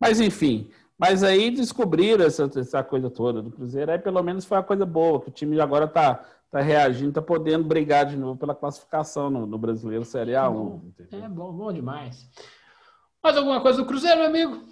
Mas 0.00 0.20
enfim, 0.20 0.70
mas 0.96 1.24
aí 1.24 1.50
descobriram 1.50 2.24
essa, 2.24 2.48
essa 2.56 2.84
coisa 2.84 3.10
toda 3.10 3.42
do 3.42 3.50
Cruzeiro, 3.50 3.90
aí 3.90 3.98
pelo 3.98 4.22
menos 4.22 4.44
foi 4.44 4.58
uma 4.58 4.62
coisa 4.62 4.86
boa, 4.86 5.20
que 5.20 5.28
o 5.28 5.32
time 5.32 5.60
agora 5.60 5.88
tá, 5.88 6.24
tá 6.52 6.60
reagindo, 6.60 7.10
tá 7.10 7.22
podendo 7.22 7.64
brigar 7.64 8.06
de 8.06 8.16
novo 8.16 8.38
pela 8.38 8.54
classificação 8.54 9.28
no, 9.28 9.44
no 9.44 9.58
Brasileiro 9.58 10.04
Série 10.04 10.34
A1. 10.34 10.36
É 10.36 10.50
bom, 10.50 10.82
é 11.10 11.28
bom, 11.28 11.52
bom 11.52 11.72
demais. 11.72 12.30
Mais 13.28 13.36
alguma 13.36 13.60
coisa 13.60 13.76
do 13.76 13.84
Cruzeiro, 13.84 14.20
meu 14.20 14.26
amigo? 14.26 14.64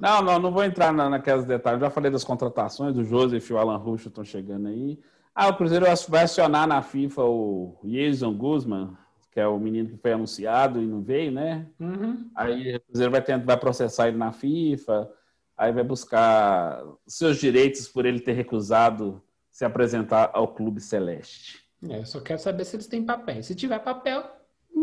Não, 0.00 0.22
não, 0.22 0.38
não 0.38 0.50
vou 0.50 0.64
entrar 0.64 0.94
na, 0.94 1.10
naqueles 1.10 1.44
detalhes. 1.44 1.78
Já 1.78 1.90
falei 1.90 2.10
das 2.10 2.24
contratações, 2.24 2.94
do 2.94 3.04
Joseph 3.04 3.46
e 3.50 3.52
o 3.52 3.58
Alan 3.58 3.76
Russo 3.76 4.08
estão 4.08 4.24
chegando 4.24 4.68
aí. 4.68 4.98
Ah, 5.34 5.48
o 5.48 5.56
Cruzeiro 5.58 5.84
vai 6.08 6.22
acionar 6.22 6.66
na 6.66 6.80
FIFA 6.80 7.24
o 7.24 7.78
Jason 7.84 8.32
Guzman, 8.32 8.96
que 9.30 9.38
é 9.38 9.46
o 9.46 9.58
menino 9.58 9.90
que 9.90 9.98
foi 9.98 10.10
anunciado 10.10 10.80
e 10.80 10.86
não 10.86 11.02
veio, 11.02 11.32
né? 11.32 11.66
Uhum. 11.78 12.30
Aí 12.34 12.76
o 12.76 12.80
Cruzeiro 12.80 13.12
vai, 13.12 13.20
tentar, 13.20 13.44
vai 13.44 13.58
processar 13.58 14.08
ele 14.08 14.16
na 14.16 14.32
FIFA, 14.32 15.10
aí 15.54 15.70
vai 15.70 15.84
buscar 15.84 16.82
seus 17.06 17.36
direitos 17.36 17.88
por 17.88 18.06
ele 18.06 18.20
ter 18.20 18.32
recusado 18.32 19.22
se 19.50 19.66
apresentar 19.66 20.30
ao 20.32 20.48
Clube 20.48 20.80
Celeste. 20.80 21.62
É, 21.90 21.98
eu 21.98 22.06
só 22.06 22.22
quero 22.22 22.38
saber 22.38 22.64
se 22.64 22.74
eles 22.74 22.86
têm 22.86 23.04
papel. 23.04 23.42
Se 23.42 23.54
tiver 23.54 23.80
papel, 23.80 24.24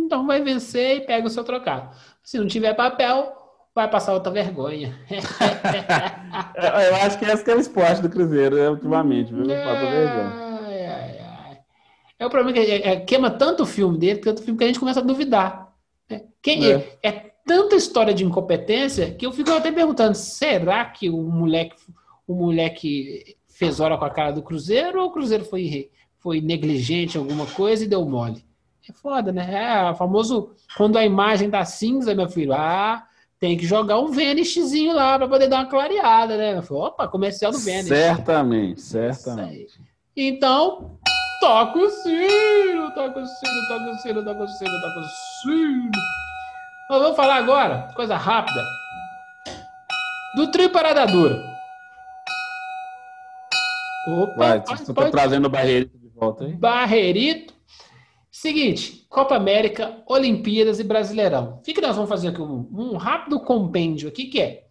então 0.10 0.26
vai 0.26 0.41
vencer 0.41 0.98
e 0.98 1.02
pega 1.02 1.28
o 1.28 1.30
seu 1.30 1.43
trocado. 1.43 1.95
Se 2.24 2.39
não 2.39 2.48
tiver 2.48 2.74
papel, 2.74 3.32
vai 3.76 3.88
passar 3.88 4.15
outra 4.15 4.32
vergonha. 4.32 4.98
eu 6.58 6.95
acho 6.95 7.19
que 7.19 7.26
esse 7.26 7.43
que 7.43 7.52
é 7.52 7.56
o 7.56 7.60
esporte 7.60 8.02
do 8.02 8.10
Cruzeiro, 8.10 8.56
né, 8.56 8.69
ultimamente, 8.72 9.32
viu? 9.32 9.45
Ai, 10.65 10.86
ai, 10.88 11.20
ai. 11.20 11.57
É 12.18 12.26
o 12.26 12.30
problema 12.30 12.53
que 12.53 12.72
é, 12.72 12.88
é, 12.89 12.99
queima 13.01 13.30
tanto 13.30 13.62
o 13.62 13.68
filme 13.68 13.99
dele, 13.99 14.20
tanto 14.20 14.41
filme 14.41 14.57
que 14.57 14.64
a 14.64 14.68
gente 14.68 14.80
começa 14.80 14.99
a 14.99 15.03
duvidar. 15.03 15.72
Né? 16.10 16.24
Quem 16.41 16.74
é. 16.74 16.97
é 17.03 17.12
tanta 17.45 17.76
história 17.76 18.14
de 18.14 18.26
incompetência 18.26 19.12
que 19.12 19.28
eu 19.28 19.32
fico 19.32 19.51
até 19.51 19.72
perguntando: 19.72 20.16
será 20.16 20.86
que 20.86 21.07
o 21.07 21.22
moleque, 21.22 21.76
o 22.28 22.34
moleque 22.34 23.38
fez 23.47 23.80
hora 23.80 23.95
com 23.95 24.05
a 24.05 24.10
cara 24.10 24.32
do 24.32 24.41
Cruzeiro 24.41 25.01
ou 25.01 25.10
o 25.10 25.12
Cruzeiro 25.12 25.45
foi, 25.45 25.91
foi 26.18 26.41
negligente 26.41 27.16
em 27.16 27.22
alguma 27.22 27.45
coisa 27.45 27.84
e 27.84 27.88
deu 27.88 28.03
mole? 28.05 28.49
É 28.90 28.94
foda, 28.94 29.32
né? 29.32 29.90
É 29.92 29.94
famoso 29.94 30.52
quando 30.76 30.98
a 30.98 31.06
imagem 31.06 31.50
tá 31.50 31.64
cinza, 31.64 32.16
meu 32.16 32.28
filho. 32.28 32.54
Ah, 32.54 33.06
tem 33.40 33.56
que 33.58 33.66
jogar 33.66 34.00
um 34.00 34.12
Vanishzinho 34.12 34.94
lá 34.96 35.18
para 35.18 35.28
poder 35.28 35.48
dar 35.48 35.58
uma 35.58 35.70
clareada, 35.70 36.36
né? 36.38 36.62
Opa, 36.70 37.08
comercial 37.08 37.52
do 37.52 37.60
Vanish. 37.60 37.88
Certamente, 37.88 38.82
certamente. 38.82 39.80
Então, 40.16 40.98
toca 41.40 41.78
o 41.80 41.90
sino, 41.90 42.92
toca 42.94 43.20
o 43.20 43.26
sino, 43.26 43.68
toca 43.68 43.90
o 43.92 43.96
sino, 44.00 44.24
toca 44.26 44.44
o 44.44 44.48
sino, 44.48 44.82
toca 44.82 45.00
o 45.00 45.08
sino. 45.44 45.92
Mas 46.90 47.02
vamos 47.02 47.16
falar 47.16 47.36
agora, 47.36 47.92
coisa 47.96 48.18
rápida. 48.18 48.66
Do 50.36 50.50
trio 50.52 50.70
Parada 50.72 51.06
Dura. 51.06 51.40
Opa, 54.08 54.34
Vai, 54.36 54.62
pode- 54.62 54.80
você 54.80 54.86
tá 54.88 54.94
pode- 54.94 55.12
trazendo 55.12 55.46
o 55.46 55.50
Barreirito 55.50 55.98
de 55.98 56.08
volta 56.10 56.46
aí? 56.46 56.54
Barreirito. 56.54 57.54
Seguinte, 58.40 59.06
Copa 59.10 59.36
América, 59.36 60.02
Olimpíadas 60.08 60.80
e 60.80 60.84
Brasileirão. 60.86 61.58
O 61.58 61.62
que, 61.62 61.82
nós 61.82 61.98
vamos 61.98 62.10
fazer 62.10 62.30
aqui? 62.30 62.42
Um, 62.42 62.96
rápido 62.96 63.42
compêndio 63.42 64.08
aqui, 64.08 64.28
que 64.28 64.40
é, 64.40 64.66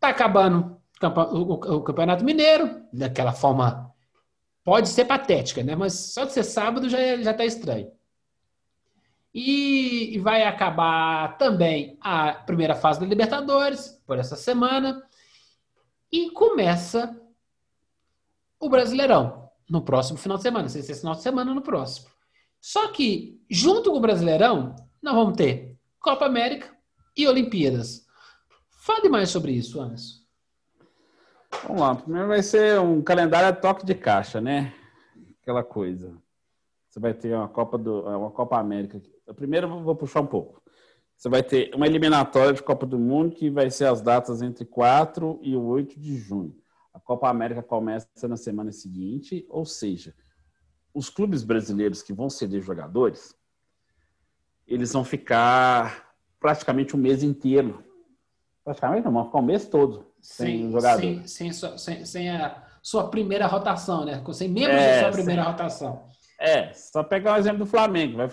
tá 0.00 0.08
acabando 0.08 0.76
o 1.00 1.82
Campeonato 1.82 2.24
Mineiro, 2.24 2.82
daquela 2.92 3.32
forma, 3.32 3.94
pode 4.64 4.88
ser 4.88 5.04
patética, 5.04 5.62
né? 5.62 5.76
Mas 5.76 5.92
só 6.12 6.24
de 6.24 6.32
ser 6.32 6.42
sábado 6.42 6.88
já, 6.88 6.98
é- 6.98 7.22
já 7.22 7.32
tá 7.32 7.44
estranho. 7.44 7.92
E, 9.32 10.18
vai 10.18 10.42
acabar 10.42 11.38
também 11.38 11.96
a 12.00 12.32
primeira 12.32 12.74
fase 12.74 12.98
da 12.98 13.06
Libertadores, 13.06 14.02
por 14.04 14.18
essa 14.18 14.34
semana. 14.34 15.00
E 16.10 16.30
começa 16.32 17.16
o 18.58 18.68
Brasileirão 18.68 19.48
no 19.70 19.80
próximo 19.80 20.18
final 20.18 20.38
de 20.38 20.42
semana. 20.42 20.68
Se 20.68 20.78
é 20.78 20.80
esse 20.80 20.92
final 20.96 21.14
de 21.14 21.22
semana 21.22 21.54
no 21.54 21.62
próximo. 21.62 22.15
Só 22.66 22.88
que, 22.88 23.40
junto 23.48 23.92
com 23.92 23.98
o 23.98 24.00
Brasileirão, 24.00 24.74
nós 25.00 25.14
vamos 25.14 25.36
ter 25.36 25.78
Copa 26.00 26.26
América 26.26 26.76
e 27.16 27.24
Olimpíadas. 27.24 28.04
Fale 28.68 29.08
mais 29.08 29.30
sobre 29.30 29.52
isso, 29.52 29.80
Anderson. 29.80 30.16
Vamos 31.62 31.80
lá. 31.80 31.94
Primeiro 31.94 32.26
vai 32.26 32.42
ser 32.42 32.80
um 32.80 33.00
calendário 33.00 33.50
a 33.50 33.52
toque 33.52 33.86
de 33.86 33.94
caixa, 33.94 34.40
né? 34.40 34.74
Aquela 35.40 35.62
coisa. 35.62 36.20
Você 36.88 36.98
vai 36.98 37.14
ter 37.14 37.36
uma 37.36 37.46
Copa 37.46 37.78
do, 37.78 38.00
uma 38.00 38.32
Copa 38.32 38.58
América. 38.58 39.00
Primeiro 39.36 39.68
eu 39.68 39.84
vou 39.84 39.94
puxar 39.94 40.22
um 40.22 40.26
pouco. 40.26 40.60
Você 41.16 41.28
vai 41.28 41.44
ter 41.44 41.72
uma 41.72 41.86
eliminatória 41.86 42.52
de 42.52 42.64
Copa 42.64 42.84
do 42.84 42.98
Mundo 42.98 43.36
que 43.36 43.48
vai 43.48 43.70
ser 43.70 43.84
as 43.84 44.00
datas 44.00 44.42
entre 44.42 44.64
4 44.64 45.38
e 45.40 45.54
8 45.54 46.00
de 46.00 46.16
junho. 46.16 46.52
A 46.92 46.98
Copa 46.98 47.28
América 47.28 47.62
começa 47.62 48.08
na 48.26 48.36
semana 48.36 48.72
seguinte, 48.72 49.46
ou 49.48 49.64
seja, 49.64 50.12
os 50.96 51.10
clubes 51.10 51.42
brasileiros 51.42 52.02
que 52.02 52.12
vão 52.14 52.30
ceder 52.30 52.62
jogadores, 52.62 53.34
eles 54.66 54.92
vão 54.92 55.04
ficar 55.04 56.14
praticamente 56.40 56.94
o 56.94 56.98
mês 56.98 57.22
inteiro. 57.22 57.84
Praticamente 58.64 59.04
não, 59.04 59.12
vão 59.12 59.26
ficar 59.26 59.38
o 59.38 59.42
mês 59.42 59.66
todo 59.68 60.06
sem, 60.20 60.62
Sem, 60.62 60.72
jogador. 60.72 61.00
sem, 61.00 61.52
sem, 61.52 61.52
sem- 61.78 62.04
sem 62.06 62.30
a 62.30 62.62
sua 62.82 63.08
primeira 63.10 63.46
rotação, 63.46 64.04
né? 64.06 64.22
Sem 64.32 64.48
membros 64.48 64.74
É, 64.74 64.94
da 64.94 64.98
sua 65.00 65.12
sem- 65.12 65.24
primeira 65.24 65.42
rotação. 65.42 66.08
É, 66.40 66.72
só 66.72 67.02
pegar 67.02 67.34
o 67.34 67.36
exemplo 67.36 67.58
do 67.58 67.66
Flamengo. 67.66 68.16
Vai 68.16 68.30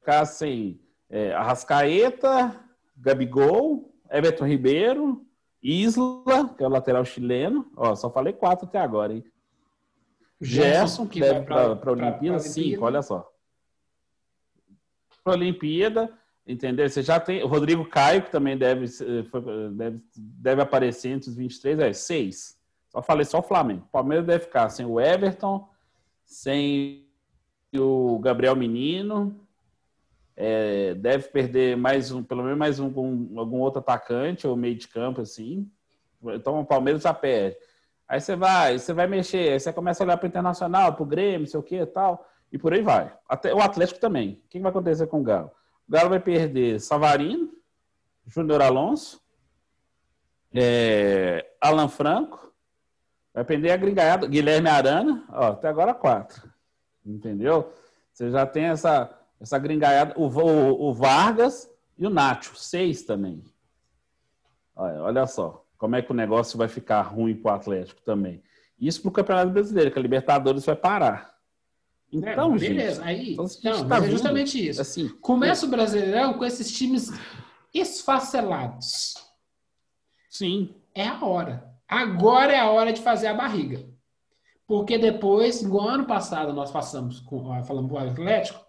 ficar 0.00 0.24
sem 0.26 0.80
é, 1.10 1.32
Arrascaeta, 1.34 2.58
Gabigol, 2.96 3.92
Everton 4.08 4.46
Ribeiro, 4.46 5.26
Isla, 5.62 6.48
que 6.56 6.62
é 6.62 6.66
o 6.66 6.70
lateral 6.70 7.04
chileno. 7.04 7.70
Ó, 7.76 7.94
só 7.96 8.08
falei 8.10 8.32
quatro 8.32 8.66
até 8.66 8.78
agora, 8.78 9.12
hein? 9.14 9.24
Gerson, 10.44 11.06
que 11.06 11.20
deve 11.20 11.42
para 11.42 11.62
a 11.62 11.90
Olimpíada, 11.92 12.18
pra 12.18 12.38
cinco, 12.40 12.60
Olimpíada. 12.60 12.84
olha 12.84 13.02
só. 13.02 13.32
Para 15.24 15.34
a 15.34 15.36
Olimpíada, 15.36 16.12
entendeu? 16.46 16.88
Você 16.88 17.02
já 17.02 17.20
tem. 17.20 17.42
O 17.42 17.46
Rodrigo 17.46 17.84
Caio, 17.88 18.22
que 18.22 18.30
também 18.30 18.56
deve, 18.56 18.88
ser- 18.88 19.24
foi- 19.26 19.42
deve, 19.72 20.02
deve 20.16 20.62
aparecer 20.62 21.10
entre 21.10 21.30
os 21.30 21.36
23, 21.36 21.78
é 21.78 21.92
seis. 21.92 22.58
Só 22.88 23.00
falei 23.02 23.24
só 23.24 23.38
o 23.38 23.42
Flamengo. 23.42 23.84
O 23.86 23.92
Palmeiras 23.92 24.26
deve 24.26 24.44
ficar 24.44 24.68
sem 24.68 24.84
o 24.84 25.00
Everton, 25.00 25.68
sem 26.24 27.06
o 27.74 28.18
Gabriel 28.18 28.56
Menino. 28.56 29.38
é, 30.34 30.94
deve 30.94 31.28
perder 31.28 31.76
mais 31.76 32.10
um, 32.10 32.22
pelo 32.22 32.42
menos 32.42 32.58
mais 32.58 32.80
um, 32.80 32.86
um- 32.98 33.38
algum 33.38 33.58
outro 33.60 33.80
atacante 33.80 34.46
ou 34.46 34.56
meio 34.56 34.74
de 34.74 34.88
campo, 34.88 35.20
assim. 35.20 35.70
Então 36.24 36.58
o 36.58 36.64
Palmeiras 36.64 37.02
já 37.02 37.12
perde. 37.12 37.56
Aí 38.12 38.20
você 38.20 38.36
vai, 38.36 38.78
você 38.78 38.92
vai 38.92 39.06
mexer, 39.06 39.54
aí 39.54 39.58
você 39.58 39.72
começa 39.72 40.02
a 40.02 40.04
olhar 40.04 40.18
para 40.18 40.26
o 40.26 40.28
Internacional, 40.28 40.92
para 40.92 41.02
o 41.02 41.06
Grêmio, 41.06 41.40
não 41.40 41.46
sei 41.46 41.58
o 41.58 41.62
que 41.62 41.76
e 41.76 41.86
tal, 41.86 42.28
e 42.52 42.58
por 42.58 42.74
aí 42.74 42.82
vai. 42.82 43.10
Até 43.26 43.54
o 43.54 43.58
Atlético 43.58 43.98
também. 43.98 44.38
O 44.44 44.48
que 44.50 44.60
vai 44.60 44.68
acontecer 44.68 45.06
com 45.06 45.20
o 45.20 45.22
Galo? 45.22 45.50
O 45.88 45.92
Galo 45.92 46.10
vai 46.10 46.20
perder 46.20 46.78
Savarino, 46.78 47.50
Júnior 48.26 48.60
Alonso, 48.60 49.18
é, 50.52 51.52
Alan 51.58 51.88
Franco, 51.88 52.52
vai 53.32 53.44
perder 53.44 53.70
a 53.70 53.78
gringaiada, 53.78 54.26
Guilherme 54.26 54.68
Arana, 54.68 55.24
ó, 55.30 55.52
até 55.52 55.68
agora 55.68 55.94
quatro. 55.94 56.52
Entendeu? 57.06 57.72
Você 58.12 58.30
já 58.30 58.44
tem 58.44 58.64
essa, 58.64 59.10
essa 59.40 59.58
gringaiada, 59.58 60.12
o, 60.18 60.26
o, 60.26 60.90
o 60.90 60.92
Vargas 60.92 61.66
e 61.96 62.06
o 62.06 62.10
Nacho, 62.10 62.56
seis 62.56 63.04
também. 63.04 63.42
Olha, 64.76 65.02
olha 65.02 65.26
só 65.26 65.61
como 65.82 65.96
é 65.96 66.00
que 66.00 66.12
o 66.12 66.14
negócio 66.14 66.56
vai 66.56 66.68
ficar 66.68 67.02
ruim 67.02 67.34
para 67.34 67.50
o 67.50 67.54
Atlético 67.56 68.00
também. 68.02 68.40
Isso 68.78 69.02
para 69.02 69.08
o 69.08 69.12
Campeonato 69.12 69.50
Brasileiro, 69.50 69.90
que 69.90 69.98
a 69.98 70.02
Libertadores 70.02 70.64
vai 70.64 70.76
parar. 70.76 71.34
Então, 72.12 72.54
É, 72.54 72.58
gente, 72.58 72.68
beleza. 72.68 73.04
Aí, 73.04 73.32
então, 73.32 73.48
gente 73.48 73.88
tá 73.88 73.96
é 73.98 74.08
justamente 74.08 74.68
isso. 74.68 74.80
assim, 74.80 75.08
Começa 75.20 75.66
o 75.66 75.68
Brasileirão 75.68 76.34
com 76.34 76.44
esses 76.44 76.70
times 76.70 77.10
esfacelados. 77.74 79.14
sim, 80.30 80.72
É 80.94 81.08
a 81.08 81.24
hora. 81.24 81.68
Agora 81.88 82.52
é 82.52 82.60
a 82.60 82.70
hora 82.70 82.92
de 82.92 83.02
fazer 83.02 83.26
a 83.26 83.34
barriga. 83.34 83.84
Porque 84.68 84.96
depois, 84.96 85.62
igual 85.62 85.88
ano 85.88 86.06
passado 86.06 86.52
nós 86.52 86.70
passamos, 86.70 87.18
com, 87.18 87.60
falando 87.64 87.90
o 87.90 87.98
Atlético, 87.98 88.64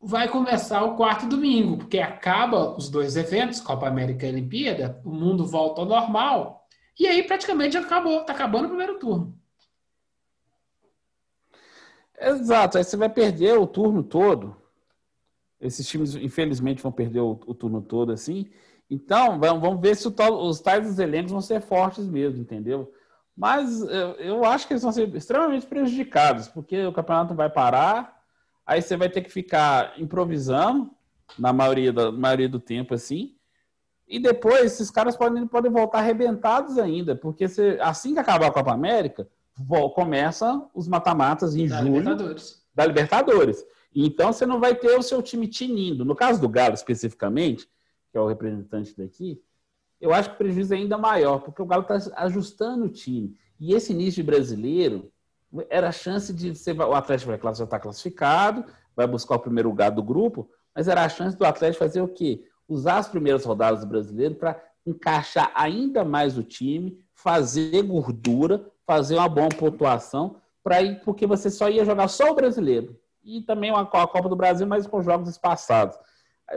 vai 0.00 0.28
começar 0.28 0.82
o 0.82 0.96
quarto 0.96 1.26
domingo, 1.26 1.78
porque 1.78 1.98
acaba 1.98 2.74
os 2.76 2.88
dois 2.88 3.16
eventos, 3.16 3.60
Copa 3.60 3.86
América 3.86 4.26
e 4.26 4.30
Olimpíada, 4.30 5.00
o 5.04 5.10
mundo 5.10 5.46
volta 5.46 5.82
ao 5.82 5.86
normal, 5.86 6.66
e 6.98 7.06
aí 7.06 7.22
praticamente 7.22 7.76
acabou, 7.76 8.24
tá 8.24 8.32
acabando 8.32 8.64
o 8.64 8.68
primeiro 8.68 8.98
turno. 8.98 9.38
Exato, 12.18 12.78
aí 12.78 12.84
você 12.84 12.96
vai 12.96 13.08
perder 13.08 13.58
o 13.58 13.66
turno 13.66 14.02
todo. 14.02 14.56
Esses 15.58 15.86
times, 15.86 16.14
infelizmente, 16.14 16.82
vão 16.82 16.92
perder 16.92 17.20
o, 17.20 17.38
o 17.46 17.54
turno 17.54 17.82
todo 17.82 18.12
assim. 18.12 18.50
Então, 18.90 19.38
vamos, 19.38 19.80
ver 19.80 19.94
se 19.94 20.08
os 20.08 20.60
tais 20.60 20.86
dos 20.86 20.98
elencos 20.98 21.30
vão 21.30 21.40
ser 21.40 21.60
fortes 21.60 22.06
mesmo, 22.06 22.40
entendeu? 22.40 22.92
Mas 23.36 23.80
eu, 23.82 24.14
eu 24.16 24.44
acho 24.44 24.66
que 24.66 24.72
eles 24.72 24.82
vão 24.82 24.92
ser 24.92 25.14
extremamente 25.14 25.66
prejudicados, 25.66 26.48
porque 26.48 26.84
o 26.84 26.92
campeonato 26.92 27.34
vai 27.34 27.48
parar, 27.48 28.19
aí 28.70 28.80
você 28.80 28.96
vai 28.96 29.08
ter 29.08 29.20
que 29.22 29.30
ficar 29.30 29.94
improvisando, 29.98 30.90
na 31.38 31.52
maioria, 31.52 31.92
da, 31.92 32.12
maioria 32.12 32.48
do 32.48 32.60
tempo, 32.60 32.94
assim. 32.94 33.34
E 34.06 34.18
depois, 34.18 34.64
esses 34.72 34.90
caras 34.90 35.16
podem, 35.16 35.46
podem 35.46 35.70
voltar 35.70 35.98
arrebentados 35.98 36.78
ainda, 36.78 37.14
porque 37.16 37.48
você- 37.48 37.78
assim 37.80 38.14
que 38.14 38.20
acabar 38.20 38.46
a 38.46 38.52
Copa 38.52 38.72
América, 38.72 39.28
começa 39.94 40.68
os 40.74 40.88
mata-matas 40.88 41.54
em 41.54 41.66
Da 41.66 41.78
junho 41.80 41.98
Libertadores. 41.98 42.62
da 42.74 42.86
Libertadores. 42.86 43.64
Então 43.94 44.32
você 44.32 44.46
não 44.46 44.60
vai 44.60 44.74
ter 44.74 44.96
o 44.96 45.02
seu 45.02 45.20
time 45.20 45.46
tinindo. 45.48 46.04
No 46.04 46.14
caso 46.14 46.40
do 46.40 46.48
Galo, 46.48 46.74
especificamente, 46.74 47.68
que 48.10 48.16
é 48.18 48.20
o 48.20 48.26
representante 48.28 48.96
daqui, 48.96 49.40
eu 50.00 50.14
acho 50.14 50.30
que 50.30 50.34
o 50.36 50.38
prejuízo 50.38 50.74
é 50.74 50.76
ainda 50.78 50.96
maior, 50.96 51.40
porque 51.40 51.60
o 51.60 51.66
Galo 51.66 51.82
está 51.82 51.96
ajustando 52.22 52.84
o 52.86 52.88
time. 52.88 53.36
E 53.58 53.74
esse 53.74 53.92
início 53.92 54.22
de 54.22 54.30
brasileiro 54.30 55.12
era 55.68 55.88
a 55.88 55.92
chance 55.92 56.32
de 56.32 56.54
você, 56.54 56.72
o 56.72 56.94
Atlético 56.94 57.32
já 57.54 57.64
estar 57.64 57.80
classificado, 57.80 58.64
vai 58.94 59.06
buscar 59.06 59.36
o 59.36 59.40
primeiro 59.40 59.68
lugar 59.68 59.90
do 59.90 60.02
grupo, 60.02 60.48
mas 60.74 60.88
era 60.88 61.04
a 61.04 61.08
chance 61.08 61.36
do 61.36 61.44
Atlético 61.44 61.84
fazer 61.84 62.00
o 62.00 62.08
quê? 62.08 62.44
Usar 62.68 62.98
as 62.98 63.08
primeiras 63.08 63.44
rodadas 63.44 63.80
do 63.80 63.86
brasileiro 63.86 64.36
para 64.36 64.62
encaixar 64.86 65.50
ainda 65.54 66.04
mais 66.04 66.38
o 66.38 66.42
time, 66.42 66.98
fazer 67.14 67.82
gordura, 67.82 68.64
fazer 68.86 69.16
uma 69.16 69.28
boa 69.28 69.48
pontuação, 69.48 70.36
para 70.62 70.82
ir, 70.82 71.00
porque 71.04 71.26
você 71.26 71.50
só 71.50 71.68
ia 71.68 71.84
jogar 71.84 72.08
só 72.08 72.30
o 72.30 72.34
brasileiro. 72.34 72.98
E 73.24 73.42
também 73.42 73.70
a 73.70 73.84
Copa 73.84 74.28
do 74.28 74.36
Brasil, 74.36 74.66
mas 74.66 74.86
com 74.86 75.02
jogos 75.02 75.28
espaçados. 75.28 75.98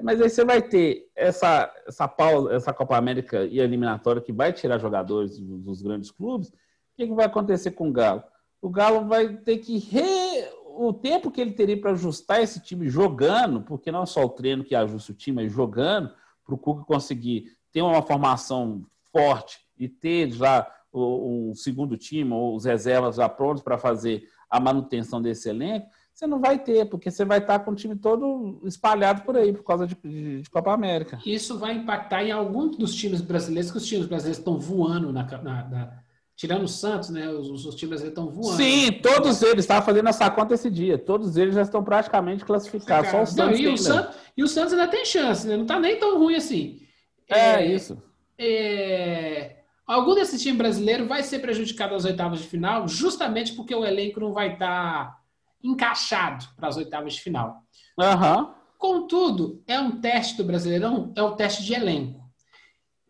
Mas 0.02 0.22
aí 0.22 0.30
você 0.30 0.44
vai 0.44 0.62
ter 0.62 1.10
essa, 1.16 1.72
essa 1.88 2.08
pausa, 2.08 2.54
essa 2.54 2.74
Copa 2.74 2.98
América 2.98 3.46
e 3.46 3.60
eliminatória 3.60 4.22
que 4.22 4.34
vai 4.34 4.52
tirar 4.52 4.80
jogadores 4.80 5.38
dos, 5.38 5.62
dos 5.62 5.82
grandes 5.82 6.10
clubes. 6.10 6.50
O 6.50 6.54
que, 6.96 7.08
que 7.08 7.14
vai 7.14 7.26
acontecer 7.26 7.72
com 7.72 7.90
o 7.90 7.94
Galo? 7.94 8.24
O 8.64 8.70
Galo 8.70 9.06
vai 9.08 9.36
ter 9.38 9.58
que 9.58 9.78
re... 9.78 10.48
o 10.78 10.94
tempo 10.94 11.30
que 11.30 11.42
ele 11.42 11.52
teria 11.52 11.80
para 11.80 11.92
ajustar 11.92 12.42
esse 12.42 12.62
time 12.62 12.88
jogando, 12.88 13.62
porque 13.62 13.92
não 13.92 14.04
é 14.04 14.06
só 14.06 14.24
o 14.24 14.30
treino 14.30 14.64
que 14.64 14.74
ajusta 14.74 15.12
o 15.12 15.16
time, 15.16 15.44
mas 15.44 15.52
jogando, 15.52 16.12
para 16.46 16.56
o 16.56 16.58
Cuca 16.58 16.84
conseguir 16.86 17.56
ter 17.72 17.82
uma 17.82 18.02
formação 18.02 18.86
forte 19.12 19.60
e 19.78 19.88
ter 19.90 20.32
já 20.32 20.66
um 20.94 21.54
segundo 21.56 21.98
time 21.98 22.32
ou 22.32 22.56
os 22.56 22.66
reservas 22.66 23.16
já 23.16 23.28
prontos 23.28 23.64
para 23.64 23.78
fazer 23.78 24.28
a 24.50 24.60
manutenção 24.60 25.20
desse 25.22 25.50
elenco, 25.50 25.88
você 26.14 26.28
não 26.28 26.40
vai 26.40 26.60
ter, 26.60 26.86
porque 26.88 27.10
você 27.10 27.26
vai 27.26 27.40
estar 27.40 27.58
com 27.60 27.72
o 27.72 27.76
time 27.76 27.96
todo 27.96 28.62
espalhado 28.66 29.24
por 29.24 29.36
aí 29.36 29.52
por 29.52 29.64
causa 29.64 29.88
de- 29.88 30.42
de 30.44 30.50
Copa 30.52 30.72
América. 30.72 31.20
Isso 31.26 31.58
vai 31.58 31.74
impactar 31.74 32.24
em 32.24 32.32
alguns 32.32 32.78
dos 32.78 32.94
times 32.94 33.20
brasileiros, 33.22 33.72
que 33.72 33.78
os 33.78 33.86
times 33.88 34.06
brasileiros 34.06 34.38
estão 34.38 34.60
voando 34.60 35.12
na, 35.12 35.24
na- 35.24 35.68
na- 35.68 36.03
tirando 36.36 36.64
o 36.64 36.68
Santos, 36.68 37.10
né? 37.10 37.30
Os, 37.30 37.66
os 37.66 37.76
times 37.76 38.02
estão 38.02 38.30
voando. 38.30 38.58
Sim, 38.58 38.92
todos 38.94 39.42
eles 39.42 39.64
estavam 39.64 39.86
fazendo 39.86 40.10
essa 40.10 40.30
conta 40.30 40.54
esse 40.54 40.70
dia. 40.70 40.98
Todos 40.98 41.38
eles 41.38 41.56
já 41.56 41.62
estão 41.62 41.84
praticamente 41.84 42.44
classificados. 42.44 43.10
Só 43.12 43.18
o 43.18 43.20
Não, 43.22 43.26
Santos 43.28 43.60
e, 43.60 43.62
que 43.62 43.68
o 43.68 43.70
ainda- 43.72 43.82
Santos, 43.82 44.16
e 44.38 44.44
o 44.44 44.48
Santos 44.48 44.74
ainda 44.74 44.88
tem 44.88 45.06
chance, 45.06 45.48
né? 45.48 45.56
Não 45.58 45.66
tá 45.66 45.80
nem 45.80 45.98
tão 46.00 46.18
ruim 46.20 46.36
assim. 46.36 46.82
É, 47.30 47.66
isso. 47.66 48.02
é, 48.38 49.58
algum 49.88 50.14
desses 50.14 50.42
times 50.42 50.58
brasileiros 50.58 51.08
vai 51.08 51.24
ser 51.24 51.40
prejudicado 51.40 51.96
às 51.96 52.06
oitavas 52.06 52.40
de 52.40 52.48
final, 52.48 52.88
justamente 52.88 53.54
porque 53.54 53.74
o 53.74 53.86
elenco 53.86 54.20
não 54.20 54.34
vai 54.34 54.54
estar 54.54 55.18
encaixado 55.64 56.46
para 56.58 56.68
as 56.68 56.78
oitavas 56.78 57.14
de 57.14 57.22
final. 57.22 57.62
Aham. 58.00 58.54
Contudo, 58.78 59.64
é 59.66 59.80
um 59.80 60.02
teste 60.02 60.36
do 60.36 60.44
Brasileirão, 60.44 61.14
é 61.16 61.24
um 61.24 61.36
teste 61.38 61.64
de 61.64 61.74
elenco. 61.74 62.22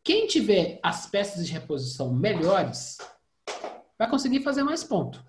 Quem 0.03 0.27
tiver 0.27 0.79
as 0.83 1.07
peças 1.07 1.47
de 1.47 1.51
reposição 1.51 2.13
melhores 2.13 2.97
vai 4.03 4.09
conseguir 4.09 4.41
fazer 4.41 4.63
mais 4.63 4.83
ponto. 4.83 5.23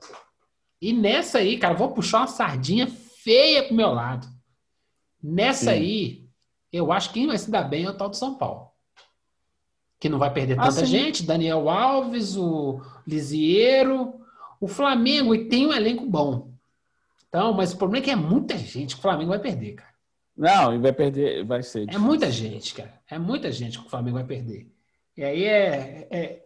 E 0.81 0.93
nessa 0.93 1.39
aí, 1.39 1.59
cara, 1.59 1.75
vou 1.75 1.93
puxar 1.93 2.19
uma 2.19 2.27
sardinha 2.27 2.87
feia 2.87 3.65
pro 3.65 3.75
meu 3.75 3.93
lado. 3.93 4.27
Nessa 5.23 5.67
Sim. 5.67 5.71
aí, 5.71 6.25
eu 6.73 6.93
acho 6.93 7.09
que 7.09 7.15
quem 7.21 7.27
vai 7.27 7.39
se 7.39 7.51
dar 7.51 7.63
bem 7.63 7.85
é 7.85 7.91
o 7.91 7.97
tal 7.97 8.09
do 8.11 8.17
São 8.17 8.35
Paulo. 8.35 8.71
Que 9.99 10.09
não 10.09 10.19
vai 10.19 10.33
perder 10.33 10.59
Ah, 10.59 10.65
tanta 10.69 10.85
gente. 10.85 11.25
Daniel 11.25 11.69
Alves, 11.71 12.37
o 12.37 12.83
Lisieiro, 13.07 14.21
o 14.61 14.69
Flamengo, 14.69 15.35
e 15.35 15.49
tem 15.49 15.67
um 15.67 15.73
elenco 15.73 16.05
bom. 16.05 16.53
Então, 17.29 17.55
mas 17.55 17.73
o 17.73 17.79
problema 17.79 18.03
é 18.03 18.05
que 18.05 18.11
é 18.11 18.17
muita 18.17 18.57
gente 18.59 18.95
que 18.95 18.99
o 18.99 19.03
Flamengo 19.03 19.31
vai 19.31 19.39
perder, 19.39 19.75
cara. 19.75 19.95
Não, 20.37 20.75
e 20.75 20.79
vai 20.79 20.93
perder, 20.93 21.45
vai 21.45 21.63
ser. 21.63 21.89
É 21.89 21.97
muita 21.97 22.31
gente, 22.31 22.75
cara. 22.75 23.01
É 23.09 23.19
muita 23.19 23.51
gente 23.53 23.79
que 23.79 23.87
o 23.87 23.91
Flamengo 23.91 24.17
vai 24.17 24.25
perder. 24.27 24.69
E 25.17 25.25
aí 25.25 25.45
é, 25.45 26.09
é- 26.11 26.44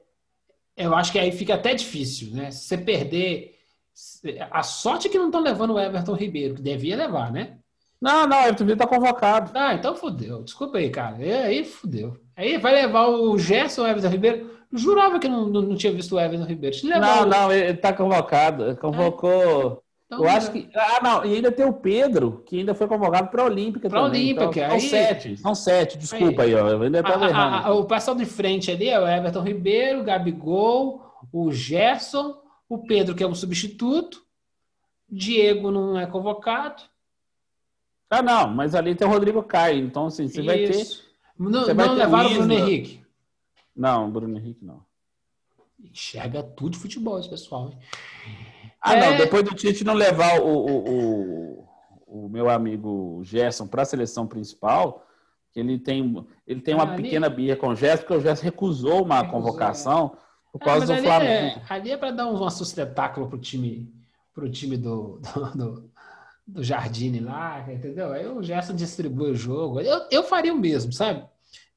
eu 0.78 0.94
acho 0.94 1.12
que 1.12 1.18
aí 1.18 1.32
fica 1.32 1.54
até 1.54 1.74
difícil, 1.74 2.30
né? 2.34 2.50
Se 2.50 2.64
você 2.68 2.78
perder. 2.78 3.54
A 4.50 4.62
sorte 4.62 5.08
é 5.08 5.10
que 5.10 5.18
não 5.18 5.26
estão 5.26 5.40
levando 5.40 5.74
o 5.74 5.80
Everton 5.80 6.14
Ribeiro, 6.14 6.54
que 6.54 6.62
devia 6.62 6.96
levar, 6.96 7.32
né? 7.32 7.58
Não, 8.00 8.26
não, 8.28 8.36
o 8.36 8.40
Everton 8.42 8.62
Ribeiro 8.64 8.78
tá 8.78 8.86
convocado. 8.86 9.50
Ah, 9.54 9.74
então 9.74 9.96
fudeu. 9.96 10.42
Desculpa 10.44 10.78
aí, 10.78 10.88
cara. 10.90 11.16
E 11.24 11.32
aí 11.32 11.64
fudeu. 11.64 12.16
Aí 12.36 12.58
vai 12.58 12.74
levar 12.74 13.08
o 13.08 13.36
Gerson, 13.36 13.82
o 13.82 13.86
Everton 13.88 14.08
Ribeiro. 14.08 14.56
Jurava 14.72 15.18
que 15.18 15.28
não, 15.28 15.48
não, 15.48 15.62
não 15.62 15.76
tinha 15.76 15.92
visto 15.92 16.14
o 16.14 16.20
Everton 16.20 16.44
Ribeiro. 16.44 16.76
Não, 16.84 17.22
o- 17.22 17.26
não, 17.26 17.52
ele 17.52 17.76
tá 17.78 17.92
convocado. 17.92 18.76
Convocou. 18.76 19.82
Então, 20.11 20.24
Eu 20.24 20.28
acho 20.30 20.50
que. 20.50 20.68
Ah, 20.74 21.00
não, 21.02 21.24
e 21.24 21.34
ainda 21.34 21.52
tem 21.52 21.64
o 21.66 21.72
Pedro, 21.72 22.42
que 22.46 22.59
ainda 22.59 22.74
foi 22.74 22.88
convocado 22.88 23.28
para 23.28 23.42
a 23.42 23.44
Olímpica 23.46 23.88
Pra 23.90 24.02
também. 24.02 24.32
Olímpica, 24.32 24.64
Então, 24.64 24.74
aí- 24.74 24.80
são 24.80 24.90
sete, 24.90 25.36
são 25.36 25.54
sete, 25.54 25.98
desculpa 25.98 26.42
aí, 26.42 26.54
ó. 26.54 26.66
Eu 26.68 26.82
ainda 26.82 26.98
a- 26.98 27.02
estava 27.02 27.26
a- 27.26 27.28
errando. 27.28 27.56
a- 27.66 27.74
o 27.74 27.84
pessoal 27.84 28.16
de 28.16 28.24
frente 28.24 28.70
ali 28.70 28.88
é 28.88 28.98
o 28.98 29.06
Everton 29.06 29.42
Ribeiro, 29.42 30.00
o 30.00 30.04
Gabigol, 30.04 31.02
o 31.32 31.52
Gerson, 31.52 32.40
o 32.68 32.78
Pedro, 32.78 33.14
que 33.14 33.22
é 33.22 33.26
um 33.26 33.34
substituto, 33.34 34.22
Diego 35.11 35.70
não 35.70 35.98
é 35.98 36.06
convocado. 36.06 36.82
Ah, 38.11 38.22
não, 38.22 38.48
mas 38.48 38.74
ali 38.74 38.94
tem 38.94 39.06
o 39.06 39.11
Rodrigo 39.11 39.42
Caio, 39.42 39.84
então 39.84 40.06
assim, 40.06 40.26
você 40.28 40.40
vai 40.42 40.56
ter. 40.59 40.70
Isso. 40.70 41.06
Não, 41.38 41.64
você 41.64 41.74
vai 41.74 41.86
não 41.86 41.94
levaram 41.94 42.30
o 42.30 42.34
Bruno 42.34 42.52
Isla. 42.54 42.66
Henrique. 42.66 43.02
Não, 43.76 44.11
Bruno 44.11 44.38
Henrique 44.38 44.64
não. 44.64 44.82
Enxerga 45.78 46.42
tudo 46.42 46.70
de 46.72 46.78
futebol 46.78 47.18
esse 47.20 47.28
pessoal. 47.28 47.68
hein? 47.70 47.78
Ah, 48.80 48.94
É. 48.94 49.00
não, 49.10 49.16
depois 49.16 49.42
do 49.44 49.54
Tite 49.54 49.84
não 49.84 49.94
levar 49.94 50.40
o, 50.40 50.46
o, 50.46 50.88
o, 52.06 52.24
o 52.24 52.28
meu 52.28 52.48
amigo 52.48 53.20
Gerson 53.24 53.66
para 53.66 53.82
a 53.82 53.84
seleção 53.84 54.26
principal, 54.26 55.04
que 55.52 55.60
ele 55.60 55.78
tem, 55.78 56.26
ele 56.46 56.60
tem 56.60 56.74
uma 56.74 56.84
Ah, 56.84 56.92
ali- 56.92 57.02
pequena 57.02 57.28
birra 57.28 57.56
com 57.56 57.68
o 57.68 57.74
Gerson, 57.76 58.02
porque 58.04 58.14
o 58.14 58.20
Gerson 58.20 58.44
recusou 58.44 59.02
uma 59.04 59.16
Recusou, 59.20 59.32
convocação 59.40 60.08
por 60.52 60.60
Ah, 60.62 60.64
causa 60.64 60.80
mas 60.80 60.88
do 60.88 60.92
ali 60.94 61.02
Flamengo. 61.02 61.60
é, 61.60 61.62
ali 61.74 61.90
é 61.90 61.96
para 61.96 62.10
dar 62.12 62.26
um 62.28 62.50
sustentáculo 62.50 63.28
pro 63.28 63.38
time, 63.38 63.92
pro 64.32 64.48
time 64.50 64.76
do, 64.76 65.20
do, 65.34 65.50
do, 65.56 65.90
do 66.46 66.62
Jardine 66.62 67.20
lá, 67.20 67.64
entendeu? 67.72 68.12
Aí 68.12 68.26
o 68.26 68.42
Gerson 68.42 68.74
distribui 68.74 69.32
o 69.32 69.34
jogo. 69.36 69.80
Eu, 69.80 70.06
eu 70.10 70.22
faria 70.22 70.54
o 70.54 70.58
mesmo, 70.58 70.92
sabe? 70.92 71.24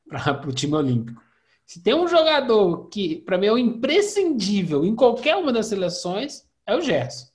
Para 0.07 0.47
o 0.47 0.51
time 0.53 0.75
olímpico. 0.75 1.21
Se 1.65 1.81
tem 1.81 1.95
um 1.95 2.07
jogador 2.07 2.87
que, 2.89 3.15
para 3.21 3.37
mim, 3.37 3.47
é 3.47 3.51
o 3.51 3.57
imprescindível 3.57 4.83
em 4.85 4.93
qualquer 4.95 5.35
uma 5.37 5.53
das 5.53 5.67
seleções, 5.67 6.45
é 6.72 6.78
o 6.78 6.82
Gerson. 6.82 7.28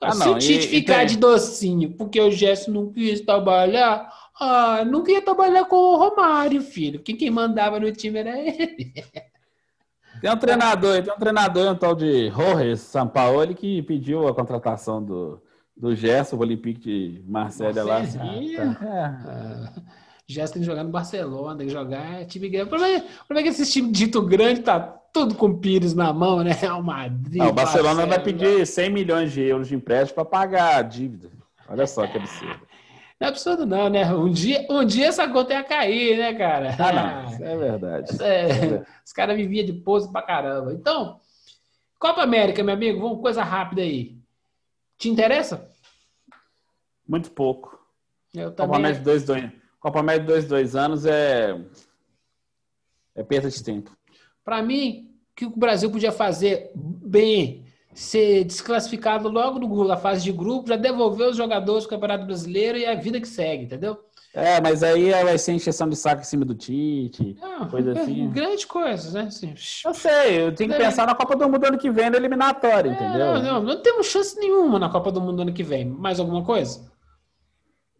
Ah, 0.00 0.12
Se 0.12 0.18
não, 0.24 0.32
o 0.34 0.38
Tite 0.38 0.66
e- 0.66 0.76
e 0.76 0.80
ficar 0.80 0.98
tem- 0.98 1.06
de 1.08 1.16
docinho 1.18 1.90
porque 1.92 2.18
o 2.20 2.30
Gerson 2.30 2.70
não 2.70 2.90
quis 2.92 3.20
trabalhar, 3.20 4.10
ah, 4.40 4.82
não 4.84 5.02
queria 5.02 5.20
trabalhar 5.22 5.66
com 5.66 5.76
o 5.76 5.96
Romário, 5.96 6.62
filho. 6.62 6.98
Porque 7.00 7.12
quem 7.14 7.30
mandava 7.30 7.78
no 7.78 7.92
time 7.92 8.18
era 8.18 8.38
ele. 8.38 8.92
Tem 10.20 10.30
um 10.30 10.36
treinador, 10.36 11.02
tem 11.02 11.12
um 11.12 11.18
treinador, 11.18 11.70
um 11.72 11.74
tal 11.76 11.94
de 11.94 12.28
Jorge 12.30 12.76
Sampaoli, 12.76 13.54
que 13.54 13.82
pediu 13.82 14.26
a 14.28 14.34
contratação 14.34 15.02
do, 15.02 15.42
do 15.76 15.94
Gerson, 15.94 16.36
o 16.36 16.40
Olympique 16.40 16.80
de 16.80 17.22
Marselha 17.26 17.82
lá. 17.84 18.00
Marselha, 18.00 18.24
assim, 18.24 18.54
é. 18.56 18.62
Ah, 18.62 19.72
Gerson 20.26 20.52
tem 20.54 20.62
que 20.62 20.66
jogar 20.66 20.84
no 20.84 20.90
Barcelona, 20.90 21.56
tem 21.58 21.66
que 21.66 21.72
jogar 21.72 22.20
é 22.20 22.24
time 22.24 22.48
grande. 22.48 22.66
O 22.66 22.68
problema 22.68 22.94
é, 22.94 22.98
o 22.98 23.24
problema 23.26 23.40
é 23.40 23.42
que 23.42 23.48
esse 23.62 23.70
time 23.70 23.90
dito 23.90 24.20
grande 24.22 24.60
tá 24.60 24.99
tudo 25.12 25.34
com 25.34 25.46
o 25.46 25.58
Pires 25.58 25.94
na 25.94 26.12
mão, 26.12 26.42
né? 26.42 26.52
Real 26.58 26.82
Madrid. 26.82 27.42
O 27.42 27.52
Barcelona 27.52 28.06
vai 28.06 28.22
pedir 28.22 28.66
100 28.66 28.90
milhões 28.90 29.32
de 29.32 29.42
euros 29.42 29.68
de 29.68 29.74
empréstimo 29.74 30.16
para 30.16 30.24
pagar 30.24 30.76
a 30.76 30.82
dívida. 30.82 31.30
Olha 31.68 31.86
só 31.86 32.06
que 32.06 32.18
absurdo. 32.18 32.68
Não 33.20 33.26
é 33.26 33.30
absurdo, 33.30 33.66
não, 33.66 33.90
né? 33.90 34.10
Um 34.14 34.30
dia, 34.30 34.66
um 34.70 34.84
dia 34.84 35.08
essa 35.08 35.28
conta 35.28 35.52
ia 35.52 35.62
cair, 35.62 36.16
né, 36.16 36.32
cara? 36.34 36.74
Ah, 36.78 36.92
não, 36.92 37.30
isso 37.32 37.44
é 37.44 37.56
verdade. 37.56 38.22
É, 38.22 38.82
os 39.04 39.12
caras 39.12 39.36
viviam 39.36 39.66
de 39.66 39.74
pose 39.74 40.10
pra 40.10 40.22
caramba. 40.22 40.72
Então, 40.72 41.20
Copa 41.98 42.22
América, 42.22 42.62
meu 42.62 42.74
amigo, 42.74 42.98
vamos 42.98 43.20
coisa 43.20 43.42
rápida 43.42 43.82
aí. 43.82 44.16
Te 44.96 45.10
interessa? 45.10 45.70
Muito 47.06 47.30
pouco. 47.30 47.78
Eu 48.32 48.52
Copa. 48.52 48.76
América 48.76 49.00
de 49.00 49.04
dois, 49.04 49.24
dois, 49.24 49.50
Copa 49.78 50.00
América 50.00 50.24
de 50.24 50.32
dois, 50.32 50.48
dois 50.48 50.74
anos 50.74 51.04
é, 51.04 51.60
é 53.14 53.22
perda 53.22 53.50
de 53.50 53.62
tempo. 53.62 53.94
Para 54.44 54.62
mim, 54.62 55.08
o 55.32 55.36
que 55.36 55.44
o 55.46 55.50
Brasil 55.56 55.90
podia 55.90 56.12
fazer 56.12 56.70
bem, 56.74 57.64
ser 57.94 58.44
desclassificado 58.44 59.28
logo 59.28 59.84
na 59.84 59.96
fase 59.96 60.22
de 60.22 60.32
grupo, 60.32 60.68
já 60.68 60.76
devolver 60.76 61.28
os 61.28 61.36
jogadores 61.36 61.84
do 61.84 61.90
Campeonato 61.90 62.24
Brasileiro 62.26 62.78
e 62.78 62.86
a 62.86 62.94
vida 62.94 63.20
que 63.20 63.28
segue, 63.28 63.64
entendeu? 63.64 63.98
É, 64.32 64.60
mas 64.60 64.84
aí 64.84 65.10
vai 65.10 65.36
ser 65.38 65.52
encheção 65.52 65.88
de 65.88 65.96
saco 65.96 66.20
em 66.20 66.24
cima 66.24 66.44
do 66.44 66.54
Tite. 66.54 67.36
Não, 67.40 67.68
Coisa 67.68 67.92
assim. 68.00 68.30
Grande 68.30 68.64
coisa, 68.64 69.10
né? 69.10 69.26
Assim, 69.26 69.54
Eu 69.84 69.92
sei, 69.92 70.46
eu 70.46 70.54
tenho 70.54 70.70
que 70.70 70.76
É. 70.76 70.78
pensar 70.78 71.04
na 71.04 71.16
Copa 71.16 71.34
do 71.34 71.48
Mundo 71.48 71.64
ano 71.64 71.76
que 71.78 71.90
vem, 71.90 72.08
na 72.10 72.16
eliminatória, 72.16 72.90
é, 72.90 72.92
entendeu? 72.92 73.18
não, 73.18 73.42
não, 73.42 73.62
não 73.62 73.82
temos 73.82 74.06
chance 74.06 74.38
nenhuma 74.38 74.78
na 74.78 74.88
Copa 74.88 75.10
do 75.10 75.20
Mundo 75.20 75.42
ano 75.42 75.52
que 75.52 75.64
vem. 75.64 75.84
Mais 75.84 76.20
alguma 76.20 76.44
coisa? 76.44 76.88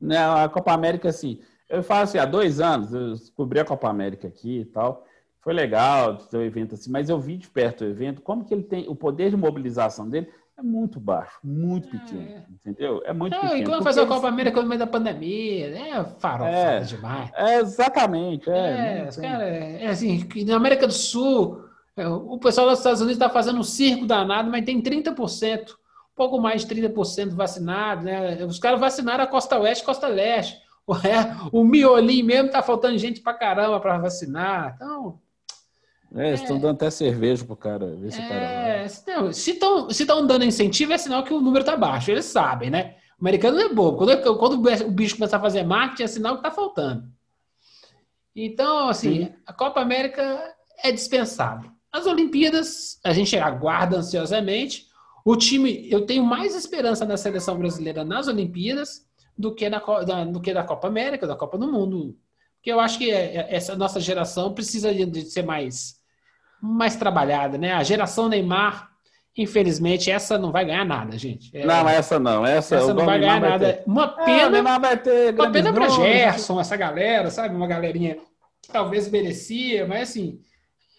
Não, 0.00 0.36
a 0.36 0.48
Copa 0.48 0.72
América, 0.72 1.08
assim, 1.08 1.40
eu 1.68 1.82
falo 1.82 2.02
assim, 2.02 2.18
há 2.18 2.24
dois 2.24 2.60
anos, 2.60 2.92
eu 2.92 3.10
descobri 3.14 3.58
a 3.58 3.64
Copa 3.64 3.88
América 3.88 4.28
aqui 4.28 4.60
e 4.60 4.64
tal. 4.64 5.04
Foi 5.42 5.52
legal 5.54 6.16
ter 6.16 6.36
um 6.36 6.42
evento 6.42 6.74
assim, 6.74 6.90
mas 6.90 7.08
eu 7.08 7.18
vi 7.18 7.36
de 7.38 7.48
perto 7.48 7.82
o 7.82 7.88
evento, 7.88 8.20
como 8.20 8.44
que 8.44 8.52
ele 8.52 8.62
tem, 8.62 8.86
o 8.88 8.94
poder 8.94 9.30
de 9.30 9.36
mobilização 9.36 10.08
dele 10.08 10.28
é 10.58 10.62
muito 10.62 11.00
baixo, 11.00 11.38
muito 11.42 11.88
pequeno, 11.88 12.20
É. 12.20 12.44
entendeu? 12.50 13.00
É 13.06 13.12
muito 13.14 13.32
Não, 13.34 13.40
pequeno. 13.42 13.62
e 13.62 13.64
quando 13.64 13.82
fazer 13.82 14.02
a 14.02 14.06
Copa 14.06 14.28
América 14.28 14.60
no 14.60 14.68
meio 14.68 14.78
da 14.78 14.86
pandemia, 14.86 15.68
é 15.74 16.04
farofada 16.18 16.50
É. 16.56 16.80
demais. 16.80 17.30
É, 17.34 17.58
exatamente, 17.60 18.50
é. 18.50 18.58
É, 18.98 19.00
não 19.02 19.08
os 19.08 19.16
tem- 19.16 19.30
caras, 19.30 19.48
é 19.48 19.86
assim, 19.86 20.28
na 20.46 20.56
América 20.56 20.86
do 20.86 20.92
Sul, 20.92 21.64
é, 21.96 22.06
o 22.06 22.36
pessoal 22.38 22.68
dos 22.68 22.78
Estados 22.78 23.00
Unidos 23.00 23.16
está 23.16 23.30
fazendo 23.30 23.58
um 23.58 23.62
circo 23.64 24.04
danado, 24.06 24.50
mas 24.50 24.64
tem 24.66 24.82
30%, 24.82 25.72
um 25.72 26.14
pouco 26.14 26.38
mais 26.38 26.60
de 26.60 26.66
30% 26.68 27.34
vacinado, 27.34 28.04
né? 28.04 28.44
Os 28.44 28.58
caras 28.58 28.78
vacinaram 28.78 29.24
a 29.24 29.26
Costa 29.26 29.58
Oeste 29.58 29.82
e 29.82 29.86
Costa 29.86 30.06
Leste. 30.06 30.58
O, 30.90 30.94
é, 30.96 31.36
o 31.52 31.62
miolinho 31.62 32.26
mesmo 32.26 32.50
tá 32.50 32.62
faltando 32.62 32.98
gente 32.98 33.20
pra 33.20 33.32
caramba 33.32 33.78
para 33.78 33.98
vacinar. 33.98 34.72
Então, 34.74 35.20
É, 36.14 36.34
estão 36.34 36.58
dando 36.58 36.74
até 36.74 36.90
cerveja 36.90 37.44
pro 37.44 37.56
cara, 37.56 37.94
ver 37.94 38.10
se 38.10 38.18
o 38.18 38.28
cara 38.28 38.40
é, 38.40 38.88
se 38.88 39.06
não, 39.06 39.32
se 39.32 39.50
estão 39.52 39.90
se 39.90 40.04
tão 40.04 40.26
dando 40.26 40.44
incentivo, 40.44 40.92
é 40.92 40.98
sinal 40.98 41.22
que 41.22 41.32
o 41.32 41.40
número 41.40 41.64
tá 41.64 41.76
baixo. 41.76 42.10
Eles 42.10 42.24
sabem, 42.24 42.68
né? 42.68 42.96
O 43.18 43.22
americano 43.22 43.58
não 43.58 43.66
é 43.66 43.72
bobo. 43.72 43.98
Quando, 43.98 44.38
quando 44.38 44.54
o 44.86 44.90
bicho 44.90 45.16
começar 45.16 45.36
a 45.36 45.40
fazer 45.40 45.62
marketing, 45.62 46.02
é 46.02 46.06
sinal 46.08 46.36
que 46.36 46.42
tá 46.42 46.50
faltando. 46.50 47.04
Então, 48.34 48.88
assim, 48.88 49.26
Sim. 49.26 49.32
a 49.46 49.52
Copa 49.52 49.80
América 49.80 50.42
é 50.82 50.90
dispensável. 50.90 51.70
As 51.92 52.06
Olimpíadas, 52.06 52.98
a 53.04 53.12
gente 53.12 53.36
aguarda 53.36 53.98
ansiosamente. 53.98 54.86
O 55.24 55.36
time, 55.36 55.88
eu 55.90 56.06
tenho 56.06 56.24
mais 56.24 56.54
esperança 56.54 57.04
na 57.04 57.16
seleção 57.16 57.58
brasileira 57.58 58.04
nas 58.04 58.26
Olimpíadas 58.28 59.06
do 59.36 59.54
que 59.54 59.68
na, 59.68 59.78
do 60.24 60.40
que 60.40 60.52
da 60.54 60.64
Copa 60.64 60.88
América, 60.88 61.26
da 61.26 61.36
Copa 61.36 61.58
do 61.58 61.70
Mundo. 61.70 62.16
Porque 62.56 62.70
eu 62.72 62.78
acho 62.80 62.98
que 62.98 63.10
é- 63.10 63.36
é- 63.36 63.56
essa 63.56 63.74
nossa 63.74 63.98
geração 64.00 64.52
precisa 64.54 64.94
de 64.94 65.24
ser 65.24 65.42
mais, 65.42 65.99
mais 66.62 66.96
trabalhada, 66.96 67.56
né? 67.58 67.72
A 67.72 67.82
geração 67.82 68.28
Neymar, 68.28 68.90
infelizmente, 69.36 70.10
essa 70.10 70.38
não 70.38 70.52
vai 70.52 70.64
ganhar 70.64 70.84
nada, 70.84 71.16
gente. 71.16 71.50
É, 71.56 71.64
Não, 71.64 71.88
essa 71.88 72.18
não. 72.18 72.44
Essa, 72.44 72.76
essa 72.76 72.92
o 72.92 72.94
não 72.94 73.04
vai 73.04 73.18
ganhar 73.18 73.40
nada. 73.40 73.74
ter. 73.74 73.82
Uma 73.86 74.04
É, 74.18 74.22
o 74.22 74.24
pena 74.24 74.50
Neymar 74.50 74.80
vai 74.80 74.96
ter 74.96 75.34
uma 75.34 75.50
pena 75.50 75.72
nomes. 75.72 75.94
Gerson, 75.94 76.60
essa 76.60 76.76
galera, 76.76 77.30
sabe? 77.30 77.54
Uma 77.54 77.66
galerinha 77.66 78.16
que 78.62 78.70
talvez 78.72 79.10
merecia, 79.10 79.86
mas 79.86 80.10
assim, 80.10 80.40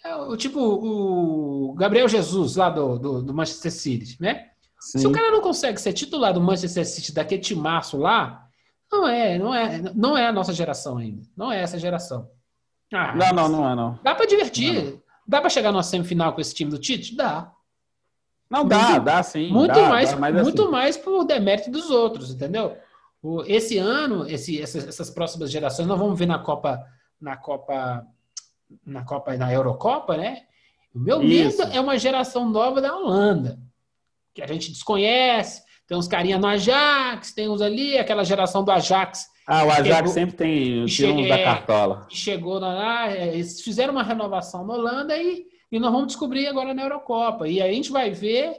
é 0.03 0.16
o 0.16 0.36
tipo 0.36 0.59
o 0.59 1.74
Gabriel 1.76 2.07
Jesus 2.07 2.55
lá 2.55 2.70
do, 2.70 2.97
do, 2.97 3.22
do 3.22 3.34
Manchester 3.34 3.72
City, 3.72 4.18
né? 4.20 4.47
Se 4.80 4.97
o 4.97 5.01
Sim. 5.01 5.12
cara 5.12 5.30
não 5.30 5.41
consegue 5.41 5.80
ser 5.80 5.93
titular 5.93 6.34
do 6.34 6.41
Manchester 6.41 6.86
City 6.88 7.14
daquele 7.14 7.41
timaço 7.41 7.97
lá, 7.97 8.47
não 8.91 9.07
é, 9.07 9.38
não 9.38 9.53
é, 9.53 9.80
não 9.93 10.18
é 10.18 10.26
a 10.28 10.34
nossa 10.34 10.51
geração 10.51 10.97
ainda. 10.97 11.22
Não 11.38 11.51
é 11.51 11.62
essa 11.62 11.78
geração. 11.78 12.28
Ah, 12.91 13.16
Não, 13.16 13.32
não, 13.32 13.49
não 13.49 13.72
é 13.72 13.76
não. 13.76 13.99
Dá 14.03 14.16
pra 14.16 14.26
divertir. 14.26 14.99
Dá 15.28 15.39
pra 15.39 15.49
chegar 15.49 15.72
numa 15.72 15.84
semifinal 15.84 16.34
com 16.34 16.41
esse 16.41 16.53
time 16.53 16.69
do 16.72 16.78
Tite? 16.80 17.15
Dá. 17.15 17.51
Não 18.49 18.65
dá, 18.67 18.89
Muito- 18.91 19.03
dá 19.05 19.24
sim. 19.24 19.47
Muito 19.49 19.74
dá, 19.74 19.88
mais, 19.88 20.11
dá, 20.13 20.32
muito 20.43 20.61
assim, 20.63 20.72
mais 20.72 20.97
por 20.97 21.24
demérito 21.24 21.72
dos 21.72 21.89
outros, 21.89 22.32
entendeu? 22.32 22.78
O- 23.24 23.43
esse 23.45 23.78
ano, 23.78 24.28
esse, 24.28 24.61
essas, 24.61 24.86
essas 24.88 25.09
próximas 25.09 25.49
gerações, 25.51 25.88
nós 25.88 25.97
vamos 25.97 26.19
ver 26.19 26.26
na 26.26 26.38
Copa, 26.39 26.84
na 27.19 27.38
Copa, 27.38 28.05
na 28.86 29.03
Copa, 29.05 29.38
na 29.38 29.53
Eurocopa, 29.53 30.17
né? 30.17 30.41
O 30.93 30.99
meu 30.99 31.22
Isso. 31.24 31.59
medo 31.59 31.72
é 31.74 31.80
uma 31.80 31.97
geração 31.97 32.49
nova 32.49 32.82
da 32.82 32.93
Holanda, 32.93 33.57
que 34.34 34.41
a 34.41 34.47
gente 34.47 34.69
desconhece. 34.72 35.63
Tem 35.88 35.97
uns 35.97 36.07
carinha 36.07 36.38
no 36.38 36.47
Ajax, 36.47 37.34
tem 37.34 37.47
uns 37.47 37.61
ali, 37.61 37.97
aquela 37.97 38.24
geração 38.26 38.63
do 38.65 38.72
Ajax 38.72 39.28
Ah, 39.47 39.65
o 39.65 39.71
Ajax 39.71 39.87
Chegou- 39.87 40.13
sempre 40.13 40.35
tem 40.35 40.87
Che- 40.87 40.95
tira 41.07 41.13
uns 41.13 41.27
da 41.27 41.37
é. 41.37 41.43
cartola. 41.43 42.07
chegou 42.09 42.59
na. 42.59 43.01
ah, 43.03 43.11
Eles 43.11 43.61
fizeram 43.61 43.91
uma 43.93 44.03
renovação 44.03 44.65
na 44.65 44.73
Holanda 44.73 45.17
e, 45.17 45.45
e 45.71 45.79
nós 45.79 45.91
vamos 45.91 46.07
descobrir 46.07 46.47
agora 46.47 46.73
na 46.73 46.83
Eurocopa. 46.83 47.47
E 47.47 47.61
aí 47.61 47.71
a 47.71 47.73
gente 47.73 47.91
vai 47.91 48.11
ver 48.11 48.55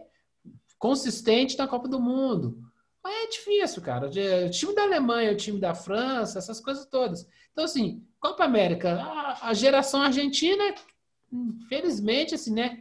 consistente 0.79 1.57
na 1.57 1.69
Copa 1.69 1.89
do 1.89 2.01
Mundo. 2.01 2.59
Mas 3.03 3.15
é 3.25 3.29
difícil, 3.29 3.83
cara. 3.83 4.09
O 4.09 4.51
time 4.51 4.75
da 4.75 4.83
Alemanha, 4.83 5.33
o 5.33 5.37
time 5.37 5.59
da 5.61 5.75
França, 5.75 6.39
essas 6.39 6.61
coisas 6.61 6.87
todas. 6.87 7.27
Então, 7.53 7.65
assim, 7.65 8.03
Copa 8.21 8.45
América, 8.45 9.01
a, 9.01 9.49
a 9.49 9.55
geração 9.55 10.03
argentina, 10.03 10.63
infelizmente, 11.33 12.35
assim, 12.35 12.53
né? 12.53 12.79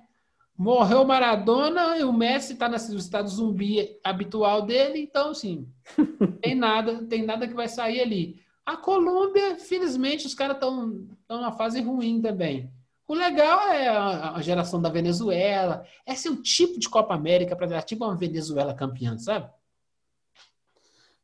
Morreu 0.62 1.02
o 1.02 1.08
Maradona 1.08 1.98
e 1.98 2.04
o 2.04 2.14
Messi 2.14 2.54
está 2.54 2.70
nesse 2.70 2.96
estado 2.96 3.28
zumbi 3.28 4.00
habitual 4.04 4.62
dele, 4.62 5.00
então, 5.00 5.32
assim, 5.32 5.68
tem 6.40 6.54
nada, 6.54 7.04
tem 7.08 7.26
nada 7.26 7.48
que 7.48 7.56
vai 7.56 7.68
sair 7.68 8.00
ali. 8.00 8.40
A 8.64 8.78
Colômbia, 8.78 9.56
felizmente, 9.58 10.28
os 10.28 10.36
caras 10.36 10.58
estão 10.58 11.08
numa 11.28 11.52
fase 11.52 11.82
ruim 11.82 12.22
também. 12.22 12.72
O 13.08 13.16
legal 13.16 13.70
é 13.70 13.88
a, 13.88 14.34
a 14.34 14.42
geração 14.44 14.80
da 14.80 14.88
Venezuela. 14.88 15.84
Esse 16.06 16.28
é 16.28 16.32
o 16.32 16.44
tipo 16.44 16.80
de 16.80 16.88
Copa 16.88 17.16
América 17.16 17.56
para 17.56 17.66
dar 17.66 17.82
tipo 17.82 18.06
uma 18.06 18.16
Venezuela 18.16 18.76
campeã, 18.76 19.18
sabe? 19.18 19.50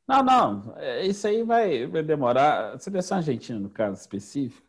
Não, 0.07 0.23
não. 0.23 0.73
é, 0.77 1.05
Isso 1.05 1.27
aí 1.27 1.43
vai, 1.43 1.85
vai 1.85 2.01
demorar. 2.01 2.73
A 2.73 2.79
seleção 2.79 3.17
argentina, 3.17 3.59
no 3.59 3.69
caso 3.69 4.01
específico, 4.01 4.67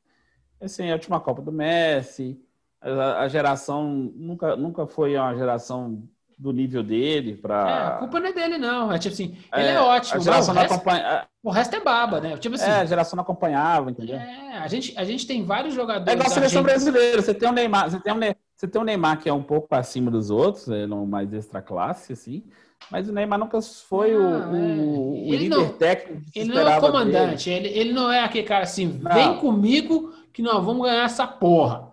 assim, 0.60 0.90
a 0.90 0.92
última 0.92 1.18
Copa 1.18 1.40
do 1.40 1.50
Messi, 1.50 2.38
a, 2.80 3.20
a 3.22 3.28
geração 3.28 3.84
nunca, 4.14 4.56
nunca 4.56 4.86
foi 4.86 5.16
uma 5.16 5.34
geração 5.34 6.02
do 6.38 6.52
nível 6.52 6.82
dele 6.84 7.32
É, 7.32 7.34
a 7.34 7.38
para. 7.40 7.96
culpa 7.98 8.20
não 8.20 8.28
é 8.28 8.32
dele, 8.32 8.58
não. 8.58 8.92
É 8.92 8.98
tipo 8.98 9.12
assim, 9.12 9.36
ele 9.52 9.68
é, 9.68 9.80
ótimo. 9.80 10.14
A 10.14 10.16
mas 10.16 10.24
geração 10.24 10.52
o, 10.52 10.54
não 10.54 10.62
resto, 10.62 10.74
acompanha, 10.74 11.26
o 11.42 11.50
resto 11.50 11.76
é 11.76 11.80
baba, 11.80 12.20
né? 12.20 12.36
Tipo 12.38 12.54
assim, 12.54 12.70
é, 12.70 12.74
a 12.74 12.84
geração 12.84 13.16
não 13.16 13.22
acompanhava, 13.22 13.90
entendeu? 13.90 14.16
é, 14.16 14.58
a, 14.58 14.68
gente, 14.68 14.96
a 14.96 15.04
gente 15.04 15.26
tem 15.26 15.44
vários 15.44 15.74
jogadores. 15.74 16.08
É 16.08 16.12
igual 16.12 16.26
a 16.28 16.30
seleção 16.30 16.62
argentinos- 16.62 16.84
brasileira. 16.92 17.22
Você 17.22 17.34
tem 17.34 17.48
o 17.48 17.52
Neymar, 17.52 17.90
você 17.90 18.00
tem 18.00 18.12
o, 18.12 18.16
Ne- 18.16 18.36
você 18.54 18.68
tem 18.68 18.80
o 18.80 18.84
Neymar 18.84 19.20
que 19.20 19.28
é 19.28 19.32
um 19.32 19.42
pouco 19.42 19.74
acima 19.74 20.10
dos 20.10 20.30
outros, 20.30 20.68
é 20.68 20.86
no 20.86 21.04
mais 21.06 21.32
extra 21.32 21.60
classe, 21.60 22.12
assim. 22.12 22.44
Mas 22.90 23.08
o 23.08 23.12
Neymar 23.12 23.38
nunca 23.40 23.60
foi 23.60 24.14
o, 24.16 24.22
Não, 24.22 24.54
é. 24.54 24.76
o, 24.76 25.28
o 25.28 25.34
Ele 25.34 25.36
líder 25.38 25.56
não- 25.56 25.68
técnico 25.70 26.22
Ele 26.34 26.48
não 26.54 26.58
é 26.68 26.78
o 26.78 26.80
comandante, 26.80 27.50
ele, 27.50 27.68
ele 27.68 27.92
não 27.92 28.12
é 28.12 28.20
aquele 28.22 28.46
cara 28.46 28.62
assim, 28.62 28.86
Não. 29.02 29.12
vem 29.12 29.36
comigo 29.38 30.12
que 30.32 30.40
nós 30.42 30.64
vamos 30.64 30.86
ganhar 30.86 31.02
essa 31.04 31.26
porra. 31.26 31.87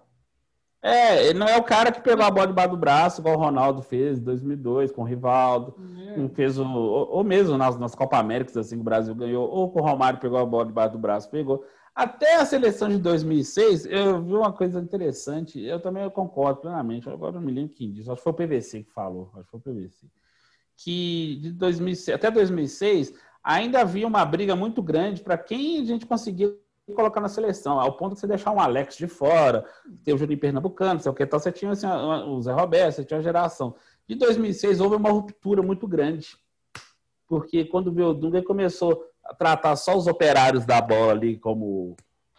É, 0.86 1.30
ele 1.30 1.40
não 1.40 1.48
é 1.48 1.58
o 1.58 1.64
cara 1.64 1.92
que 1.92 2.00
pegou 2.00 2.24
a 2.24 2.30
bola 2.30 2.46
debaixo 2.46 2.70
do 2.70 2.78
braço, 2.78 3.20
igual 3.20 3.36
o 3.36 3.40
Ronaldo 3.40 3.82
fez 3.82 4.20
em 4.20 4.22
2002 4.22 4.92
com 4.92 5.02
o 5.02 5.04
Rivaldo. 5.04 5.74
Não 6.16 6.30
fez 6.30 6.60
o, 6.60 6.64
ou, 6.64 7.10
ou 7.10 7.24
mesmo 7.24 7.58
nas, 7.58 7.76
nas 7.80 7.96
Copa 7.96 8.20
Américas, 8.20 8.56
assim, 8.56 8.76
que 8.76 8.82
o 8.82 8.84
Brasil 8.84 9.16
ganhou, 9.16 9.50
ou 9.50 9.72
que 9.72 9.80
o 9.80 9.82
Romário 9.82 10.20
pegou 10.20 10.38
a 10.38 10.46
bola 10.46 10.68
debaixo 10.68 10.92
do 10.92 11.00
braço, 11.00 11.28
pegou. 11.32 11.66
Até 11.96 12.36
a 12.36 12.46
seleção 12.46 12.88
de 12.88 13.00
2006, 13.00 13.88
eu 13.88 14.22
vi 14.22 14.34
uma 14.34 14.54
coisa 14.54 14.80
interessante, 14.80 15.60
eu 15.60 15.80
também 15.80 16.08
concordo 16.12 16.62
plenamente, 16.62 17.10
agora 17.10 17.32
não 17.32 17.42
me 17.42 17.52
lembro 17.52 17.74
quem 17.74 17.92
disse, 17.92 18.12
acho 18.12 18.18
que 18.18 18.24
foi 18.24 18.34
o 18.34 18.36
PVC 18.36 18.84
que 18.84 18.92
falou, 18.92 19.32
acho 19.34 19.46
que 19.46 19.52
foi 19.52 19.60
o 19.60 19.64
PVC, 19.64 20.06
que 20.78 21.40
de 21.42 21.52
2006, 21.54 22.16
até 22.16 22.30
2006 22.30 23.12
ainda 23.44 23.82
havia 23.82 24.06
uma 24.06 24.24
briga 24.24 24.56
muito 24.56 24.84
grande 24.84 25.24
para 25.24 25.38
quem 25.38 25.82
a 25.82 25.86
gente 25.86 26.06
conseguia 26.06 26.56
colocar 26.94 27.20
na 27.20 27.28
seleção, 27.28 27.80
ao 27.80 27.98
ponto 27.98 28.14
de 28.14 28.20
você 28.20 28.28
deixar 28.28 28.52
um 28.52 28.60
Alex 28.60 28.96
de 28.96 29.08
fora, 29.08 29.66
ter 30.04 30.14
o 30.14 30.18
Juninho 30.18 30.40
Pernambucano, 30.40 31.00
sei 31.00 31.12
o 31.12 31.16
que 31.16 31.26
tal, 31.26 31.40
você 31.40 31.52
tinha 31.52 31.72
assim, 31.72 31.88
o 31.88 32.42
Zé 32.42 32.52
Roberto, 32.52 32.96
você 32.96 33.06
tinha 33.06 33.20
a 33.20 33.24
geração. 33.24 33.76
De 34.08 34.16
2006 34.16 34.80
houve 34.80 34.96
uma 34.96 35.10
ruptura 35.10 35.64
muito 35.64 35.88
grande, 35.88 36.38
porque 37.28 37.66
quando 37.66 37.88
o 37.88 38.14
Dunga 38.14 38.44
começou 38.44 39.04
a 39.24 39.34
tratar 39.34 39.76
só 39.76 39.98
os 39.98 40.06
operários 40.06 40.66
da 40.66 40.80
bola 40.80 41.14
ali 41.14 41.38
como 41.40 41.96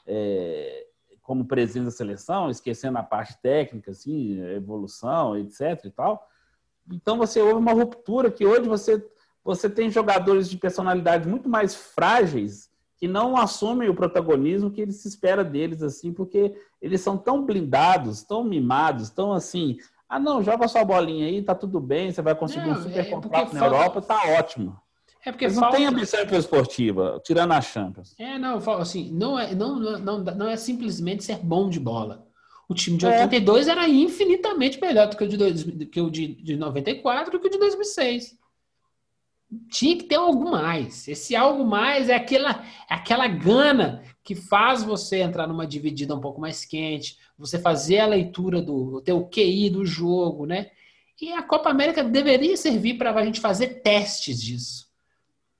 é, 0.06 0.86
como 1.20 1.44
presidente 1.44 1.86
da 1.86 1.90
seleção, 1.90 2.48
esquecendo 2.48 2.98
a 2.98 3.02
parte 3.02 3.36
técnica, 3.42 3.90
assim, 3.90 4.40
evolução, 4.54 5.36
etc. 5.36 5.84
e 5.84 5.90
tal. 5.90 6.24
Então 6.92 7.18
você 7.18 7.42
houve 7.42 7.54
uma 7.54 7.72
ruptura 7.72 8.30
que 8.30 8.46
hoje 8.46 8.68
você 8.68 9.04
você 9.42 9.70
tem 9.70 9.90
jogadores 9.90 10.48
de 10.48 10.56
personalidade 10.56 11.28
muito 11.28 11.48
mais 11.48 11.74
frágeis 11.74 12.65
que 12.98 13.06
não 13.06 13.36
assumem 13.36 13.88
o 13.88 13.94
protagonismo 13.94 14.70
que 14.70 14.80
ele 14.80 14.92
se 14.92 15.06
espera 15.06 15.44
deles, 15.44 15.82
assim, 15.82 16.12
porque 16.12 16.54
eles 16.80 17.00
são 17.00 17.16
tão 17.18 17.44
blindados, 17.44 18.22
tão 18.22 18.42
mimados, 18.42 19.10
tão 19.10 19.32
assim. 19.32 19.76
Ah, 20.08 20.18
não, 20.18 20.42
joga 20.42 20.68
sua 20.68 20.84
bolinha 20.84 21.26
aí, 21.26 21.42
tá 21.42 21.54
tudo 21.54 21.80
bem, 21.80 22.10
você 22.12 22.22
vai 22.22 22.34
conseguir 22.34 22.66
Não, 22.66 22.74
um 22.78 22.82
super 22.82 22.98
é 23.00 23.04
contrato 23.04 23.52
na 23.52 23.60
falta- 23.60 23.76
Europa, 23.76 24.02
tá 24.02 24.22
ótimo. 24.38 24.76
É 25.24 25.32
porque 25.32 25.44
Eles 25.46 25.56
não 25.56 25.64
falta... 25.64 25.76
têm 25.78 25.86
ambição 25.86 26.20
esportiva, 26.22 27.20
tirando 27.24 27.50
a 27.52 27.60
Champions. 27.60 28.14
É, 28.16 28.38
não, 28.38 28.52
eu 28.54 28.60
falo 28.60 28.80
assim, 28.80 29.10
não 29.12 29.36
é, 29.36 29.52
não, 29.56 29.76
não, 29.80 30.18
não, 30.22 30.48
é 30.48 30.56
simplesmente 30.56 31.24
ser 31.24 31.38
bom 31.38 31.68
de 31.68 31.80
bola. 31.80 32.24
O 32.68 32.74
time 32.74 32.96
de 32.96 33.06
É. 33.06 33.22
82 33.24 33.66
era 33.66 33.88
infinitamente 33.88 34.80
melhor 34.80 35.08
do 35.08 35.16
que 35.16 35.24
o 35.24 35.28
de, 35.28 35.36
dois, 35.36 35.64
do 35.64 35.86
que 35.86 36.00
o 36.00 36.08
de, 36.10 36.28
de 36.42 36.56
94 36.56 37.32
do 37.32 37.40
que 37.40 37.48
o 37.48 37.50
de 37.50 37.58
2006. 37.58 38.36
Tinha 39.70 39.96
que 39.96 40.04
ter 40.04 40.16
algo 40.16 40.50
mais. 40.50 41.06
Esse 41.06 41.36
algo 41.36 41.64
mais 41.64 42.08
é 42.08 42.14
aquela, 42.16 42.64
é 42.90 42.94
aquela 42.94 43.28
gana 43.28 44.02
que 44.24 44.34
faz 44.34 44.82
você 44.82 45.20
entrar 45.20 45.46
numa 45.46 45.66
dividida 45.66 46.14
um 46.14 46.20
pouco 46.20 46.40
mais 46.40 46.64
quente, 46.64 47.16
você 47.38 47.58
fazer 47.58 48.00
a 48.00 48.06
leitura 48.06 48.60
do 48.60 49.00
ter 49.02 49.12
o 49.12 49.28
QI 49.28 49.70
do 49.70 49.84
jogo, 49.86 50.46
né? 50.46 50.70
E 51.20 51.32
a 51.32 51.42
Copa 51.42 51.70
América 51.70 52.02
deveria 52.02 52.56
servir 52.56 52.94
para 52.98 53.14
a 53.14 53.24
gente 53.24 53.40
fazer 53.40 53.80
testes 53.82 54.42
disso. 54.42 54.88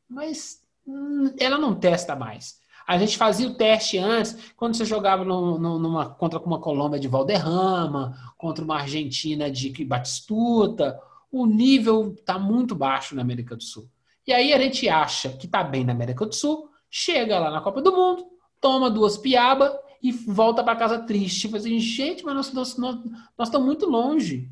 Mas 0.08 0.62
hum, 0.86 1.32
ela 1.38 1.56
não 1.56 1.74
testa 1.74 2.16
mais. 2.16 2.58
A 2.86 2.98
gente 2.98 3.16
fazia 3.16 3.48
o 3.48 3.54
teste 3.54 3.98
antes, 3.98 4.36
quando 4.56 4.76
você 4.76 4.84
jogava 4.84 5.24
no- 5.24 5.58
no- 5.58 5.78
numa, 5.78 6.08
contra 6.10 6.38
uma 6.40 6.60
Colômbia 6.60 7.00
de 7.00 7.08
Valderrama, 7.08 8.16
contra 8.36 8.64
uma 8.64 8.76
Argentina 8.80 9.50
de 9.50 9.84
Batistuta, 9.84 10.98
o 11.40 11.46
nível 11.46 12.14
está 12.18 12.38
muito 12.38 12.74
baixo 12.74 13.14
na 13.14 13.22
América 13.22 13.56
do 13.56 13.62
Sul. 13.62 13.88
E 14.26 14.32
aí 14.32 14.52
a 14.52 14.58
gente 14.58 14.88
acha 14.88 15.30
que 15.30 15.46
está 15.46 15.62
bem 15.62 15.84
na 15.84 15.92
América 15.92 16.24
do 16.26 16.34
Sul, 16.34 16.68
chega 16.90 17.38
lá 17.38 17.50
na 17.50 17.60
Copa 17.60 17.80
do 17.82 17.92
Mundo, 17.92 18.26
toma 18.60 18.90
duas 18.90 19.16
piaba 19.16 19.78
e 20.02 20.10
volta 20.12 20.62
para 20.64 20.76
casa 20.76 20.98
triste. 21.00 21.42
Tipo 21.42 21.56
assim, 21.56 21.78
gente, 21.78 22.24
mas 22.24 22.34
nós, 22.34 22.52
nós, 22.52 22.76
nós, 22.76 22.96
nós 23.38 23.48
estamos 23.48 23.66
muito 23.66 23.86
longe. 23.86 24.50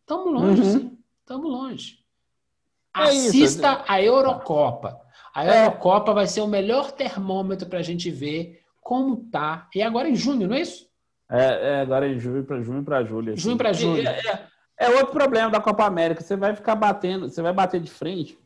Estamos 0.00 0.32
longe, 0.32 0.62
Uhum. 0.62 0.72
sim. 0.78 0.98
Estamos 1.20 1.50
longe. 1.50 1.98
É 2.96 3.12
isso. 3.12 3.28
Assista 3.28 3.84
a 3.86 4.02
Eurocopa. 4.02 4.98
A 5.34 5.44
É. 5.44 5.66
Eurocopa 5.66 6.12
vai 6.14 6.26
ser 6.26 6.40
o 6.40 6.46
melhor 6.48 6.90
termômetro 6.92 7.68
para 7.68 7.78
a 7.78 7.82
gente 7.82 8.10
ver 8.10 8.60
como 8.80 9.16
tá. 9.30 9.68
E 9.74 9.82
agora 9.82 10.08
em 10.08 10.14
junho, 10.16 10.48
não 10.48 10.56
é 10.56 10.62
isso? 10.62 10.88
É, 11.30 11.72
é, 11.74 11.80
agora 11.82 12.08
em 12.08 12.18
junho 12.18 12.42
para 12.44 12.62
junho 12.62 12.82
para 12.82 13.04
julho. 13.04 13.32
assim. 13.34 13.42
Junho 13.42 13.56
pra 13.58 13.72
julho. 13.72 14.08
É, 14.08 14.46
é- 14.78 14.90
outro 14.90 15.12
problema 15.12 15.50
da 15.50 15.60
Copa 15.60 15.84
América. 15.84 16.22
Você 16.22 16.36
vai 16.36 16.54
ficar 16.54 16.74
batendo, 16.74 17.28
você 17.28 17.42
vai 17.42 17.52
bater 17.52 17.80
de 17.80 17.90
frente 17.90 18.38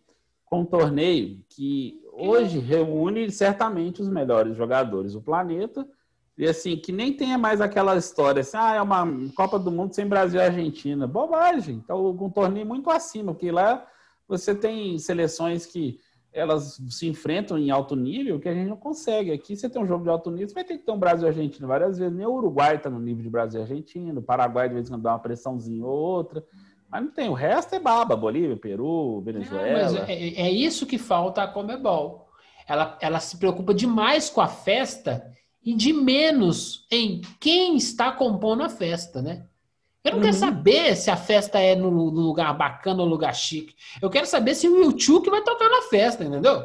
com 0.44 0.60
um 0.60 0.64
torneio 0.64 1.40
que 1.48 2.00
hoje 2.12 2.58
reúne 2.58 3.30
certamente 3.30 4.02
os 4.02 4.08
melhores 4.08 4.56
jogadores 4.56 5.14
do 5.14 5.20
planeta. 5.20 5.86
E 6.36 6.46
assim, 6.46 6.76
que 6.76 6.92
nem 6.92 7.12
tenha 7.12 7.36
mais 7.36 7.60
aquela 7.60 7.96
história 7.96 8.40
assim, 8.40 8.56
ah, 8.56 8.74
é 8.74 8.82
uma 8.82 9.06
Copa 9.34 9.58
do 9.58 9.70
Mundo 9.70 9.94
sem 9.94 10.06
Brasil 10.06 10.40
e 10.40 10.44
Argentina. 10.44 11.06
Bobagem. 11.06 11.76
Então, 11.76 12.10
um 12.10 12.30
torneio 12.30 12.66
muito 12.66 12.90
acima, 12.90 13.32
porque 13.32 13.50
lá 13.50 13.86
você 14.26 14.54
tem 14.54 14.98
seleções 14.98 15.66
que 15.66 16.00
elas 16.32 16.80
se 16.88 17.06
enfrentam 17.06 17.58
em 17.58 17.70
alto 17.70 17.94
nível 17.94 18.40
que 18.40 18.48
a 18.48 18.54
gente 18.54 18.68
não 18.68 18.76
consegue. 18.76 19.32
Aqui 19.32 19.54
você 19.56 19.68
tem 19.68 19.82
um 19.82 19.86
jogo 19.86 20.04
de 20.04 20.10
alto 20.10 20.30
nível, 20.30 20.48
você 20.48 20.54
vai 20.54 20.64
ter 20.64 20.78
que 20.78 20.84
ter 20.84 20.92
um 20.92 20.98
Brasil 20.98 21.26
e 21.26 21.30
Argentina 21.30 21.66
várias 21.66 21.98
vezes. 21.98 22.16
Nem 22.16 22.26
o 22.26 22.32
Uruguai 22.32 22.76
está 22.76 22.88
no 22.88 22.98
nível 22.98 23.22
de 23.22 23.28
Brasil 23.30 23.60
e 23.60 23.62
Argentina, 23.62 24.18
o 24.18 24.22
Paraguai 24.22 24.68
de 24.68 24.74
vez 24.74 24.86
em 24.86 24.92
quando 24.92 25.02
dá 25.02 25.12
uma 25.12 25.18
pressãozinha 25.18 25.84
ou 25.84 25.92
outra. 25.92 26.42
Mas 26.90 27.02
não 27.04 27.10
tem, 27.10 27.28
o 27.28 27.34
resto 27.34 27.74
é 27.74 27.78
baba, 27.78 28.16
Bolívia, 28.16 28.56
Peru, 28.56 29.18
É, 29.20 29.24
Venezuela. 29.32 30.04
é, 30.10 30.42
é 30.42 30.50
isso 30.50 30.86
que 30.86 30.98
falta 30.98 31.42
a 31.42 31.48
Comebol. 31.48 32.28
Ela, 32.68 32.98
ela 33.00 33.18
se 33.20 33.36
preocupa 33.38 33.74
demais 33.74 34.30
com 34.30 34.40
a 34.40 34.48
festa 34.48 35.26
e 35.64 35.74
de 35.74 35.92
menos 35.92 36.86
em 36.90 37.20
quem 37.40 37.76
está 37.76 38.12
compondo 38.12 38.62
a 38.62 38.68
festa, 38.68 39.20
né? 39.22 39.46
Eu 40.04 40.12
não 40.12 40.18
Uhum. 40.18 40.24
quero 40.24 40.34
saber 40.36 40.96
se 40.96 41.10
a 41.10 41.16
festa 41.16 41.58
é 41.60 41.76
no, 41.76 41.90
no 41.90 42.20
lugar 42.20 42.52
bacana 42.56 43.02
ou 43.02 43.08
lugar 43.08 43.32
chique. 43.34 43.74
Eu 44.00 44.10
quero 44.10 44.26
saber 44.26 44.54
se 44.54 44.68
o 44.68 44.82
YouTube 44.82 45.30
vai 45.30 45.42
tocar 45.42 45.68
na 45.70 45.82
festa, 45.82 46.24
entendeu? 46.24 46.60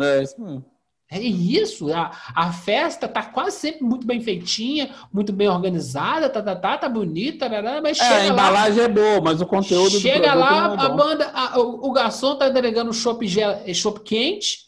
É 0.00 0.22
isso 0.22 0.40
mesmo. 0.40 0.64
É 1.10 1.18
isso, 1.18 1.90
a, 1.94 2.10
a 2.34 2.52
festa 2.52 3.08
tá 3.08 3.22
quase 3.24 3.56
sempre 3.56 3.82
muito 3.82 4.06
bem 4.06 4.20
feitinha, 4.20 4.94
muito 5.10 5.32
bem 5.32 5.48
organizada, 5.48 6.28
tá, 6.28 6.42
tá, 6.42 6.54
tá, 6.54 6.76
tá 6.76 6.86
bonita, 6.86 7.48
tarará, 7.48 7.80
mas 7.80 7.98
É, 7.98 8.02
a 8.02 8.06
chega 8.06 8.24
lá, 8.26 8.32
embalagem 8.34 8.84
é 8.84 8.88
boa, 8.88 9.18
mas 9.22 9.40
o 9.40 9.46
conteúdo 9.46 9.92
do 9.92 10.00
chega 10.00 10.34
lá, 10.34 10.74
é 10.74 10.80
a 10.84 10.88
banda, 10.90 11.30
a- 11.30 11.58
o, 11.58 11.88
o 11.88 11.92
garçom 11.92 12.36
tá 12.36 12.46
entregando 12.48 12.92
chopp 12.92 13.24
eh, 13.40 13.72
chopp 13.72 14.00
quente 14.00 14.66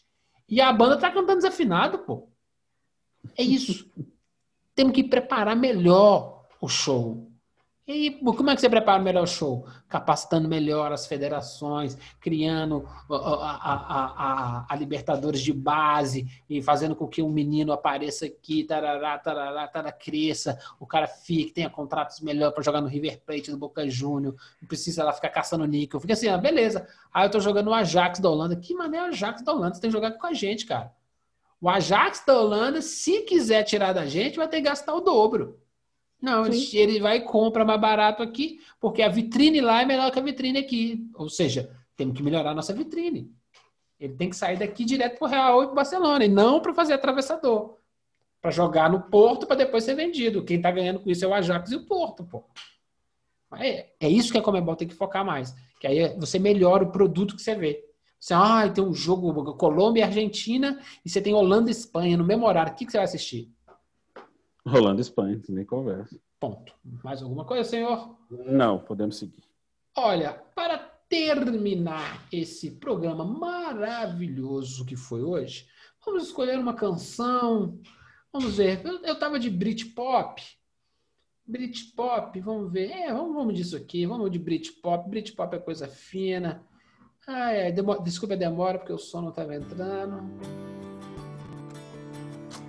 e 0.49 0.63
a 0.63 0.73
banda 0.73 0.97
tá 0.97 1.11
cantando 1.11 1.37
desafinado, 1.43 1.99
pô. 1.99 2.31
É 3.37 3.43
isso. 3.43 3.87
Temos 4.75 4.95
que 4.95 5.05
preparar 5.05 5.55
melhor 5.55 6.47
o 6.59 6.69
show. 6.69 7.30
E 7.93 8.11
como 8.23 8.49
é 8.49 8.55
que 8.55 8.61
você 8.61 8.71
prepara 8.71 9.03
melhor 9.03 9.25
o 9.25 9.27
show? 9.27 9.67
Capacitando 9.89 10.47
melhor 10.49 10.93
as 10.93 11.09
federações, 11.09 11.99
criando 12.21 12.87
a, 13.11 13.17
a- 13.17 14.65
a- 14.65 14.67
a- 14.71 14.77
Libertadores 14.77 15.41
de 15.41 15.53
base 15.53 16.25
e 16.49 16.63
fazendo 16.63 16.95
com 16.95 17.09
que 17.09 17.21
um 17.21 17.29
menino 17.29 17.73
apareça 17.73 18.27
aqui, 18.27 18.63
tarará, 18.63 19.19
tarará, 19.19 19.67
tarará, 19.67 19.91
cresça, 19.93 20.57
o 20.79 20.87
cara 20.87 21.09
fique, 21.09 21.51
tenha 21.53 21.69
contratos 21.69 22.21
melhores 22.21 22.55
para 22.55 22.63
jogar 22.63 22.81
no 22.81 22.87
River 22.87 23.21
Plate, 23.27 23.51
no 23.51 23.59
Boca 23.59 23.89
Júnior, 23.91 24.37
não 24.63 24.69
precisa 24.69 25.03
lá 25.03 25.13
ficar 25.13 25.31
caçando 25.31 25.67
níquel. 25.67 25.99
Fica 25.99 26.13
assim, 26.13 26.29
ah, 26.29 26.39
beleza. 26.39 26.87
Aí 27.13 27.27
eu 27.27 27.31
tô 27.31 27.41
jogando 27.41 27.69
o 27.69 27.75
Ajax 27.75 28.21
da 28.21 28.31
Holanda. 28.31 28.55
Que 28.55 28.73
maneiro 28.73 29.07
o 29.07 29.09
Ajax 29.09 29.43
da 29.43 29.53
Holanda? 29.53 29.75
Você 29.75 29.81
tem 29.81 29.91
que 29.91 29.97
jogar 29.97 30.13
com 30.13 30.27
a 30.29 30.33
gente, 30.33 30.65
cara. 30.65 30.93
O 31.61 31.69
Ajax 31.69 32.25
da 32.25 32.39
Holanda, 32.41 32.81
se 32.81 33.23
quiser 33.23 33.65
tirar 33.65 33.93
da 33.93 34.07
gente, 34.07 34.37
vai 34.37 34.49
ter 34.49 34.59
que 34.59 34.63
gastar 34.63 34.95
o 34.95 35.01
dobro. 35.01 35.60
Não, 36.21 36.45
ele, 36.47 36.77
ele 36.77 37.01
vai 37.01 37.19
e 37.19 37.21
compra 37.21 37.65
mais 37.65 37.81
barato 37.81 38.23
aqui, 38.23 38.61
porque 38.79 39.03
a 39.03 39.09
vitrine 39.09 39.61
lá 39.61 39.83
é 39.83 39.87
melhor 39.87 40.11
que 40.11 40.19
a 40.19 40.23
vitrine 40.23 40.59
aqui. 40.59 41.09
Ou 41.15 41.29
seja, 41.29 41.75
temos 41.97 42.17
que 42.17 42.23
melhorar 42.23 42.51
a 42.51 42.55
nossa 42.55 42.75
vitrine. 42.75 43.33
Ele 43.99 44.15
tem 44.15 44.31
que 44.31 44.37
sair 44.37 44.59
daqui 44.59 44.85
direto 44.85 45.19
para 45.19 45.27
o 45.27 45.31
Real 45.31 45.63
e 45.63 45.67
para 45.67 45.75
Barcelona, 45.75 46.25
e 46.25 46.29
não 46.29 46.61
para 46.61 46.75
fazer 46.75 46.95
atravessador. 46.95 47.77
Para 48.41 48.51
jogar 48.51 48.91
no 48.91 49.03
Porto 49.03 49.47
para 49.47 49.57
depois 49.57 49.85
ser 49.85 49.95
vendido. 49.95 50.45
Quem 50.45 50.57
está 50.57 50.71
ganhando 50.71 51.01
com 51.01 51.11
isso 51.11 51.25
é 51.25 51.29
o 51.29 51.35
Ajax 51.35 51.71
e 51.71 51.77
o 51.77 51.85
Porto, 51.85 52.25
pô. 52.25 52.45
É, 53.59 53.91
é 54.01 54.09
isso 54.09 54.33
que 54.33 54.39
a 54.39 54.43
Comebol 54.43 54.77
tem 54.77 54.89
que 54.89 54.95
focar 54.95 55.25
mais. 55.25 55.55
Que 55.79 55.87
aí 55.87 56.17
você 56.19 56.39
melhora 56.39 56.85
o 56.85 56.93
produto 56.93 57.37
que 57.37 57.43
você 57.43 57.55
vê. 57.55 57.85
Você, 58.19 58.35
ah, 58.35 58.69
tem 58.69 58.85
um 58.85 58.95
jogo 58.95 59.55
Colômbia 59.55 60.03
e 60.03 60.05
Argentina 60.05 60.79
e 61.05 61.09
você 61.09 61.21
tem 61.21 61.35
Holanda 61.35 61.71
e 61.71 61.73
Espanha 61.73 62.17
no 62.17 62.25
mesmo 62.25 62.47
horário. 62.47 62.73
O 62.73 62.77
que, 62.77 62.85
que 62.85 62.93
você 62.93 62.99
vai 62.99 63.07
assistir? 63.07 63.51
Rolando 64.67 65.01
Espanha, 65.01 65.41
nem 65.49 65.65
conversa. 65.65 66.19
Ponto. 66.39 66.73
Mais 67.05 67.23
alguma 67.23 67.45
coisa, 67.45 67.69
senhor? 67.69 68.17
Não, 68.31 68.79
podemos 68.79 69.17
seguir. 69.19 69.43
Olha, 69.97 70.33
para 70.55 70.79
terminar 71.09 72.27
esse 72.33 72.71
programa 72.71 73.25
maravilhoso 73.25 74.85
que 74.87 74.97
foi 74.97 75.23
hoje, 75.23 75.67
vamos 76.05 76.25
escolher 76.25 76.59
uma 76.59 76.75
canção. 76.75 77.79
Vamos 78.33 78.57
ver. 78.57 78.81
Eu, 78.87 79.03
eu 79.03 79.19
tava 79.19 79.39
de 79.41 79.51
Britpop. 79.51 80.41
Britpop, 81.47 82.39
vamos 82.41 82.71
ver. 82.73 82.91
É, 82.93 83.13
vamos, 83.13 83.35
vamos 83.35 83.55
disso 83.55 83.77
aqui. 83.77 84.07
Vamos 84.07 84.31
de 84.31 84.39
Britpop. 84.39 85.09
Britpop 85.11 85.57
é 85.57 85.59
coisa 85.59 85.89
fina. 85.89 86.63
Ai, 87.27 87.65
ai, 87.65 87.73
demo- 87.73 88.01
desculpa 88.03 88.35
a 88.35 88.39
demora, 88.39 88.79
porque 88.79 88.93
o 88.93 88.99
som 88.99 89.21
não 89.21 89.31
estava 89.31 89.55
entrando. 89.55 90.70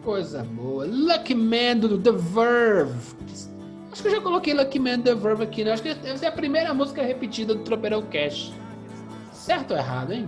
Coisa 0.03 0.43
boa. 0.43 0.85
Lucky 0.85 1.35
Man 1.35 1.77
do 1.77 1.97
The 1.97 2.11
Verve. 2.11 2.93
Acho 3.91 4.01
que 4.01 4.07
eu 4.07 4.11
já 4.13 4.21
coloquei 4.21 4.53
Lucky 4.53 4.79
Man 4.79 4.97
do 4.97 5.03
The 5.03 5.15
Verve 5.15 5.43
aqui, 5.43 5.63
né? 5.63 5.73
Acho 5.73 5.83
que 5.83 5.93
deve 5.93 6.17
ser 6.17 6.25
a 6.27 6.31
primeira 6.31 6.73
música 6.73 7.03
repetida 7.03 7.53
do 7.53 7.63
Tropeirão 7.63 8.01
Cash. 8.03 8.51
Certo 9.31 9.71
ou 9.71 9.77
errado, 9.77 10.11
hein? 10.13 10.27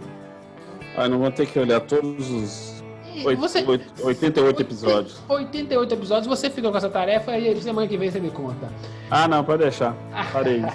Ah, 0.97 1.07
não 1.07 1.19
vou 1.19 1.31
ter 1.31 1.47
que 1.47 1.57
olhar 1.57 1.79
todos 1.81 2.29
os 2.29 2.83
oito- 3.25 3.39
você- 3.39 3.63
oito- 3.65 4.05
88 4.05 4.61
episódios. 4.61 5.19
88 5.27 5.93
episódios, 5.93 6.27
você 6.27 6.49
fica 6.49 6.69
com 6.69 6.77
essa 6.77 6.89
tarefa 6.89 7.35
e 7.37 7.59
semana 7.61 7.87
que 7.87 7.97
vem 7.97 8.11
você 8.11 8.19
me 8.19 8.29
conta. 8.29 8.69
Ah, 9.09 9.27
não, 9.27 9.43
pode 9.43 9.63
deixar. 9.63 9.95
Parei. 10.31 10.61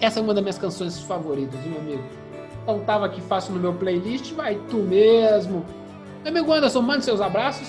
Essa 0.00 0.18
é 0.18 0.22
uma 0.22 0.32
das 0.34 0.42
minhas 0.42 0.58
canções 0.58 0.98
favoritas, 1.00 1.60
meu 1.66 1.78
amigo? 1.78 2.02
Então 2.62 2.78
tava 2.80 3.06
aqui 3.06 3.20
fácil 3.20 3.52
no 3.54 3.60
meu 3.60 3.74
playlist, 3.74 4.32
vai 4.32 4.54
tu 4.70 4.76
mesmo. 4.76 5.64
Meu 6.22 6.30
amigo 6.32 6.52
Anderson, 6.52 6.80
mande 6.82 7.04
seus 7.04 7.20
abraços. 7.20 7.68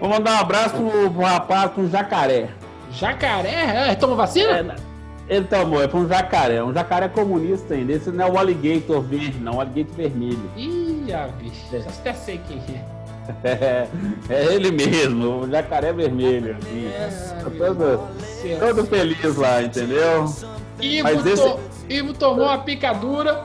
Vou 0.00 0.08
mandar 0.08 0.32
um 0.36 0.40
abraço 0.40 0.76
pro, 0.76 1.10
pro 1.10 1.22
rapaz 1.22 1.70
com 1.72 1.88
jacaré. 1.88 2.48
Jacaré? 2.92 3.90
É, 3.90 3.94
toma 3.94 4.14
vacina? 4.14 4.58
É, 4.58 4.62
né? 4.62 4.76
ele 5.28 5.44
tomou, 5.46 5.82
é 5.82 5.88
pra 5.88 5.98
um 5.98 6.08
jacaré. 6.08 6.62
Um 6.62 6.72
jacaré 6.72 7.08
comunista 7.08 7.74
ainda. 7.74 7.92
Esse 7.92 8.10
não 8.10 8.26
é 8.26 8.30
o 8.30 8.38
alligator 8.38 9.00
verde, 9.00 9.38
não, 9.38 9.54
o 9.56 9.60
alligator 9.60 9.94
vermelho. 9.96 10.50
Ih, 10.56 11.06
ah, 11.12 11.28
bicho, 11.40 11.88
até 11.98 12.12
sei 12.12 12.40
quem 12.48 12.58
é. 12.74 12.96
É, 13.42 13.88
é 14.30 14.54
ele 14.54 14.70
mesmo, 14.70 15.40
o 15.40 15.50
jacaré 15.50 15.92
vermelho. 15.92 16.56
É, 16.64 17.08
Tá 17.42 17.50
todo, 17.50 18.00
todo 18.60 18.86
feliz 18.86 19.34
lá, 19.36 19.62
entendeu? 19.62 20.26
Ivo, 20.80 21.02
Mas 21.02 21.26
esse- 21.26 21.42
to- 21.42 21.58
Ivo 21.88 22.12
tomou 22.12 22.48
a 22.48 22.58
picadura 22.58 23.44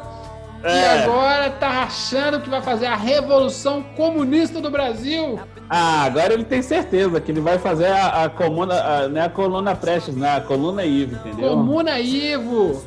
e 0.64 0.68
É. 0.68 1.04
agora 1.04 1.50
tá 1.50 1.84
achando 1.84 2.40
que 2.40 2.50
vai 2.50 2.62
fazer 2.62 2.86
a 2.86 2.96
revolução 2.96 3.82
comunista 3.96 4.62
do 4.62 4.70
Brasil. 4.70 5.40
Ah, 5.70 6.04
agora 6.04 6.34
ele 6.34 6.44
tem 6.44 6.62
certeza 6.62 7.20
que 7.22 7.32
ele 7.32 7.42
vai 7.42 7.58
fazer 7.58 7.88
a, 7.88 8.26
a 8.26 8.30
coluna, 8.30 8.74
a, 8.76 9.08
não 9.08 9.22
é 9.22 9.26
a 9.26 9.30
coluna 9.30 9.76
Prestes, 9.76 10.16
né? 10.16 10.36
A 10.38 10.42
coluna 10.42 10.84
Ivo, 10.84 11.16
entendeu? 11.16 11.52
Comuna 11.52 12.00
Ivo 12.00 12.84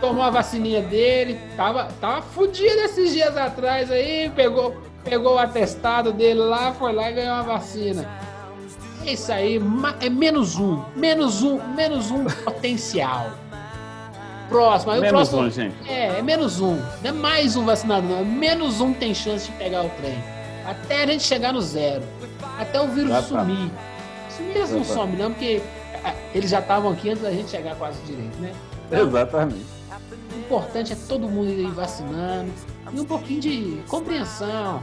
tomou 0.00 0.22
a 0.22 0.30
vacininha 0.30 0.82
dele, 0.82 1.38
tava, 1.56 1.88
tava 2.00 2.22
fudido 2.22 2.80
esses 2.80 3.12
dias 3.12 3.36
atrás 3.36 3.90
aí, 3.90 4.30
pegou, 4.34 4.76
pegou 5.04 5.34
o 5.34 5.38
atestado 5.38 6.12
dele 6.12 6.40
lá, 6.40 6.72
foi 6.72 6.92
lá 6.92 7.10
e 7.10 7.14
ganhou 7.14 7.34
a 7.34 7.42
vacina. 7.42 8.08
É 9.06 9.12
isso 9.12 9.30
aí, 9.30 9.60
é 10.00 10.08
menos 10.08 10.58
um, 10.58 10.82
menos 10.96 11.42
um, 11.42 11.60
menos 11.74 12.10
um 12.10 12.24
potencial. 12.24 13.30
Próximo, 14.48 14.92
aí 14.92 14.98
o 14.98 15.02
Menos 15.02 15.28
próximo. 15.28 15.42
um, 15.42 15.50
gente. 15.50 15.90
É, 15.90 16.18
é 16.18 16.22
menos 16.22 16.60
um. 16.60 16.76
Não 17.02 17.10
é 17.10 17.12
mais 17.12 17.56
um 17.56 17.64
vacinado, 17.64 18.06
não. 18.06 18.24
Menos 18.24 18.80
um 18.80 18.92
tem 18.92 19.14
chance 19.14 19.50
de 19.50 19.56
pegar 19.56 19.84
o 19.84 19.90
trem. 19.90 20.22
Até 20.66 21.02
a 21.02 21.06
gente 21.06 21.22
chegar 21.22 21.52
no 21.52 21.60
zero. 21.60 22.02
Até 22.58 22.80
o 22.80 22.88
vírus 22.88 23.10
Já 23.10 23.22
tá. 23.22 23.28
sumir. 23.28 23.70
Sumir 24.30 24.56
eles 24.56 24.70
não 24.70 24.84
some, 24.84 25.16
não, 25.16 25.32
porque 25.32 25.62
ah, 26.04 26.14
eles 26.34 26.50
já 26.50 26.60
estavam 26.60 26.92
aqui 26.92 27.10
antes 27.10 27.22
da 27.22 27.30
gente 27.30 27.50
chegar 27.50 27.76
quase 27.76 28.00
direito, 28.02 28.36
né? 28.38 28.52
Exatamente. 28.90 29.64
O 30.34 30.38
importante 30.38 30.92
é 30.92 30.96
todo 31.08 31.28
mundo 31.28 31.50
ir 31.50 31.70
vacinando 31.70 32.52
e 32.92 33.00
um 33.00 33.04
pouquinho 33.04 33.40
de 33.40 33.82
compreensão. 33.88 34.82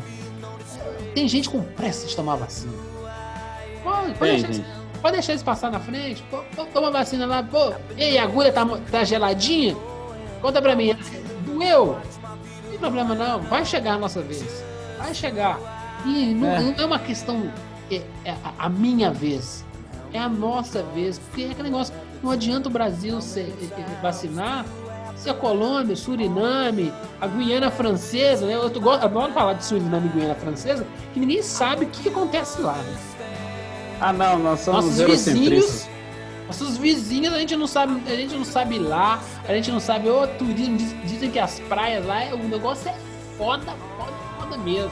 Tem 1.14 1.28
gente 1.28 1.50
com 1.50 1.62
pressa 1.62 2.08
de 2.08 2.16
tomar 2.16 2.36
vacina. 2.36 2.74
Pode, 3.84 4.14
pode, 4.14 4.18
Tem, 4.20 4.40
gente. 4.40 4.66
Pode 5.02 5.14
deixar 5.14 5.34
eles 5.34 5.44
passar 5.44 5.72
na 5.72 5.80
frente. 5.80 6.24
Pô, 6.30 6.38
pô, 6.56 6.66
toma 6.66 6.92
vacina 6.92 7.26
lá. 7.26 7.44
Pô, 7.44 7.74
ei, 7.98 8.18
a 8.18 8.24
agulha 8.24 8.52
tá, 8.52 8.66
tá 8.92 9.04
geladinha? 9.04 9.76
Conta 10.42 10.62
pra 10.62 10.76
mim. 10.76 10.96
Doeu? 11.46 11.98
Não 12.64 12.70
tem 12.70 12.80
problema 12.80 13.14
não. 13.16 13.40
Vai 13.42 13.66
chegar 13.66 13.94
a 13.94 13.98
nossa 13.98 14.22
vez. 14.22 14.64
Vai 14.98 15.14
chegar. 15.14 15.60
E 16.06 16.34
não 16.34 16.48
É. 16.50 16.60
não 16.62 16.74
é, 16.78 16.86
uma 16.86 17.00
questão. 17.00 17.52
É, 17.92 18.02
é 18.26 18.32
a, 18.32 18.66
a 18.66 18.70
minha 18.70 19.12
vez. 19.12 19.66
É 20.14 20.20
a 20.20 20.30
nossa 20.30 20.82
vez. 20.96 21.20
Porque 21.20 21.44
é 21.44 21.52
aquele 21.52 21.70
negócio. 21.70 21.94
Não 22.24 22.32
adianta 22.32 22.70
o 22.70 22.72
Brasil 22.72 23.20
se, 23.22 23.40
eh, 23.40 23.50
eh, 23.78 24.02
vacinar 24.02 24.66
se 25.16 25.30
a 25.30 25.34
Colômbia, 25.36 25.96
Suriname, 25.96 26.92
a 27.20 27.28
Guiana 27.28 27.70
Francesa, 27.70 28.46
né? 28.48 28.54
Eu 28.56 28.68
gosto- 28.80 29.04
adoro 29.06 29.32
falar 29.34 29.54
de 29.54 29.64
Suriname 29.66 30.08
e 30.08 30.10
Guiana 30.20 30.34
Francesa, 30.36 30.86
que 31.14 31.20
ninguém 31.20 31.44
sabe 31.44 31.86
o 31.86 31.88
que 31.90 32.10
acontece 32.10 32.60
lá. 32.62 32.74
né? 32.74 32.98
Ah, 34.02 34.12
não, 34.12 34.40
nós 34.40 34.60
somos 34.62 34.86
Nossos 34.98 35.02
vizinhos, 35.06 35.88
nossos 36.48 36.78
vizinhos, 36.78 37.34
a 37.34 37.40
gente 37.40 37.56
não 37.56 37.68
sabe, 37.68 38.02
a 38.12 38.16
gente 38.16 38.36
não 38.36 38.44
sabe 38.44 38.80
lá, 38.80 39.22
a 39.48 39.54
gente 39.54 39.72
não 39.72 39.80
sabe 39.80 40.10
o 40.10 40.28
turismo, 40.28 40.76
diz- 40.76 40.96
dizem 41.06 41.30
que 41.30 41.38
as 41.40 41.60
praias 41.70 42.04
lá, 42.06 42.22
o 42.34 42.38
negócio 42.40 42.90
é 42.90 42.96
foda, 43.38 43.74
foda, 43.98 44.12
foda 44.40 44.58
mesmo. 44.58 44.92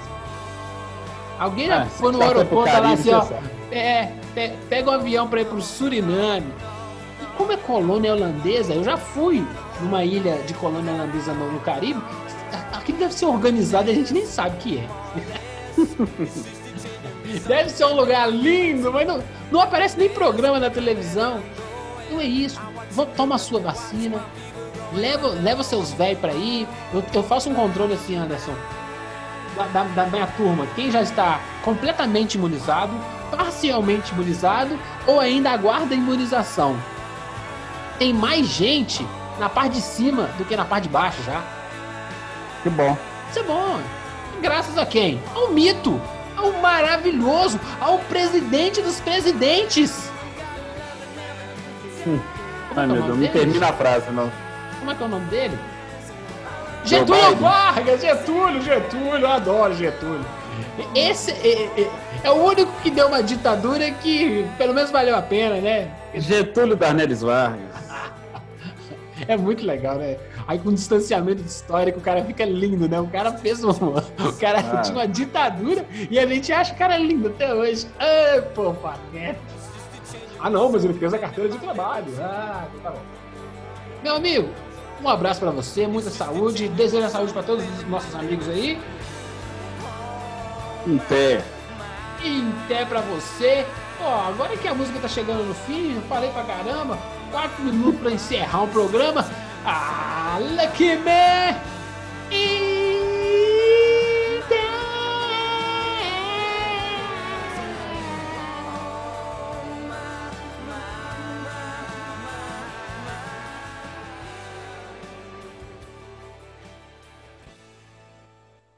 Alguém 1.40 1.68
já 1.68 1.82
Ah, 1.82 1.86
foi 1.88 2.12
no 2.12 2.20
já 2.20 2.26
foi 2.26 2.34
pro 2.46 2.60
aeroporto 2.60 2.82
lá 2.84 2.94
assim, 2.94 3.14
ó, 3.14 3.22
sabe. 3.24 3.50
é, 3.72 4.12
pe- 4.36 4.54
pega 4.70 4.92
um 4.92 4.94
avião 4.94 5.28
pra 5.28 5.42
ir 5.42 5.46
pro 5.46 5.62
Suriname. 5.62 6.54
E 7.22 7.26
como 7.38 7.52
é 7.52 7.58
colônia 7.58 8.14
holandesa, 8.14 8.74
eu 8.74 8.84
já 8.84 8.96
fui 8.98 9.46
numa 9.82 10.04
ilha 10.06 10.38
de 10.46 10.54
colônia 10.54 10.94
holandesa 10.94 11.34
no, 11.34 11.52
no 11.52 11.60
Caribe, 11.62 12.02
aquilo 12.74 12.98
deve 13.00 13.14
ser 13.14 13.26
organizado 13.26 13.90
e 13.90 13.92
a 13.92 13.96
gente 13.96 14.14
nem 14.14 14.26
sabe 14.26 14.56
o 14.56 14.60
que 14.60 14.78
é. 14.78 14.88
Deve 17.48 17.70
ser 17.70 17.86
um 17.86 17.94
lugar 17.96 18.30
lindo, 18.30 18.92
mas 18.92 19.08
não, 19.08 19.24
não 19.52 19.62
aparece 19.62 19.98
nem 19.98 20.10
programa 20.10 20.60
na 20.60 20.70
televisão. 20.70 21.42
Então 22.08 22.20
é 22.20 22.24
isso. 22.26 22.60
Vou, 22.92 23.06
toma 23.06 23.36
a 23.36 23.38
sua 23.38 23.60
vacina. 23.60 24.20
Leva, 24.94 25.28
leva 25.28 25.64
seus 25.64 25.92
velhos 25.94 26.20
pra 26.20 26.34
ir. 26.34 26.68
Eu, 26.94 27.04
eu 27.14 27.24
faço 27.24 27.50
um 27.50 27.54
controle 27.54 27.94
assim, 27.94 28.16
Anderson. 28.16 28.54
Da, 29.56 29.64
da- 29.66 29.84
da 29.84 30.06
minha 30.08 30.28
turma. 30.28 30.66
Quem 30.76 30.90
já 30.92 31.02
está 31.02 31.40
completamente 31.64 32.36
imunizado, 32.36 32.94
parcialmente 33.30 34.12
imunizado 34.14 34.78
ou 35.06 35.20
ainda 35.20 35.52
aguarda 35.52 35.94
a 35.94 35.98
imunização. 35.98 36.76
Tem 38.00 38.14
mais 38.14 38.48
gente 38.48 39.06
na 39.38 39.50
parte 39.50 39.74
de 39.74 39.82
cima 39.82 40.24
do 40.38 40.46
que 40.46 40.56
na 40.56 40.66
parte 40.66 40.84
de 40.84 40.90
baixo 40.90 41.22
já. 41.24 41.42
Que 42.64 42.70
bom. 42.70 42.98
Isso 43.30 43.40
é 43.40 43.44
bom. 43.44 43.80
graças 44.42 44.78
a 44.78 44.86
quem? 44.86 45.22
Ao 45.36 45.50
mito, 45.52 46.00
ao 46.40 46.54
maravilhoso, 46.54 47.60
ao 47.80 48.00
presidente 48.00 48.82
dos 48.82 49.00
presidentes. 49.00 50.10
Hum. 52.08 52.20
É 52.76 52.80
Ai, 52.80 52.84
é 52.84 52.88
meu 52.88 52.96
nome 53.02 53.08
Deus, 53.08 53.20
não 53.20 53.28
termina 53.28 53.70
a 53.70 53.74
frase, 53.74 54.10
não. 54.12 54.32
Como 54.80 54.92
é 54.92 54.96
que 54.96 55.04
é 55.04 55.06
o 55.06 55.10
nome 55.10 55.26
dele? 55.26 55.58
Getúlio. 56.86 57.36
Vargas, 57.36 58.02
Getúlio, 58.02 58.62
Getúlio, 58.62 59.20
eu 59.20 59.30
adoro 59.32 59.74
Getúlio. 59.76 60.26
Esse 60.96 61.32
é, 61.32 61.82
é- 61.82 61.92
é 62.24 62.32
o 62.32 62.36
único 62.36 62.72
que 62.82 62.90
deu 62.90 63.08
uma 63.08 63.22
ditadura 63.22 63.92
que 63.92 64.46
pelo 64.58 64.74
menos 64.74 64.90
valeu 64.90 65.16
a 65.16 65.22
pena, 65.22 65.56
né? 65.56 65.90
Getúlio 66.16 66.76
Darnelis 66.76 67.22
Vargas. 67.22 67.60
É 69.28 69.36
muito 69.36 69.66
legal, 69.66 69.98
né? 69.98 70.16
Aí 70.50 70.58
com 70.58 70.74
distanciamento 70.74 71.44
histórico 71.44 72.00
o 72.00 72.02
cara 72.02 72.26
fica 72.26 72.44
lindo, 72.44 72.90
né? 72.90 73.00
O 73.00 73.06
cara 73.06 73.32
fez 73.34 73.64
um. 73.64 73.70
O 73.70 74.34
cara 74.42 74.58
Ah. 74.60 74.82
tinha 74.82 74.98
uma 74.98 75.08
ditadura 75.08 75.86
e 76.10 76.18
a 76.18 76.26
gente 76.26 76.52
acha 76.52 76.74
o 76.74 76.76
cara 76.76 76.98
lindo 76.98 77.28
até 77.28 77.54
hoje. 77.54 77.86
Ai, 78.00 78.42
pô, 78.56 78.74
pateta. 78.74 79.38
Ah, 80.40 80.50
não, 80.50 80.72
mas 80.72 80.84
ele 80.84 80.96
fez 80.96 81.14
a 81.14 81.20
carteira 81.20 81.52
de 81.52 81.58
trabalho. 81.60 82.06
Ah, 82.20 82.66
tá 82.82 82.90
bom. 82.90 82.98
Meu 84.02 84.16
amigo, 84.16 84.50
um 85.04 85.08
abraço 85.08 85.40
pra 85.40 85.52
você, 85.52 85.86
muita 85.86 86.10
saúde. 86.10 86.68
Desejo 86.70 87.06
a 87.06 87.10
saúde 87.10 87.32
pra 87.32 87.44
todos 87.44 87.64
os 87.64 87.88
nossos 87.88 88.16
amigos 88.16 88.50
aí. 88.50 88.80
Em 90.88 90.98
pé. 90.98 91.44
Em 92.26 92.52
pé 92.68 92.86
pra 92.86 93.02
você. 93.02 93.68
Ó, 94.02 94.30
agora 94.30 94.58
que 94.58 94.68
a 94.68 94.74
música 94.74 94.98
tá 95.00 95.08
chegando 95.08 95.44
no 95.44 95.54
fim, 95.54 95.94
eu 95.94 96.02
falei 96.10 96.32
pra 96.32 96.44
caramba. 96.44 96.98
Quatro 97.30 97.64
minutos 97.64 98.00
pra 98.02 98.10
encerrar 98.12 98.64
o 98.64 98.68
programa. 98.70 99.24
Ah, 99.66 100.40
look 100.40 100.80
at 100.82 101.04
me! 102.32 102.69